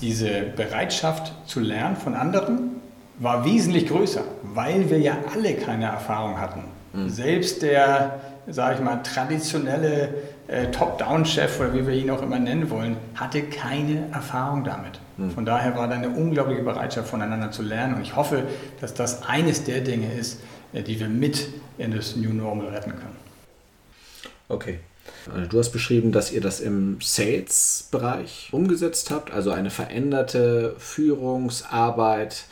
diese 0.00 0.42
Bereitschaft 0.56 1.32
zu 1.46 1.60
lernen 1.60 1.96
von 1.96 2.14
anderen 2.14 2.80
war 3.18 3.44
wesentlich 3.44 3.86
größer, 3.86 4.22
weil 4.42 4.90
wir 4.90 4.98
ja 4.98 5.18
alle 5.32 5.54
keine 5.54 5.86
Erfahrung 5.86 6.40
hatten. 6.40 6.64
Mhm. 6.92 7.08
Selbst 7.08 7.62
der, 7.62 8.20
sage 8.50 8.76
ich 8.76 8.80
mal, 8.80 9.02
traditionelle 9.02 10.14
äh, 10.48 10.70
Top-Down-Chef 10.70 11.60
oder 11.60 11.74
wie 11.74 11.86
wir 11.86 11.94
ihn 11.94 12.10
auch 12.10 12.22
immer 12.22 12.38
nennen 12.38 12.70
wollen, 12.70 12.96
hatte 13.14 13.42
keine 13.42 14.08
Erfahrung 14.12 14.64
damit. 14.64 14.98
Mhm. 15.16 15.30
Von 15.30 15.44
daher 15.44 15.76
war 15.76 15.88
da 15.88 15.94
eine 15.94 16.08
unglaubliche 16.08 16.62
Bereitschaft, 16.62 17.08
voneinander 17.08 17.50
zu 17.50 17.62
lernen. 17.62 17.94
Und 17.94 18.02
ich 18.02 18.16
hoffe, 18.16 18.44
dass 18.80 18.94
das 18.94 19.22
eines 19.24 19.64
der 19.64 19.80
Dinge 19.80 20.12
ist, 20.12 20.40
äh, 20.72 20.82
die 20.82 20.98
wir 20.98 21.08
mit 21.08 21.48
in 21.76 21.90
das 21.90 22.16
New 22.16 22.32
Normal 22.32 22.68
retten 22.68 22.90
können. 22.90 23.16
Okay. 24.48 24.80
Also 25.34 25.48
du 25.48 25.58
hast 25.58 25.70
beschrieben, 25.70 26.12
dass 26.12 26.32
ihr 26.32 26.40
das 26.40 26.60
im 26.60 26.98
Sales-Bereich 27.00 28.48
umgesetzt 28.52 29.10
habt, 29.10 29.30
also 29.30 29.50
eine 29.50 29.70
veränderte 29.70 30.74
Führungsarbeit 30.78 32.44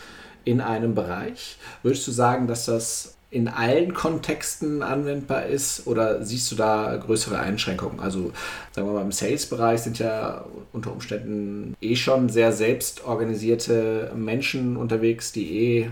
in 0.45 0.61
einem 0.61 0.95
Bereich. 0.95 1.59
Würdest 1.83 2.07
du 2.07 2.13
sagen, 2.13 2.47
dass 2.47 2.67
das 2.67 3.16
in 3.37 3.49
allen 3.49 3.93
Kontexten 3.93 4.83
anwendbar 4.83 5.45
ist 5.45 5.87
oder 5.87 6.25
siehst 6.25 6.51
du 6.51 6.57
da 6.57 6.97
größere 6.97 7.39
Einschränkungen? 7.39 8.01
Also 8.01 8.33
sagen 8.73 8.89
wir 8.89 8.95
mal, 8.95 9.03
im 9.03 9.13
Sales-Bereich 9.13 9.83
sind 9.83 9.99
ja 9.99 10.47
unter 10.73 10.91
Umständen 10.91 11.77
eh 11.83 11.97
schon 11.97 12.31
sehr 12.31 12.53
selbstorganisierte 12.53 14.11
Menschen 14.17 14.79
unterwegs, 14.79 15.33
die 15.33 15.59
eh 15.59 15.91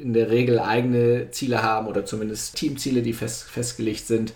in 0.00 0.12
der 0.12 0.30
Regel 0.30 0.60
eigene 0.60 1.32
Ziele 1.32 1.64
haben 1.64 1.88
oder 1.88 2.04
zumindest 2.04 2.54
Teamziele, 2.54 3.02
die 3.02 3.12
fest, 3.12 3.42
festgelegt 3.42 4.06
sind, 4.06 4.32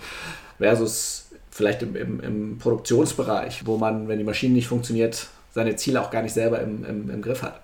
versus 0.59 1.29
vielleicht 1.51 1.83
im, 1.83 1.95
im, 1.95 2.21
im, 2.21 2.59
Produktionsbereich, 2.59 3.67
wo 3.67 3.77
man, 3.77 4.09
wenn 4.09 4.19
die 4.19 4.25
Maschine 4.25 4.55
nicht 4.55 4.67
funktioniert, 4.67 5.29
seine 5.53 5.77
Ziele 5.77 6.01
auch 6.03 6.11
gar 6.11 6.23
nicht 6.23 6.35
selber 6.35 6.61
im, 6.61 6.85
im, 6.85 7.09
im 7.09 7.23
Griff 7.23 7.43
hat. 7.43 7.61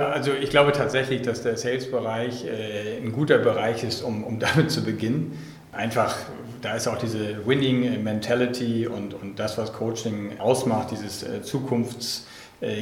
Also 0.00 0.32
ich 0.32 0.50
glaube 0.50 0.72
tatsächlich, 0.72 1.22
dass 1.22 1.42
der 1.42 1.56
Sales-Bereich 1.56 2.44
äh, 2.44 2.98
ein 2.98 3.12
guter 3.12 3.38
Bereich 3.38 3.84
ist, 3.84 4.02
um, 4.02 4.24
um 4.24 4.38
damit 4.38 4.70
zu 4.70 4.84
beginnen. 4.84 5.38
Einfach, 5.72 6.16
da 6.62 6.74
ist 6.74 6.86
auch 6.86 6.98
diese 6.98 7.46
Winning 7.46 8.02
Mentality 8.04 8.86
und, 8.86 9.14
und 9.14 9.38
das, 9.38 9.58
was 9.58 9.72
Coaching 9.72 10.38
ausmacht, 10.38 10.90
dieses 10.90 11.22
äh, 11.22 11.40
Zukunfts- 11.42 12.22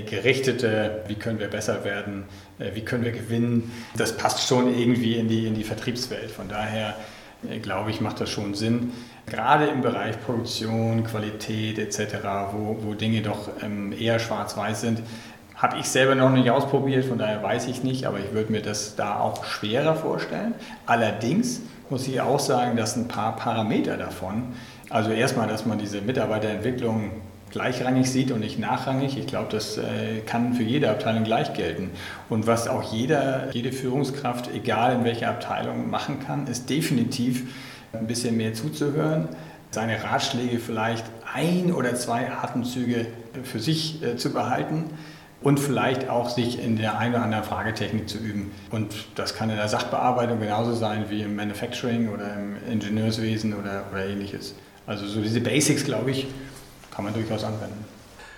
gerichtete, 0.06 1.02
wie 1.08 1.16
können 1.16 1.40
wir 1.40 1.48
besser 1.48 1.82
werden, 1.82 2.24
äh, 2.60 2.72
wie 2.74 2.82
können 2.82 3.04
wir 3.04 3.10
gewinnen. 3.10 3.72
Das 3.96 4.16
passt 4.16 4.46
schon 4.46 4.72
irgendwie 4.78 5.16
in 5.16 5.26
die, 5.26 5.46
in 5.48 5.54
die 5.54 5.64
Vertriebswelt. 5.64 6.30
Von 6.30 6.48
daher 6.48 6.94
glaube 7.60 7.90
ich, 7.90 8.00
macht 8.00 8.20
das 8.20 8.30
schon 8.30 8.54
Sinn. 8.54 8.92
Gerade 9.26 9.66
im 9.66 9.82
Bereich 9.82 10.20
Produktion, 10.20 11.04
Qualität 11.04 11.78
etc., 11.78 12.16
wo, 12.52 12.78
wo 12.82 12.94
Dinge 12.94 13.22
doch 13.22 13.50
ähm, 13.62 13.92
eher 13.92 14.18
schwarz-weiß 14.18 14.80
sind, 14.80 15.02
habe 15.62 15.78
ich 15.78 15.86
selber 15.86 16.16
noch 16.16 16.30
nicht 16.30 16.50
ausprobiert, 16.50 17.04
von 17.04 17.18
daher 17.18 17.40
weiß 17.40 17.68
ich 17.68 17.84
nicht, 17.84 18.04
aber 18.06 18.18
ich 18.18 18.32
würde 18.32 18.50
mir 18.50 18.62
das 18.62 18.96
da 18.96 19.20
auch 19.20 19.44
schwerer 19.44 19.94
vorstellen. 19.94 20.54
Allerdings 20.86 21.60
muss 21.88 22.08
ich 22.08 22.20
auch 22.20 22.40
sagen, 22.40 22.76
dass 22.76 22.96
ein 22.96 23.06
paar 23.06 23.36
Parameter 23.36 23.96
davon, 23.96 24.54
also 24.90 25.12
erstmal, 25.12 25.46
dass 25.46 25.64
man 25.64 25.78
diese 25.78 26.00
Mitarbeiterentwicklung 26.00 27.12
gleichrangig 27.52 28.10
sieht 28.10 28.32
und 28.32 28.40
nicht 28.40 28.58
nachrangig. 28.58 29.16
Ich 29.16 29.28
glaube, 29.28 29.48
das 29.50 29.78
äh, 29.78 30.20
kann 30.26 30.54
für 30.54 30.64
jede 30.64 30.90
Abteilung 30.90 31.22
gleich 31.22 31.52
gelten. 31.54 31.90
Und 32.28 32.48
was 32.48 32.66
auch 32.66 32.92
jeder, 32.92 33.52
jede 33.52 33.70
Führungskraft, 33.70 34.50
egal 34.52 34.94
in 34.96 35.04
welcher 35.04 35.28
Abteilung, 35.28 35.88
machen 35.90 36.18
kann, 36.18 36.48
ist 36.48 36.70
definitiv 36.70 37.54
ein 37.92 38.08
bisschen 38.08 38.36
mehr 38.36 38.54
zuzuhören, 38.54 39.28
seine 39.70 40.02
Ratschläge 40.02 40.58
vielleicht 40.58 41.04
ein 41.32 41.72
oder 41.72 41.94
zwei 41.94 42.32
Atemzüge 42.32 43.06
für 43.44 43.60
sich 43.60 44.02
äh, 44.02 44.16
zu 44.16 44.32
behalten 44.32 44.90
und 45.42 45.58
vielleicht 45.58 46.08
auch 46.08 46.30
sich 46.30 46.62
in 46.62 46.76
der 46.76 46.98
einen 46.98 47.14
oder 47.14 47.24
anderen 47.24 47.44
Fragetechnik 47.44 48.08
zu 48.08 48.18
üben. 48.18 48.52
Und 48.70 48.94
das 49.14 49.34
kann 49.34 49.50
in 49.50 49.56
der 49.56 49.68
Sachbearbeitung 49.68 50.40
genauso 50.40 50.74
sein 50.74 51.06
wie 51.08 51.22
im 51.22 51.36
Manufacturing 51.36 52.08
oder 52.08 52.34
im 52.34 52.56
Ingenieurswesen 52.70 53.54
oder, 53.54 53.84
oder 53.90 54.06
ähnliches. 54.06 54.54
Also 54.86 55.06
so 55.06 55.20
diese 55.20 55.40
Basics, 55.40 55.84
glaube 55.84 56.10
ich, 56.10 56.26
kann 56.90 57.04
man 57.04 57.14
durchaus 57.14 57.44
anwenden. 57.44 57.84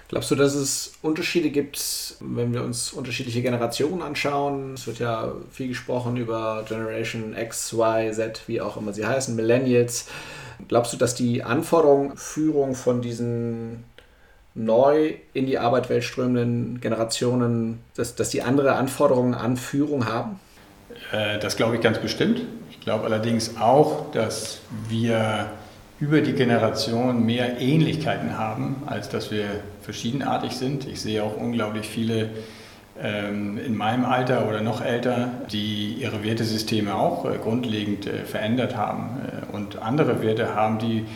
Glaubst 0.09 0.31
du, 0.31 0.35
dass 0.35 0.55
es 0.55 0.93
Unterschiede 1.03 1.51
gibt, 1.51 2.17
wenn 2.21 2.53
wir 2.53 2.63
uns 2.63 2.93
unterschiedliche 2.93 3.43
Generationen 3.43 4.03
anschauen? 4.03 4.75
Es 4.75 4.87
wird 4.87 4.99
ja 4.99 5.33
viel 5.51 5.69
gesprochen 5.69 6.17
über 6.17 6.65
Generation 6.69 7.35
X, 7.37 7.73
Y, 7.73 8.13
Z, 8.13 8.43
wie 8.47 8.61
auch 8.61 8.77
immer 8.77 8.93
sie 8.93 9.07
heißen, 9.07 9.35
Millennials. 9.35 10.07
Glaubst 10.69 10.93
du, 10.93 10.99
dass 10.99 11.15
die 11.15 11.43
Anforderung, 11.43 12.17
Führung 12.17 12.75
von 12.75 13.01
diesen 13.01 13.83
neu 14.55 15.15
in 15.33 15.47
die 15.47 15.59
Arbeitswelt 15.59 16.05
strömenden 16.05 16.81
Generationen, 16.81 17.81
dass, 17.97 18.15
dass 18.15 18.31
die 18.31 18.43
andere 18.43 18.75
Anforderungen 18.75 19.35
an 19.35 19.57
Führung 19.57 20.07
haben? 20.07 20.41
Äh, 21.13 21.39
das 21.39 21.57
glaube 21.57 21.77
ich 21.77 21.81
ganz 21.81 21.99
bestimmt 21.99 22.43
glaube 22.85 23.05
allerdings 23.05 23.57
auch, 23.59 24.11
dass 24.13 24.61
wir 24.89 25.51
über 26.01 26.21
die 26.21 26.33
Generation 26.33 27.25
mehr 27.25 27.61
Ähnlichkeiten 27.61 28.39
haben, 28.39 28.83
als 28.87 29.09
dass 29.09 29.31
wir 29.31 29.47
verschiedenartig 29.83 30.53
sind. 30.53 30.87
Ich 30.87 31.01
sehe 31.01 31.23
auch 31.23 31.37
unglaublich 31.37 31.89
viele 31.89 32.31
ähm, 33.01 33.59
in 33.59 33.77
meinem 33.77 34.05
Alter 34.05 34.49
oder 34.49 34.61
noch 34.61 34.85
älter, 34.85 35.31
die 35.51 35.95
ihre 35.95 36.23
Wertesysteme 36.23 36.95
auch 36.95 37.25
äh, 37.25 37.39
grundlegend 37.39 38.07
äh, 38.07 38.25
verändert 38.25 38.77
haben 38.77 39.21
und 39.53 39.81
andere 39.81 40.23
Werte 40.23 40.55
haben, 40.55 40.79
die 40.79 41.07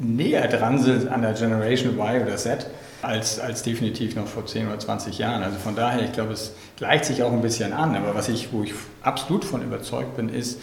näher 0.00 0.48
dran 0.48 0.78
sind 0.78 1.08
an 1.08 1.22
der 1.22 1.34
Generation 1.34 1.94
Y 1.94 2.22
oder 2.22 2.36
Z 2.36 2.66
als, 3.02 3.38
als 3.38 3.62
definitiv 3.62 4.16
noch 4.16 4.26
vor 4.26 4.46
10 4.46 4.66
oder 4.66 4.78
20 4.78 5.18
Jahren. 5.18 5.42
Also 5.42 5.58
von 5.58 5.74
daher, 5.74 6.04
ich 6.04 6.12
glaube, 6.12 6.32
es 6.32 6.52
gleicht 6.76 7.04
sich 7.04 7.22
auch 7.22 7.32
ein 7.32 7.42
bisschen 7.42 7.72
an. 7.72 7.94
Aber 7.96 8.14
was 8.14 8.28
ich, 8.28 8.52
wo 8.52 8.62
ich 8.62 8.74
absolut 9.02 9.44
von 9.44 9.62
überzeugt 9.62 10.16
bin, 10.16 10.28
ist, 10.28 10.60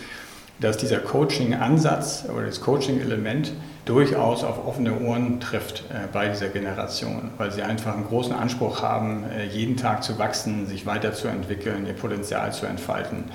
dass 0.59 0.77
dieser 0.77 0.97
Coaching-Ansatz 0.97 2.25
oder 2.33 2.47
das 2.47 2.61
Coaching-Element 2.61 3.53
durchaus 3.85 4.43
auf 4.43 4.65
offene 4.65 4.99
Ohren 4.99 5.39
trifft 5.39 5.83
äh, 5.89 6.07
bei 6.11 6.27
dieser 6.27 6.49
Generation, 6.49 7.31
weil 7.37 7.51
sie 7.51 7.61
einfach 7.61 7.93
einen 7.93 8.05
großen 8.05 8.33
Anspruch 8.33 8.81
haben, 8.81 9.23
äh, 9.29 9.45
jeden 9.45 9.77
Tag 9.77 10.03
zu 10.03 10.17
wachsen, 10.17 10.65
sich 10.65 10.85
weiterzuentwickeln, 10.85 11.85
ihr 11.85 11.93
Potenzial 11.93 12.51
zu 12.51 12.65
entfalten. 12.65 13.25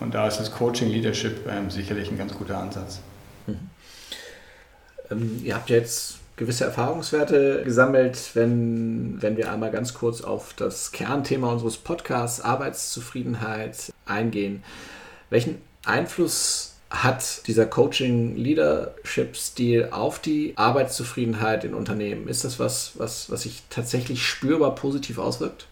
Und 0.00 0.14
da 0.14 0.26
ist 0.26 0.38
das 0.38 0.52
Coaching-Leadership 0.52 1.46
äh, 1.46 1.70
sicherlich 1.70 2.10
ein 2.10 2.18
ganz 2.18 2.34
guter 2.34 2.58
Ansatz. 2.58 3.00
Ähm, 5.12 5.40
ihr 5.44 5.54
habt 5.54 5.70
jetzt 5.70 6.18
gewisse 6.36 6.64
Erfahrungswerte 6.64 7.62
gesammelt, 7.64 8.30
wenn, 8.34 9.16
wenn 9.20 9.36
wir 9.36 9.52
einmal 9.52 9.70
ganz 9.70 9.94
kurz 9.94 10.22
auf 10.22 10.54
das 10.54 10.90
Kernthema 10.92 11.52
unseres 11.52 11.76
Podcasts 11.76 12.40
Arbeitszufriedenheit 12.40 13.92
eingehen. 14.06 14.64
Welchen 15.30 15.60
Einfluss 15.84 16.76
hat 16.90 17.46
dieser 17.46 17.66
Coaching-Leadership-Stil 17.66 19.90
auf 19.92 20.18
die 20.18 20.54
Arbeitszufriedenheit 20.56 21.62
in 21.64 21.74
Unternehmen? 21.74 22.26
Ist 22.28 22.44
das 22.44 22.58
was, 22.58 22.92
was, 22.96 23.30
was 23.30 23.42
sich 23.42 23.62
tatsächlich 23.70 24.26
spürbar 24.26 24.74
positiv 24.74 25.18
auswirkt? 25.18 25.68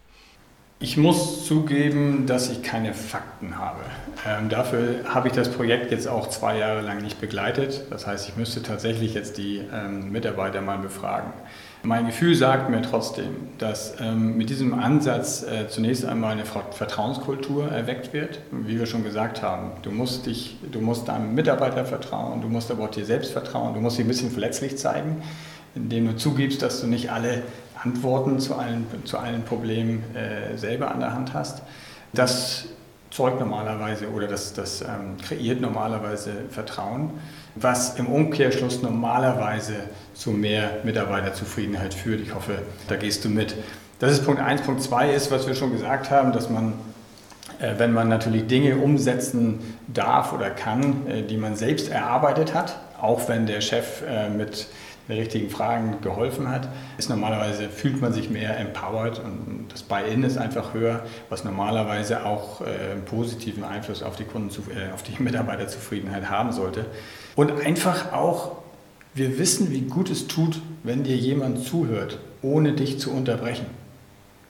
Ich 0.82 0.96
muss 0.96 1.44
zugeben, 1.44 2.24
dass 2.24 2.50
ich 2.50 2.62
keine 2.62 2.94
Fakten 2.94 3.58
habe. 3.58 3.80
Ähm, 4.26 4.48
dafür 4.48 5.04
habe 5.04 5.28
ich 5.28 5.34
das 5.34 5.50
Projekt 5.50 5.90
jetzt 5.90 6.08
auch 6.08 6.30
zwei 6.30 6.56
Jahre 6.56 6.80
lang 6.80 7.02
nicht 7.02 7.20
begleitet. 7.20 7.82
Das 7.90 8.06
heißt, 8.06 8.26
ich 8.30 8.36
müsste 8.36 8.62
tatsächlich 8.62 9.12
jetzt 9.12 9.36
die 9.36 9.58
ähm, 9.58 10.10
Mitarbeiter 10.10 10.62
mal 10.62 10.78
befragen. 10.78 11.34
Mein 11.82 12.06
Gefühl 12.06 12.34
sagt 12.34 12.70
mir 12.70 12.80
trotzdem, 12.80 13.48
dass 13.58 14.00
ähm, 14.00 14.38
mit 14.38 14.48
diesem 14.48 14.72
Ansatz 14.72 15.42
äh, 15.42 15.68
zunächst 15.68 16.06
einmal 16.06 16.32
eine 16.32 16.46
Vertrauenskultur 16.46 17.70
erweckt 17.70 18.14
wird. 18.14 18.38
Wie 18.50 18.78
wir 18.78 18.86
schon 18.86 19.04
gesagt 19.04 19.42
haben, 19.42 19.72
du 19.82 19.90
musst, 19.90 20.24
dich, 20.24 20.56
du 20.72 20.80
musst 20.80 21.08
deinem 21.08 21.34
Mitarbeiter 21.34 21.84
vertrauen, 21.84 22.40
du 22.40 22.48
musst 22.48 22.70
aber 22.70 22.84
auch 22.84 22.90
dir 22.90 23.04
selbst 23.04 23.32
vertrauen, 23.32 23.74
du 23.74 23.80
musst 23.80 23.98
dich 23.98 24.06
ein 24.06 24.08
bisschen 24.08 24.30
verletzlich 24.30 24.78
zeigen, 24.78 25.22
indem 25.74 26.06
du 26.06 26.16
zugibst, 26.16 26.62
dass 26.62 26.80
du 26.80 26.86
nicht 26.86 27.12
alle 27.12 27.42
Antworten 27.82 28.40
zu 28.40 28.54
allen, 28.54 28.86
zu 29.04 29.18
allen 29.18 29.44
Problemen 29.44 30.04
äh, 30.14 30.56
selber 30.56 30.90
an 30.90 31.00
der 31.00 31.14
Hand 31.14 31.34
hast. 31.34 31.62
Das 32.12 32.66
zeugt 33.10 33.40
normalerweise 33.40 34.08
oder 34.10 34.26
das, 34.26 34.52
das 34.52 34.82
ähm, 34.82 35.16
kreiert 35.22 35.60
normalerweise 35.60 36.30
Vertrauen, 36.50 37.10
was 37.56 37.98
im 37.98 38.06
Umkehrschluss 38.06 38.82
normalerweise 38.82 39.74
zu 40.14 40.30
mehr 40.30 40.78
Mitarbeiterzufriedenheit 40.84 41.92
führt. 41.92 42.20
Ich 42.20 42.34
hoffe, 42.34 42.58
da 42.88 42.96
gehst 42.96 43.24
du 43.24 43.28
mit. 43.28 43.56
Das 43.98 44.12
ist 44.12 44.24
Punkt 44.24 44.40
1. 44.40 44.62
Punkt 44.62 44.82
2 44.82 45.10
ist, 45.10 45.30
was 45.30 45.46
wir 45.46 45.54
schon 45.54 45.72
gesagt 45.72 46.10
haben, 46.10 46.32
dass 46.32 46.48
man, 46.48 46.74
äh, 47.58 47.74
wenn 47.78 47.92
man 47.92 48.08
natürlich 48.08 48.46
Dinge 48.46 48.76
umsetzen 48.76 49.76
darf 49.88 50.32
oder 50.32 50.50
kann, 50.50 51.06
äh, 51.06 51.22
die 51.22 51.36
man 51.36 51.56
selbst 51.56 51.90
erarbeitet 51.90 52.54
hat, 52.54 52.78
auch 53.00 53.28
wenn 53.28 53.46
der 53.46 53.60
Chef 53.60 54.02
äh, 54.08 54.28
mit 54.30 54.68
den 55.10 55.18
richtigen 55.18 55.50
Fragen 55.50 56.00
geholfen 56.00 56.48
hat, 56.48 56.68
ist 56.98 57.10
normalerweise 57.10 57.68
fühlt 57.68 58.00
man 58.00 58.12
sich 58.12 58.30
mehr 58.30 58.58
empowered 58.58 59.18
und 59.18 59.66
das 59.68 59.82
Buy-in 59.82 60.22
ist 60.22 60.38
einfach 60.38 60.72
höher, 60.74 61.04
was 61.28 61.44
normalerweise 61.44 62.24
auch 62.24 62.60
äh, 62.60 62.92
einen 62.92 63.04
positiven 63.04 63.64
Einfluss 63.64 64.02
auf 64.02 64.16
die 64.16 64.24
Kunden, 64.24 64.50
äh, 64.70 64.92
auf 64.92 65.02
die 65.02 65.22
Mitarbeiterzufriedenheit 65.22 66.30
haben 66.30 66.52
sollte. 66.52 66.86
Und 67.36 67.52
einfach 67.64 68.12
auch, 68.12 68.58
wir 69.14 69.38
wissen, 69.38 69.70
wie 69.70 69.82
gut 69.82 70.10
es 70.10 70.26
tut, 70.26 70.60
wenn 70.82 71.02
dir 71.02 71.16
jemand 71.16 71.64
zuhört, 71.64 72.18
ohne 72.42 72.72
dich 72.72 72.98
zu 72.98 73.10
unterbrechen. 73.10 73.66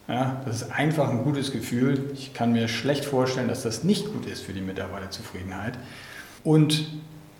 Ja, 0.09 0.43
das 0.45 0.63
ist 0.63 0.73
einfach 0.73 1.09
ein 1.09 1.23
gutes 1.23 1.53
Gefühl. 1.53 2.11
Ich 2.15 2.35
kann 2.35 2.53
mir 2.53 2.67
schlecht 2.67 3.05
vorstellen, 3.05 3.47
dass 3.47 3.63
das 3.63 3.85
nicht 3.85 4.13
gut 4.13 4.27
ist 4.27 4.43
für 4.43 4.53
die 4.53 4.61
Mitarbeiterzufriedenheit. 4.61 5.79
Und 6.43 6.89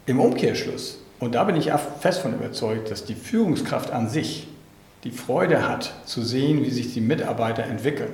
im 0.07 0.21
Umkehrschluss 0.21 0.99
und 1.21 1.35
da 1.35 1.45
bin 1.45 1.55
ich 1.57 1.71
fest 2.01 2.21
von 2.21 2.35
überzeugt, 2.35 2.91
dass 2.91 3.05
die 3.05 3.15
Führungskraft 3.15 3.93
an 3.93 4.09
sich 4.09 4.49
die 5.05 5.11
Freude 5.11 5.69
hat, 5.69 5.95
zu 6.05 6.23
sehen, 6.23 6.65
wie 6.65 6.71
sich 6.71 6.93
die 6.93 7.01
Mitarbeiter 7.01 7.65
entwickeln, 7.65 8.13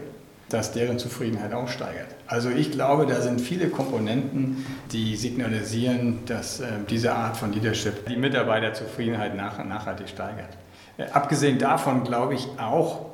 dass 0.48 0.72
deren 0.72 0.98
Zufriedenheit 0.98 1.52
auch 1.52 1.68
steigert. 1.68 2.08
Also 2.26 2.50
ich 2.50 2.70
glaube, 2.70 3.06
da 3.06 3.20
sind 3.20 3.40
viele 3.40 3.68
Komponenten, 3.68 4.64
die 4.92 5.16
signalisieren, 5.16 6.20
dass 6.26 6.60
äh, 6.60 6.66
diese 6.88 7.14
Art 7.14 7.36
von 7.36 7.52
Leadership 7.52 8.06
die 8.08 8.16
Mitarbeiterzufriedenheit 8.16 9.36
nach, 9.36 9.64
nachhaltig 9.64 10.08
steigert. 10.08 10.50
Äh, 10.98 11.04
abgesehen 11.10 11.58
davon 11.58 12.04
glaube 12.04 12.34
ich 12.34 12.46
auch, 12.58 13.06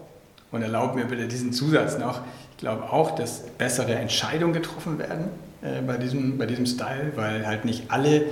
und 0.51 0.61
erlaubt 0.61 0.95
mir 0.95 1.07
bitte 1.07 1.29
diesen 1.29 1.53
Zusatz 1.53 1.99
noch, 1.99 2.21
ich 2.51 2.59
glaube 2.59 2.85
auch, 2.85 3.15
dass 3.15 3.41
bessere 3.59 3.95
Entscheidungen 3.95 4.53
getroffen 4.53 4.99
werden 4.99 5.25
äh, 5.63 5.81
bei, 5.81 5.97
diesem, 5.97 6.37
bei 6.37 6.45
diesem 6.45 6.67
Style, 6.67 7.13
weil 7.17 7.47
halt 7.47 7.65
nicht 7.65 7.91
alle 7.91 8.27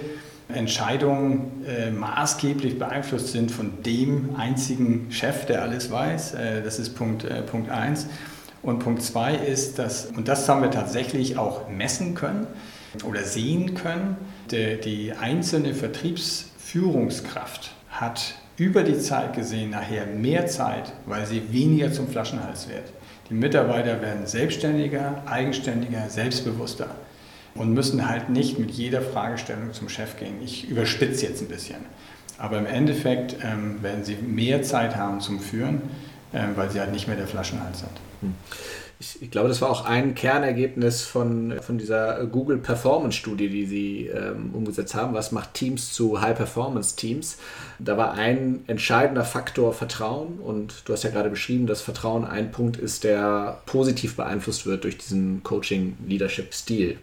Entscheidungen 0.54 1.64
äh, 1.66 1.90
maßgeblich 1.90 2.78
beeinflusst 2.78 3.28
sind 3.28 3.50
von 3.50 3.82
dem 3.84 4.36
einzigen 4.36 5.10
Chef, 5.10 5.46
der 5.46 5.62
alles 5.62 5.90
weiß. 5.90 6.34
Äh, 6.34 6.62
das 6.62 6.78
ist 6.78 6.94
Punkt, 6.94 7.24
äh, 7.24 7.42
Punkt 7.42 7.70
1. 7.70 8.06
Und 8.62 8.78
Punkt 8.80 9.02
2 9.02 9.34
ist, 9.36 9.78
dass, 9.78 10.06
und 10.06 10.28
das 10.28 10.48
haben 10.48 10.62
wir 10.62 10.70
tatsächlich 10.70 11.38
auch 11.38 11.68
messen 11.68 12.14
können 12.14 12.46
oder 13.04 13.22
sehen 13.22 13.74
können, 13.74 14.16
der, 14.50 14.76
die 14.76 15.12
einzelne 15.12 15.74
Vertriebsführungskraft 15.74 17.72
hat 17.90 18.34
über 18.56 18.82
die 18.82 18.98
Zeit 18.98 19.34
gesehen 19.34 19.70
nachher 19.70 20.06
mehr 20.06 20.46
Zeit, 20.46 20.92
weil 21.06 21.24
sie 21.24 21.52
weniger 21.52 21.90
zum 21.92 22.08
Flaschenhals 22.08 22.68
wird. 22.68 22.92
Die 23.30 23.34
Mitarbeiter 23.34 24.02
werden 24.02 24.26
selbstständiger, 24.26 25.22
eigenständiger, 25.24 26.10
selbstbewusster 26.10 26.94
und 27.54 27.72
müssen 27.72 28.08
halt 28.08 28.30
nicht 28.30 28.58
mit 28.58 28.70
jeder 28.70 29.02
Fragestellung 29.02 29.72
zum 29.72 29.88
Chef 29.88 30.16
gehen. 30.16 30.34
Ich 30.42 30.68
überspitze 30.68 31.26
jetzt 31.26 31.42
ein 31.42 31.48
bisschen. 31.48 31.78
Aber 32.38 32.58
im 32.58 32.66
Endeffekt 32.66 33.36
ähm, 33.42 33.82
werden 33.82 34.04
sie 34.04 34.14
mehr 34.14 34.62
Zeit 34.62 34.96
haben 34.96 35.20
zum 35.20 35.40
Führen, 35.40 35.82
äh, 36.32 36.46
weil 36.54 36.70
sie 36.70 36.80
halt 36.80 36.92
nicht 36.92 37.06
mehr 37.06 37.16
der 37.16 37.26
Flaschenhals 37.26 37.80
sind. 37.80 37.92
Hm. 38.22 38.34
Ich, 38.98 39.22
ich, 39.22 39.30
glaube, 39.30 39.48
das 39.48 39.62
war 39.62 39.70
auch 39.70 39.86
ein 39.86 40.14
Kernergebnis 40.14 41.02
von, 41.02 41.54
von 41.62 41.78
dieser 41.78 42.26
Google 42.26 42.58
Performance 42.58 43.16
Studie, 43.16 43.48
die 43.48 43.64
sie 43.64 44.06
ähm, 44.08 44.50
umgesetzt 44.52 44.94
haben. 44.94 45.14
Was 45.14 45.32
macht 45.32 45.54
Teams 45.54 45.94
zu 45.94 46.20
High 46.20 46.36
Performance 46.36 46.96
Teams? 46.96 47.38
Da 47.78 47.96
war 47.96 48.12
ein 48.12 48.62
entscheidender 48.66 49.24
Faktor 49.24 49.72
Vertrauen 49.72 50.38
und 50.38 50.82
du 50.84 50.92
hast 50.92 51.02
ja 51.02 51.10
gerade 51.10 51.30
beschrieben, 51.30 51.66
dass 51.66 51.80
Vertrauen 51.80 52.26
ein 52.26 52.52
Punkt 52.52 52.76
ist, 52.76 53.04
der 53.04 53.62
positiv 53.64 54.16
beeinflusst 54.16 54.66
wird 54.66 54.84
durch 54.84 54.98
diesen 54.98 55.42
Coaching 55.42 55.96
Leadership 56.06 56.52
Stil 56.52 56.98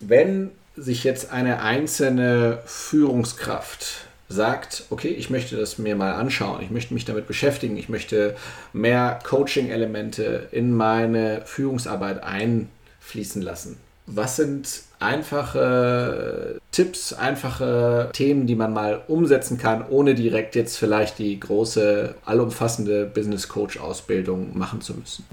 wenn 0.00 0.50
sich 0.76 1.04
jetzt 1.04 1.32
eine 1.32 1.60
einzelne 1.60 2.58
Führungskraft 2.66 4.08
sagt, 4.28 4.84
okay, 4.90 5.08
ich 5.08 5.30
möchte 5.30 5.56
das 5.56 5.78
mir 5.78 5.96
mal 5.96 6.12
anschauen, 6.12 6.62
ich 6.62 6.70
möchte 6.70 6.94
mich 6.94 7.04
damit 7.04 7.26
beschäftigen, 7.26 7.76
ich 7.76 7.88
möchte 7.88 8.36
mehr 8.72 9.18
Coaching-Elemente 9.24 10.48
in 10.52 10.74
meine 10.74 11.42
Führungsarbeit 11.46 12.22
einfließen 12.22 13.42
lassen. 13.42 13.78
Was 14.06 14.36
sind 14.36 14.82
einfache 15.00 16.60
Tipps, 16.72 17.12
einfache 17.12 18.10
Themen, 18.12 18.46
die 18.46 18.54
man 18.54 18.72
mal 18.72 19.02
umsetzen 19.06 19.58
kann, 19.58 19.84
ohne 19.88 20.14
direkt 20.14 20.54
jetzt 20.54 20.76
vielleicht 20.76 21.18
die 21.18 21.38
große, 21.38 22.14
allumfassende 22.24 23.04
Business 23.06 23.48
Coach 23.48 23.78
Ausbildung 23.78 24.56
machen 24.56 24.80
zu 24.80 24.94
müssen? 24.94 25.24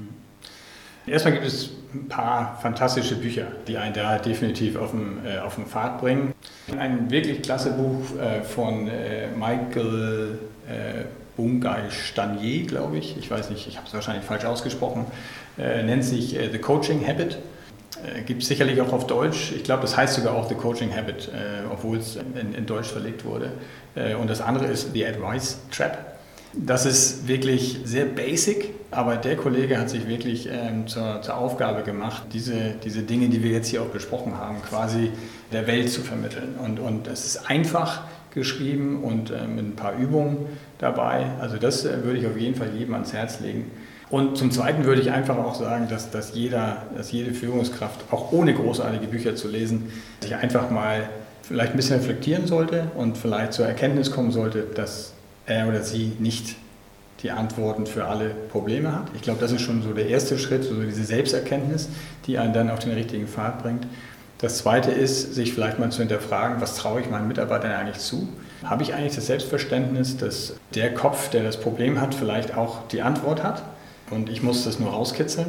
Erstmal 1.07 1.33
gibt 1.33 1.45
es 1.45 1.69
ein 1.93 2.07
paar 2.07 2.57
fantastische 2.61 3.15
Bücher, 3.15 3.47
die 3.67 3.77
einen 3.77 3.93
da 3.93 4.17
definitiv 4.17 4.75
auf 4.75 4.91
den, 4.91 5.19
äh, 5.25 5.37
auf 5.39 5.55
den 5.55 5.65
Pfad 5.65 5.99
bringen. 6.01 6.33
Ein 6.77 7.11
wirklich 7.11 7.41
klasse 7.43 7.71
Buch 7.71 8.19
äh, 8.19 8.41
von 8.41 8.87
äh, 8.87 9.27
Michael 9.35 10.39
äh, 10.67 11.03
Bungay 11.37 11.91
Stanier, 11.91 12.65
glaube 12.65 12.97
ich. 12.97 13.17
Ich 13.17 13.29
weiß 13.29 13.51
nicht, 13.51 13.67
ich 13.67 13.77
habe 13.77 13.87
es 13.87 13.93
wahrscheinlich 13.93 14.25
falsch 14.25 14.45
ausgesprochen. 14.45 15.05
Äh, 15.57 15.83
nennt 15.83 16.03
sich 16.03 16.35
äh, 16.35 16.49
The 16.51 16.59
Coaching 16.59 17.05
Habit. 17.07 17.37
Gibt 18.27 18.43
es 18.43 18.49
sicherlich 18.49 18.79
auch 18.81 18.93
auf 18.93 19.07
Deutsch. 19.07 19.51
Ich 19.55 19.63
glaube, 19.63 19.81
das 19.81 19.97
heißt 19.97 20.15
sogar 20.15 20.35
auch 20.35 20.47
The 20.47 20.53
Coaching 20.53 20.95
Habit, 20.95 21.31
obwohl 21.71 21.97
es 21.97 22.17
in, 22.17 22.53
in, 22.53 22.65
Deutsch 22.67 22.89
verlegt 22.89 23.25
wurde. 23.25 23.53
und 24.19 24.29
das 24.29 24.41
andere 24.41 24.65
ist 24.65 24.93
The 24.93 25.07
Advice 25.07 25.57
Trap. 25.71 25.97
Das 26.53 26.85
ist 26.85 27.27
wirklich 27.27 27.79
sehr 27.83 28.05
basic, 28.05 28.74
aber 28.91 29.17
der 29.17 29.36
Kollege 29.36 29.77
hat 29.77 29.89
sich 29.89 30.07
wirklich 30.07 30.49
ähm, 30.51 30.88
zur, 30.88 31.21
zur, 31.21 31.38
Aufgabe 31.38 31.83
gemacht, 31.83 32.23
diese, 32.33 32.75
diese 32.83 33.03
Dinge, 33.03 33.29
die 33.29 33.43
wir 33.43 33.51
jetzt 33.51 33.67
hier 33.67 33.81
auch 33.81 33.88
besprochen 33.88 34.38
haben, 34.38 34.61
quasi 34.61 35.11
der 35.51 35.67
Welt 35.67 35.91
zu 35.91 36.01
vermitteln. 36.01 36.55
Und, 36.63 36.79
und 36.79 37.07
es 37.07 37.25
ist 37.25 37.49
einfach 37.49 38.03
geschrieben 38.33 39.03
und 39.03 39.31
äh, 39.31 39.47
mit 39.47 39.65
ein 39.65 39.75
paar 39.75 39.97
Übungen 39.97 40.38
dabei. 40.77 41.25
Also 41.39 41.57
das 41.57 41.86
äh, 41.86 42.03
würde 42.03 42.19
ich 42.19 42.27
auf 42.27 42.38
jeden 42.38 42.55
Fall 42.55 42.69
jedem 42.77 42.93
ans 42.93 43.13
Herz 43.13 43.39
legen. 43.39 43.71
Und 44.09 44.38
zum 44.38 44.51
Zweiten 44.51 44.86
würde 44.86 45.01
ich 45.01 45.11
einfach 45.11 45.38
auch 45.38 45.55
sagen, 45.55 45.88
dass, 45.89 46.11
dass, 46.11 46.36
jeder, 46.36 46.83
dass 46.95 47.11
jede 47.11 47.33
Führungskraft, 47.33 48.01
auch 48.11 48.31
ohne 48.31 48.53
großartige 48.53 49.07
Bücher 49.07 49.36
zu 49.36 49.47
lesen, 49.47 49.91
sich 50.21 50.36
einfach 50.36 50.69
mal 50.69 51.09
vielleicht 51.41 51.71
ein 51.71 51.77
bisschen 51.77 51.97
reflektieren 51.99 52.47
sollte 52.47 52.91
und 52.95 53.17
vielleicht 53.17 53.53
zur 53.53 53.65
Erkenntnis 53.65 54.11
kommen 54.11 54.31
sollte, 54.31 54.65
dass 54.75 55.13
er 55.47 55.67
oder 55.67 55.81
sie 55.81 56.13
nicht 56.19 56.55
die 57.26 57.32
Antworten 57.32 57.88
für 57.88 58.05
alle 58.05 58.30
Probleme 58.30 58.91
hat. 58.91 59.07
Ich 59.15 59.23
glaube, 59.23 59.39
das 59.41 59.51
ist 59.51 59.61
schon 59.61 59.82
so 59.82 59.93
der 59.93 60.07
erste 60.09 60.38
Schritt, 60.38 60.63
so 60.63 60.80
diese 60.84 61.03
Selbsterkenntnis, 61.03 61.89
die 62.28 62.38
einen 62.38 62.53
dann 62.53 62.69
auf 62.69 62.78
den 62.78 62.91
richtigen 62.91 63.28
Pfad 63.28 63.63
bringt. 63.63 63.88
Das 64.38 64.59
zweite 64.59 64.91
ist, 64.91 65.34
sich 65.34 65.51
vielleicht 65.51 65.80
mal 65.80 65.91
zu 65.91 66.01
hinterfragen, 66.01 66.61
was 66.61 66.76
traue 66.76 67.01
ich 67.01 67.09
meinen 67.09 67.28
Mitarbeitern 67.28 67.71
eigentlich 67.71 67.97
zu? 67.97 68.30
Habe 68.63 68.84
ich 68.84 68.93
eigentlich 68.93 69.15
das 69.15 69.26
Selbstverständnis, 69.26 70.17
dass 70.17 70.53
der 70.76 70.93
Kopf, 70.93 71.32
der 71.32 71.41
das 71.41 71.59
Problem 71.59 71.99
hat, 71.99 72.13
vielleicht 72.13 72.55
auch 72.55 72.88
die 72.89 73.01
Antwort 73.01 73.41
hat 73.41 73.63
und 74.11 74.30
ich 74.30 74.43
muss 74.43 74.63
das 74.63 74.80
nur 74.80 74.91
rauskitzeln? 74.91 75.47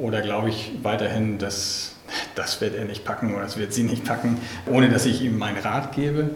Oder 0.00 0.22
glaube 0.22 0.48
ich 0.48 0.78
weiterhin, 0.82 1.36
dass 1.36 1.96
das 2.36 2.62
wird 2.62 2.74
er 2.74 2.86
nicht 2.86 3.04
packen 3.04 3.34
oder 3.34 3.42
das 3.42 3.58
wird 3.58 3.74
sie 3.74 3.82
nicht 3.82 4.06
packen, 4.06 4.38
ohne 4.64 4.88
dass 4.88 5.04
ich 5.04 5.20
ihm 5.20 5.36
meinen 5.36 5.58
Rat 5.58 5.92
gebe? 5.92 6.30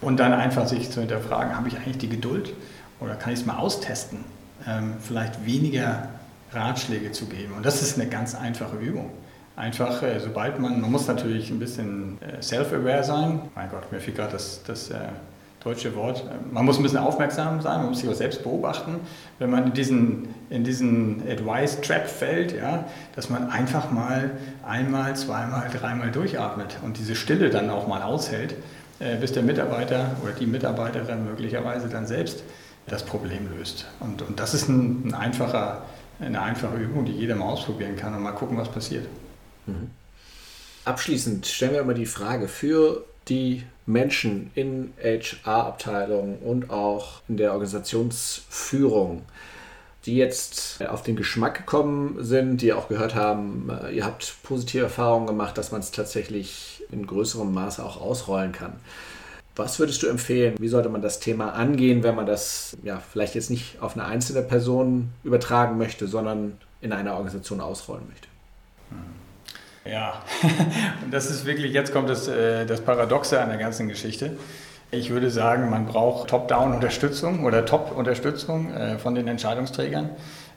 Und 0.00 0.20
dann 0.20 0.32
einfach 0.32 0.68
sich 0.68 0.88
zu 0.88 1.00
hinterfragen, 1.00 1.56
habe 1.56 1.66
ich 1.66 1.76
eigentlich 1.78 1.98
die 1.98 2.08
Geduld 2.08 2.52
oder 3.00 3.14
kann 3.14 3.32
ich 3.32 3.40
es 3.40 3.46
mal 3.46 3.56
austesten, 3.56 4.24
ähm, 4.66 4.94
vielleicht 5.00 5.44
weniger 5.44 6.08
Ratschläge 6.52 7.12
zu 7.12 7.26
geben. 7.26 7.54
Und 7.56 7.64
das 7.64 7.82
ist 7.82 7.98
eine 7.98 8.08
ganz 8.08 8.34
einfache 8.34 8.76
Übung. 8.76 9.10
Einfach, 9.56 10.02
äh, 10.02 10.18
sobald 10.20 10.58
man, 10.58 10.80
man 10.80 10.90
muss 10.90 11.06
natürlich 11.06 11.50
ein 11.50 11.58
bisschen 11.58 12.18
äh, 12.22 12.42
self-aware 12.42 13.04
sein. 13.04 13.42
Mein 13.54 13.70
Gott, 13.70 13.90
mir 13.92 14.00
fiel 14.00 14.14
gerade 14.14 14.32
das, 14.32 14.62
das 14.66 14.90
äh, 14.90 14.96
deutsche 15.62 15.94
Wort. 15.94 16.24
Man 16.50 16.64
muss 16.64 16.78
ein 16.78 16.82
bisschen 16.82 16.98
aufmerksam 16.98 17.60
sein, 17.60 17.80
man 17.80 17.90
muss 17.90 18.00
sich 18.00 18.08
auch 18.08 18.14
selbst 18.14 18.42
beobachten. 18.42 18.96
Wenn 19.38 19.50
man 19.50 19.66
in 19.66 19.72
diesen, 19.74 20.28
in 20.48 20.64
diesen 20.64 21.22
Advice-Trap 21.28 22.08
fällt, 22.08 22.56
ja, 22.56 22.84
dass 23.14 23.28
man 23.28 23.50
einfach 23.50 23.90
mal 23.90 24.30
einmal, 24.66 25.14
zweimal, 25.16 25.68
dreimal 25.70 26.10
durchatmet 26.10 26.78
und 26.82 26.96
diese 26.96 27.14
Stille 27.14 27.50
dann 27.50 27.68
auch 27.68 27.86
mal 27.86 28.02
aushält 28.02 28.54
äh, 29.00 29.16
bis 29.16 29.32
der 29.32 29.42
Mitarbeiter 29.42 30.16
oder 30.22 30.32
die 30.32 30.46
Mitarbeiterin 30.46 31.24
möglicherweise 31.24 31.88
dann 31.88 32.06
selbst 32.06 32.42
das 32.90 33.04
Problem 33.04 33.48
löst. 33.56 33.86
Und, 34.00 34.22
und 34.22 34.38
das 34.40 34.54
ist 34.54 34.68
ein, 34.68 35.08
ein 35.08 35.14
einfacher, 35.14 35.82
eine 36.18 36.40
einfache 36.42 36.76
Übung, 36.76 37.04
die 37.04 37.12
jeder 37.12 37.36
mal 37.36 37.46
ausprobieren 37.46 37.96
kann 37.96 38.14
und 38.14 38.22
mal 38.22 38.32
gucken, 38.32 38.56
was 38.56 38.70
passiert. 38.70 39.06
Mhm. 39.66 39.90
Abschließend 40.84 41.46
stellen 41.46 41.72
wir 41.72 41.80
immer 41.80 41.94
die 41.94 42.06
Frage 42.06 42.48
für 42.48 43.04
die 43.28 43.64
Menschen 43.86 44.50
in 44.54 44.92
HR-Abteilungen 45.02 46.38
und 46.38 46.70
auch 46.70 47.22
in 47.28 47.36
der 47.36 47.52
Organisationsführung, 47.52 49.24
die 50.06 50.16
jetzt 50.16 50.82
auf 50.82 51.02
den 51.02 51.16
Geschmack 51.16 51.58
gekommen 51.58 52.16
sind, 52.24 52.62
die 52.62 52.72
auch 52.72 52.88
gehört 52.88 53.14
haben, 53.14 53.70
äh, 53.70 53.94
ihr 53.94 54.04
habt 54.04 54.36
positive 54.42 54.84
Erfahrungen 54.84 55.26
gemacht, 55.26 55.58
dass 55.58 55.72
man 55.72 55.80
es 55.80 55.90
tatsächlich 55.90 56.82
in 56.90 57.06
größerem 57.06 57.52
Maße 57.52 57.84
auch 57.84 58.00
ausrollen 58.00 58.52
kann. 58.52 58.72
Was 59.56 59.78
würdest 59.78 60.02
du 60.02 60.06
empfehlen? 60.06 60.54
Wie 60.58 60.68
sollte 60.68 60.88
man 60.88 61.02
das 61.02 61.20
Thema 61.20 61.52
angehen, 61.52 62.02
wenn 62.02 62.14
man 62.14 62.26
das 62.26 62.76
ja 62.82 63.00
vielleicht 63.00 63.34
jetzt 63.34 63.50
nicht 63.50 63.80
auf 63.80 63.94
eine 63.94 64.04
einzelne 64.04 64.42
Person 64.42 65.10
übertragen 65.24 65.76
möchte, 65.76 66.06
sondern 66.06 66.58
in 66.80 66.92
einer 66.92 67.12
Organisation 67.12 67.60
ausrollen 67.60 68.04
möchte? 68.08 68.28
Ja, 69.84 70.22
und 71.04 71.10
das 71.12 71.30
ist 71.30 71.46
wirklich, 71.46 71.72
jetzt 71.72 71.92
kommt 71.92 72.08
das, 72.08 72.28
äh, 72.28 72.66
das 72.66 72.80
Paradoxe 72.80 73.40
an 73.40 73.48
der 73.48 73.58
ganzen 73.58 73.88
Geschichte. 73.88 74.36
Ich 74.92 75.10
würde 75.10 75.30
sagen, 75.30 75.70
man 75.70 75.86
braucht 75.86 76.30
Top-Down-Unterstützung 76.30 77.44
oder 77.44 77.64
Top-Unterstützung 77.64 78.72
äh, 78.72 78.98
von 78.98 79.14
den 79.14 79.28
Entscheidungsträgern. 79.28 80.10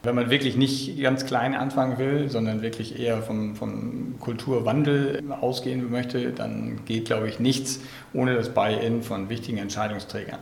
Wenn 0.06 0.16
man 0.16 0.30
wirklich 0.30 0.58
nicht 0.58 1.02
ganz 1.02 1.26
klein 1.26 1.56
anfangen 1.56 1.98
will, 1.98 2.30
sondern 2.30 2.62
wirklich 2.62 3.00
eher 3.00 3.22
vom, 3.22 3.56
vom 3.56 4.16
Kulturwandel 4.20 5.24
ausgehen 5.40 5.90
möchte, 5.90 6.34
dann 6.34 6.82
geht, 6.84 7.06
glaube 7.06 7.30
ich, 7.30 7.40
nichts 7.40 7.80
ohne 8.14 8.36
das 8.36 8.50
Buy-in 8.50 9.02
von 9.02 9.30
wichtigen 9.30 9.60
Entscheidungsträgern. 9.60 10.40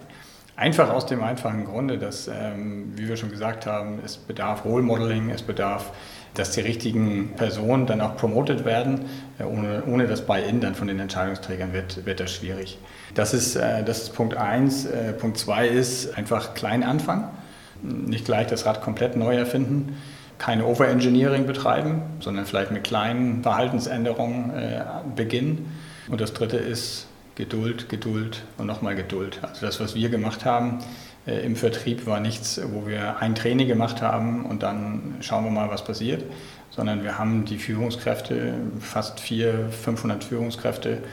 Einfach 0.56 0.90
aus 0.90 1.06
dem 1.06 1.22
einfachen 1.22 1.66
Grunde, 1.66 2.00
dass, 2.00 2.28
ähm, 2.28 2.94
wie 2.96 3.08
wir 3.08 3.18
schon 3.18 3.30
gesagt 3.30 3.68
haben, 3.68 4.00
es 4.04 4.18
bedarf 4.18 4.66
Role 4.66 4.82
Modeling, 4.82 5.30
es 5.30 5.44
bedarf, 5.44 5.92
dass 6.34 6.52
die 6.52 6.62
richtigen 6.62 7.34
Personen 7.36 7.86
dann 7.86 8.02
auch 8.02 8.18
promoted 8.18 8.66
werden. 8.66 9.06
Äh, 9.38 9.44
ohne, 9.44 9.84
ohne 9.86 10.08
das 10.08 10.26
Buy-in 10.26 10.60
dann 10.60 10.74
von 10.74 10.88
den 10.88 11.00
Entscheidungsträgern 11.00 11.72
wird, 11.72 12.08
wird 12.08 12.20
das 12.20 12.34
schwierig. 12.34 12.80
Das 13.14 13.36
ist, 13.36 13.56
äh, 13.56 13.84
das 13.84 14.04
ist 14.04 14.16
Punkt 14.16 14.36
1. 14.36 14.86
Äh, 14.86 15.14
Punkt 15.14 15.38
2 15.38 15.68
ist 15.68 16.18
einfach 16.18 16.56
klein 16.56 16.82
anfangen 16.82 17.26
nicht 17.84 18.26
gleich 18.26 18.48
das 18.48 18.66
Rad 18.66 18.82
komplett 18.82 19.16
neu 19.16 19.36
erfinden, 19.36 19.98
keine 20.38 20.66
Overengineering 20.66 21.46
betreiben, 21.46 22.02
sondern 22.20 22.46
vielleicht 22.46 22.72
mit 22.72 22.84
kleinen 22.84 23.44
Verhaltensänderungen 23.44 24.50
äh, 24.52 24.84
beginnen. 25.16 25.72
Und 26.10 26.20
das 26.20 26.34
Dritte 26.34 26.58
ist 26.58 27.08
Geduld, 27.36 27.90
Geduld 27.90 28.44
und 28.58 28.66
nochmal 28.66 28.96
Geduld. 28.96 29.40
Also 29.42 29.66
das, 29.66 29.80
was 29.80 29.96
wir 29.96 30.10
gemacht 30.10 30.44
haben 30.44 30.80
äh, 31.26 31.46
im 31.46 31.56
Vertrieb, 31.56 32.06
war 32.06 32.20
nichts, 32.20 32.60
wo 32.74 32.88
wir 32.88 33.20
ein 33.20 33.36
Training 33.36 33.68
gemacht 33.68 34.02
haben 34.02 34.46
und 34.46 34.64
dann 34.64 35.18
schauen 35.22 35.44
wir 35.46 35.52
mal, 35.52 35.70
was 35.70 35.84
passiert, 35.84 36.24
sondern 36.72 37.04
wir 37.04 37.18
haben 37.18 37.46
die 37.46 37.58
Führungskräfte, 37.58 38.54
fast 38.80 39.20
400, 39.20 39.74
500 39.74 40.24
Führungskräfte, 40.24 41.04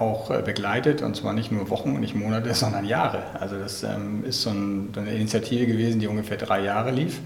auch 0.00 0.30
äh, 0.30 0.42
begleitet 0.42 1.02
und 1.02 1.16
zwar 1.16 1.32
nicht 1.32 1.50
nur 1.52 1.70
Wochen, 1.70 1.98
nicht 2.00 2.14
Monate, 2.14 2.54
sondern 2.54 2.84
Jahre. 2.84 3.22
Also 3.38 3.58
das 3.58 3.82
ähm, 3.82 4.24
ist 4.24 4.42
so 4.42 4.50
eine 4.50 5.10
Initiative 5.10 5.66
gewesen, 5.66 6.00
die 6.00 6.06
ungefähr 6.06 6.36
drei 6.36 6.62
Jahre 6.62 6.90
lief, 6.90 7.20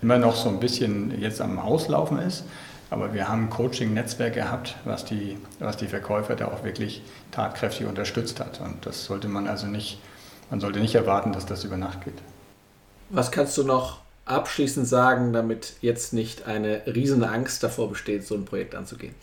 immer 0.00 0.18
noch 0.18 0.36
so 0.36 0.48
ein 0.48 0.60
bisschen 0.60 1.20
jetzt 1.20 1.40
am 1.40 1.58
Auslaufen 1.58 2.18
ist. 2.18 2.44
Aber 2.90 3.14
wir 3.14 3.26
haben 3.26 3.44
ein 3.44 3.50
Coaching-Netzwerk 3.50 4.34
gehabt, 4.34 4.76
was 4.84 5.06
die, 5.06 5.38
was 5.60 5.78
die 5.78 5.86
Verkäufer 5.86 6.36
da 6.36 6.48
auch 6.48 6.62
wirklich 6.62 7.02
tatkräftig 7.30 7.86
unterstützt 7.86 8.38
hat. 8.38 8.60
Und 8.60 8.84
das 8.84 9.06
sollte 9.06 9.28
man 9.28 9.46
also 9.46 9.66
nicht, 9.66 9.98
man 10.50 10.60
sollte 10.60 10.78
nicht 10.78 10.94
erwarten, 10.94 11.32
dass 11.32 11.46
das 11.46 11.64
über 11.64 11.78
Nacht 11.78 12.04
geht. 12.04 12.18
Was 13.08 13.30
kannst 13.30 13.56
du 13.56 13.64
noch 13.64 14.02
abschließend 14.26 14.86
sagen, 14.86 15.32
damit 15.32 15.74
jetzt 15.80 16.12
nicht 16.12 16.46
eine 16.46 16.82
riesige 16.86 17.26
Angst 17.26 17.62
davor 17.62 17.88
besteht, 17.88 18.26
so 18.26 18.34
ein 18.34 18.44
Projekt 18.44 18.74
anzugehen? 18.74 19.14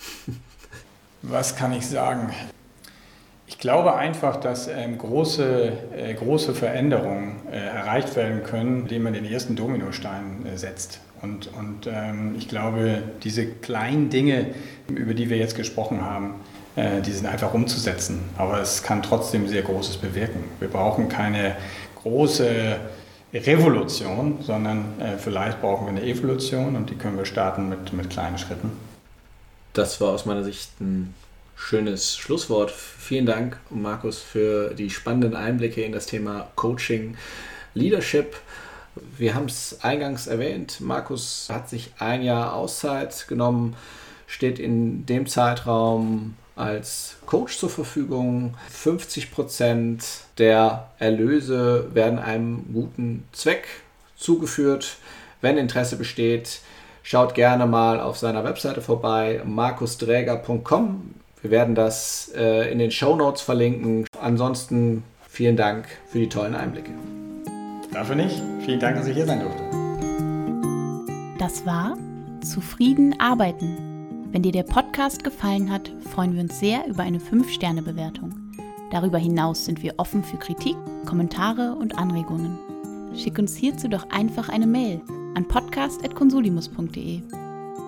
Was 1.21 1.55
kann 1.55 1.73
ich 1.73 1.85
sagen? 1.85 2.33
Ich 3.49 3.57
glaube 3.57 3.95
einfach, 3.95 4.35
dass 4.35 4.67
ähm, 4.67 4.99
große, 4.99 5.71
äh, 5.97 6.13
große 6.13 6.53
Veränderungen 6.53 7.37
äh, 7.51 7.57
erreicht 7.57 8.15
werden 8.15 8.43
können, 8.43 8.81
indem 8.81 9.03
man 9.03 9.13
den 9.13 9.25
ersten 9.25 9.55
Dominostein 9.55 10.45
äh, 10.45 10.55
setzt. 10.55 10.99
Und, 11.23 11.49
und 11.57 11.87
ähm, 11.91 12.35
ich 12.37 12.47
glaube, 12.47 13.01
diese 13.23 13.47
kleinen 13.47 14.11
Dinge, 14.11 14.53
über 14.87 15.15
die 15.15 15.31
wir 15.31 15.37
jetzt 15.37 15.55
gesprochen 15.55 16.05
haben, 16.05 16.35
äh, 16.75 17.01
die 17.01 17.11
sind 17.11 17.25
einfach 17.25 17.51
umzusetzen. 17.55 18.21
Aber 18.37 18.61
es 18.61 18.83
kann 18.83 19.01
trotzdem 19.01 19.47
sehr 19.47 19.63
Großes 19.63 19.97
bewirken. 19.97 20.43
Wir 20.59 20.67
brauchen 20.69 21.09
keine 21.09 21.55
große 22.03 22.77
Revolution, 23.33 24.37
sondern 24.43 25.01
äh, 25.01 25.17
vielleicht 25.17 25.59
brauchen 25.59 25.87
wir 25.87 25.99
eine 25.99 26.03
Evolution 26.03 26.75
und 26.75 26.91
die 26.91 26.95
können 26.95 27.17
wir 27.17 27.25
starten 27.25 27.67
mit, 27.67 27.93
mit 27.93 28.11
kleinen 28.11 28.37
Schritten. 28.37 28.73
Das 29.73 29.99
war 29.99 30.09
aus 30.09 30.27
meiner 30.27 30.43
Sicht 30.43 30.79
ein 30.79 31.15
schönes 31.59 32.17
Schlusswort. 32.17 32.71
Vielen 32.71 33.25
Dank, 33.27 33.59
Markus, 33.69 34.19
für 34.19 34.73
die 34.73 34.89
spannenden 34.89 35.35
Einblicke 35.35 35.83
in 35.83 35.91
das 35.91 36.07
Thema 36.07 36.47
Coaching, 36.55 37.15
Leadership. 37.75 38.37
Wir 39.17 39.35
haben 39.35 39.45
es 39.45 39.77
eingangs 39.81 40.25
erwähnt, 40.25 40.81
Markus 40.81 41.47
hat 41.51 41.69
sich 41.69 41.91
ein 41.99 42.23
Jahr 42.23 42.55
Auszeit 42.55 43.27
genommen, 43.27 43.75
steht 44.25 44.57
in 44.57 45.05
dem 45.05 45.27
Zeitraum 45.27 46.35
als 46.55 47.17
Coach 47.25 47.57
zur 47.57 47.69
Verfügung. 47.69 48.55
50 48.71 49.29
Prozent 49.29 50.05
der 50.39 50.89
Erlöse 50.97 51.93
werden 51.93 52.19
einem 52.19 52.73
guten 52.73 53.25
Zweck 53.31 53.67
zugeführt. 54.17 54.97
Wenn 55.41 55.57
Interesse 55.57 55.97
besteht, 55.97 56.61
schaut 57.03 57.35
gerne 57.35 57.67
mal 57.67 57.99
auf 57.99 58.17
seiner 58.17 58.43
Webseite 58.43 58.81
vorbei, 58.81 59.41
markusdräger.com. 59.45 61.13
Wir 61.41 61.51
werden 61.51 61.73
das 61.73 62.33
äh, 62.35 62.69
in 62.69 62.79
den 62.79 62.91
Show 62.91 63.15
Notes 63.15 63.41
verlinken. 63.41 64.05
Ansonsten 64.21 65.03
vielen 65.27 65.55
Dank 65.55 65.87
für 66.07 66.19
die 66.19 66.27
tollen 66.27 66.53
Einblicke. 66.53 66.91
Dafür 67.93 68.15
nicht. 68.15 68.41
Vielen 68.65 68.79
Dank, 68.79 68.97
dass 68.97 69.07
ich 69.07 69.15
hier 69.15 69.25
sein 69.25 69.39
durfte. 69.39 69.63
Das 71.39 71.65
war 71.65 71.97
Zufrieden 72.41 73.15
arbeiten. 73.19 74.27
Wenn 74.31 74.43
dir 74.43 74.51
der 74.51 74.63
Podcast 74.63 75.23
gefallen 75.23 75.71
hat, 75.71 75.91
freuen 76.13 76.33
wir 76.33 76.41
uns 76.41 76.59
sehr 76.59 76.85
über 76.87 77.03
eine 77.03 77.19
5-Sterne-Bewertung. 77.19 78.33
Darüber 78.91 79.17
hinaus 79.17 79.65
sind 79.65 79.81
wir 79.81 79.93
offen 79.97 80.23
für 80.23 80.37
Kritik, 80.37 80.75
Kommentare 81.05 81.73
und 81.75 81.97
Anregungen. 81.97 82.57
schick 83.15 83.39
uns 83.39 83.55
hierzu 83.55 83.87
doch 83.87 84.09
einfach 84.09 84.49
eine 84.49 84.67
Mail 84.67 85.01
an 85.35 85.47
podcast.consulimus.de. 85.47 87.21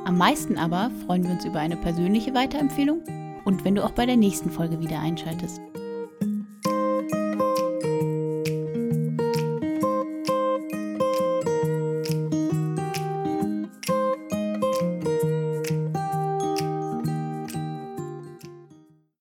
Am 0.06 0.18
meisten 0.18 0.58
aber 0.58 0.90
freuen 1.06 1.24
wir 1.24 1.32
uns 1.32 1.46
über 1.46 1.60
eine 1.60 1.76
persönliche 1.76 2.34
Weiterempfehlung 2.34 3.02
und 3.46 3.64
wenn 3.66 3.76
du 3.76 3.84
auch 3.84 3.92
bei 3.92 4.06
der 4.06 4.18
nächsten 4.18 4.50
Folge 4.50 4.80
wieder 4.80 5.00
einschaltest. 5.00 5.62